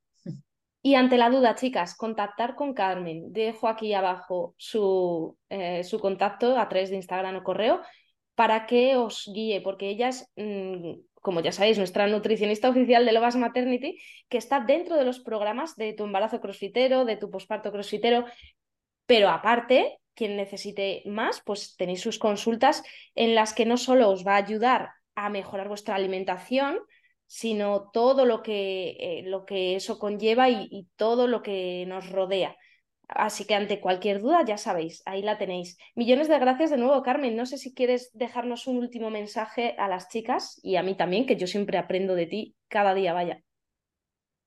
Y 0.82 0.94
ante 0.94 1.18
la 1.18 1.28
duda, 1.28 1.54
chicas, 1.54 1.94
contactar 1.94 2.54
con 2.54 2.72
Carmen. 2.72 3.32
Dejo 3.32 3.68
aquí 3.68 3.92
abajo 3.92 4.54
su, 4.56 5.36
eh, 5.50 5.84
su 5.84 5.98
contacto 5.98 6.58
a 6.58 6.68
través 6.68 6.90
de 6.90 6.96
Instagram 6.96 7.36
o 7.36 7.42
correo 7.42 7.82
para 8.34 8.66
que 8.66 8.96
os 8.96 9.30
guíe, 9.34 9.60
porque 9.60 9.90
ella 9.90 10.08
es, 10.08 10.26
mm, 10.36 10.94
como 11.20 11.40
ya 11.42 11.52
sabéis, 11.52 11.76
nuestra 11.76 12.06
nutricionista 12.06 12.70
oficial 12.70 13.04
de 13.04 13.12
Lovas 13.12 13.36
Maternity, 13.36 14.00
que 14.30 14.38
está 14.38 14.60
dentro 14.60 14.96
de 14.96 15.04
los 15.04 15.20
programas 15.20 15.76
de 15.76 15.92
tu 15.92 16.04
embarazo 16.04 16.40
crossfitero, 16.40 17.04
de 17.04 17.16
tu 17.16 17.30
posparto 17.30 17.70
crossfitero, 17.70 18.24
pero 19.04 19.28
aparte, 19.28 19.98
quien 20.14 20.36
necesite 20.36 21.02
más, 21.04 21.42
pues 21.44 21.76
tenéis 21.76 22.00
sus 22.00 22.18
consultas 22.18 22.82
en 23.14 23.34
las 23.34 23.52
que 23.52 23.66
no 23.66 23.76
solo 23.76 24.08
os 24.08 24.26
va 24.26 24.34
a 24.34 24.44
ayudar 24.44 24.90
a 25.14 25.28
mejorar 25.28 25.68
vuestra 25.68 25.94
alimentación, 25.94 26.78
sino 27.32 27.90
todo 27.92 28.26
lo 28.26 28.42
que, 28.42 28.96
eh, 28.98 29.22
lo 29.24 29.46
que 29.46 29.76
eso 29.76 30.00
conlleva 30.00 30.50
y, 30.50 30.88
todo 30.96 31.28
lo 31.28 31.42
que 31.42 31.84
nos 31.86 32.10
rodea. 32.10 32.56
Así 33.06 33.44
que 33.44 33.54
ante 33.54 33.80
cualquier 33.80 34.20
duda, 34.20 34.44
ya 34.44 34.58
sabéis, 34.58 35.00
ahí 35.06 35.22
la 35.22 35.38
tenéis. 35.38 35.78
Millones 35.94 36.26
de 36.26 36.40
gracias 36.40 36.70
de 36.70 36.76
nuevo, 36.76 37.00
Carmen. 37.04 37.36
No 37.36 37.46
sé 37.46 37.56
si 37.56 37.72
quieres 37.72 38.10
dejarnos 38.14 38.66
un 38.66 38.78
último 38.78 39.10
mensaje 39.10 39.76
a 39.78 39.86
las 39.86 40.08
chicas 40.08 40.58
y 40.64 40.74
a 40.74 40.82
mí 40.82 40.96
también, 40.96 41.24
que 41.24 41.36
yo 41.36 41.46
siempre 41.46 41.78
aprendo 41.78 42.16
de 42.16 42.26
ti 42.26 42.56
cada 42.66 42.94
día, 42.94 43.12
vaya. 43.12 43.40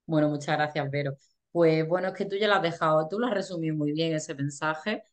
Bueno, 0.06 0.28
muchas 0.28 0.58
gracias, 0.58 0.92
Vero. 0.92 1.14
Pues 1.54 1.88
bueno, 1.88 2.10
es 2.10 2.14
que 2.16 2.26
tú 2.26 2.36
ya 2.36 2.50
lo 2.50 2.56
has 2.56 2.64
dejado, 2.64 3.08
tú 3.08 3.18
lo 3.18 3.28
has 3.28 3.34
resumido 3.34 3.78
muy 3.78 3.94
bien 3.94 4.14
ese 4.14 4.36
mensaje, 4.36 5.04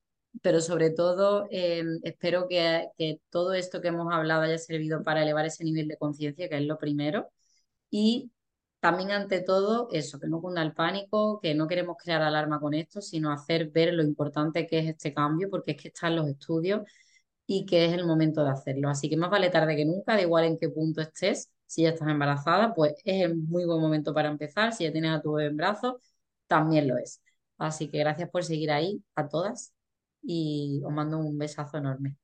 pero 0.42 0.60
sobre 0.60 0.90
todo 0.90 1.46
em, 1.52 2.00
espero 2.02 2.48
que, 2.48 2.88
que 2.98 3.20
todo 3.30 3.54
esto 3.54 3.80
que 3.80 3.88
hemos 3.88 4.12
hablado 4.12 4.42
haya 4.42 4.58
servido 4.58 5.04
para 5.04 5.22
elevar 5.22 5.46
ese 5.46 5.62
nivel 5.62 5.86
de 5.86 5.96
conciencia, 5.96 6.48
que 6.48 6.56
es 6.56 6.62
lo 6.62 6.76
primero 6.76 7.30
y 7.90 8.30
también 8.80 9.10
ante 9.10 9.42
todo 9.42 9.88
eso, 9.92 10.18
que 10.18 10.26
no 10.28 10.40
cunda 10.40 10.62
el 10.62 10.72
pánico, 10.72 11.40
que 11.40 11.54
no 11.54 11.66
queremos 11.68 11.96
crear 12.02 12.22
alarma 12.22 12.60
con 12.60 12.74
esto, 12.74 13.02
sino 13.02 13.30
hacer 13.32 13.70
ver 13.70 13.92
lo 13.94 14.02
importante 14.02 14.66
que 14.66 14.78
es 14.80 14.88
este 14.88 15.12
cambio, 15.14 15.50
porque 15.50 15.72
es 15.72 15.82
que 15.82 15.88
están 15.88 16.16
los 16.16 16.28
estudios 16.28 16.82
y 17.46 17.66
que 17.66 17.84
es 17.86 17.92
el 17.92 18.06
momento 18.06 18.44
de 18.44 18.50
hacerlo. 18.50 18.88
Así 18.88 19.10
que 19.10 19.16
más 19.16 19.30
vale 19.30 19.50
tarde 19.50 19.76
que 19.76 19.84
nunca, 19.84 20.14
da 20.14 20.22
igual 20.22 20.44
en 20.44 20.58
qué 20.58 20.68
punto 20.70 21.02
estés. 21.02 21.50
Si 21.66 21.82
ya 21.82 21.90
estás 21.90 22.08
embarazada, 22.08 22.74
pues 22.74 22.94
es 23.04 23.22
el 23.24 23.36
muy 23.36 23.64
buen 23.64 23.80
momento 23.80 24.14
para 24.14 24.28
empezar. 24.28 24.72
Si 24.72 24.84
ya 24.84 24.92
tienes 24.92 25.12
a 25.12 25.20
tu 25.20 25.32
bebé 25.32 25.50
en 25.50 25.56
brazos, 25.56 25.96
también 26.46 26.88
lo 26.88 26.96
es. 26.96 27.20
Así 27.58 27.88
que 27.88 27.98
gracias 27.98 28.30
por 28.30 28.44
seguir 28.44 28.70
ahí 28.70 29.02
a 29.14 29.28
todas 29.28 29.74
y 30.22 30.80
os 30.84 30.92
mando 30.92 31.18
un 31.18 31.38
besazo 31.38 31.78
enorme. 31.78 32.16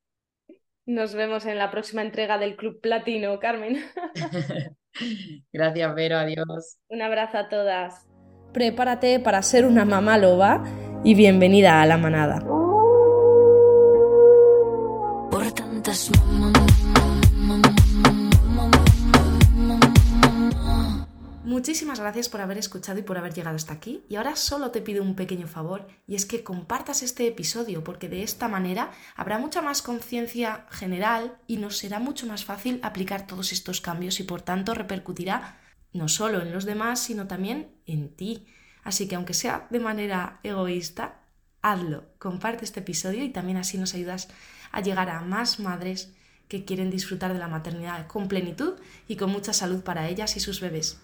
Nos 0.87 1.15
vemos 1.15 1.45
en 1.47 1.59
la 1.59 1.71
próxima 1.71 2.03
entrega 2.03 2.39
del 2.39 2.57
Club 2.57 2.81
Platino, 2.81 3.39
Carmen. 3.41 3.85
Gracias, 5.53 5.95
Vero. 5.95 6.19
Adiós. 6.19 6.79
Un 6.89 7.03
abrazo 7.03 7.39
a 7.39 7.49
todas. 7.49 8.07
Prepárate 8.53 9.21
para 9.21 9.43
ser 9.43 9.67
una 9.67 9.85
mamá 9.85 10.19
loba 10.19 10.65
y 11.05 11.15
bienvenida 11.15 11.83
a 11.83 11.87
la 11.87 11.99
manada. 11.99 12.41
Por 15.31 15.53
tantas 15.53 16.11
Muchísimas 21.57 22.01
gracias 22.01 22.29
por 22.29 22.43
haber 22.43 22.59
escuchado 22.59 22.99
y 22.99 23.03
por 23.03 23.17
haber 23.17 23.33
llegado 23.33 23.57
hasta 23.57 23.73
aquí. 23.73 24.05
Y 24.11 24.17
ahora 24.17 24.37
solo 24.37 24.73
te 24.73 24.83
pido 24.83 25.03
un 25.03 25.17
pequeño 25.17 25.49
favor 25.49 25.89
y 26.07 26.15
es 26.15 26.27
que 26.27 26.45
compartas 26.45 27.03
este 27.03 27.27
episodio 27.27 27.83
porque 27.83 28.11
de 28.11 28.23
esta 28.23 28.47
manera 28.47 28.91
habrá 29.15 29.39
mucha 29.39 29.63
más 29.63 29.81
conciencia 29.81 30.67
general 30.69 31.39
y 31.47 31.57
nos 31.57 31.79
será 31.79 31.99
mucho 31.99 32.27
más 32.27 32.45
fácil 32.45 32.79
aplicar 32.83 33.27
todos 33.27 33.53
estos 33.53 33.81
cambios 33.81 34.21
y 34.21 34.25
por 34.25 34.43
tanto 34.43 34.75
repercutirá 34.75 35.59
no 35.95 36.09
solo 36.09 36.43
en 36.43 36.53
los 36.53 36.67
demás 36.67 37.01
sino 37.01 37.27
también 37.27 37.71
en 37.87 38.15
ti. 38.15 38.47
Así 38.85 39.09
que 39.09 39.15
aunque 39.15 39.33
sea 39.33 39.67
de 39.71 39.81
manera 39.81 40.41
egoísta, 40.43 41.23
hazlo, 41.63 42.05
comparte 42.19 42.67
este 42.67 42.81
episodio 42.81 43.25
y 43.25 43.31
también 43.31 43.57
así 43.57 43.79
nos 43.79 43.95
ayudas 43.95 44.29
a 44.73 44.83
llegar 44.83 45.09
a 45.09 45.23
más 45.23 45.59
madres 45.59 46.13
que 46.49 46.67
quieren 46.67 46.91
disfrutar 46.91 47.33
de 47.33 47.39
la 47.39 47.49
maternidad 47.49 48.07
con 48.07 48.29
plenitud 48.29 48.75
y 49.09 49.17
con 49.17 49.31
mucha 49.31 49.55
salud 49.55 49.83
para 49.83 50.07
ellas 50.09 50.37
y 50.37 50.41
sus 50.41 50.61
bebés. 50.61 50.95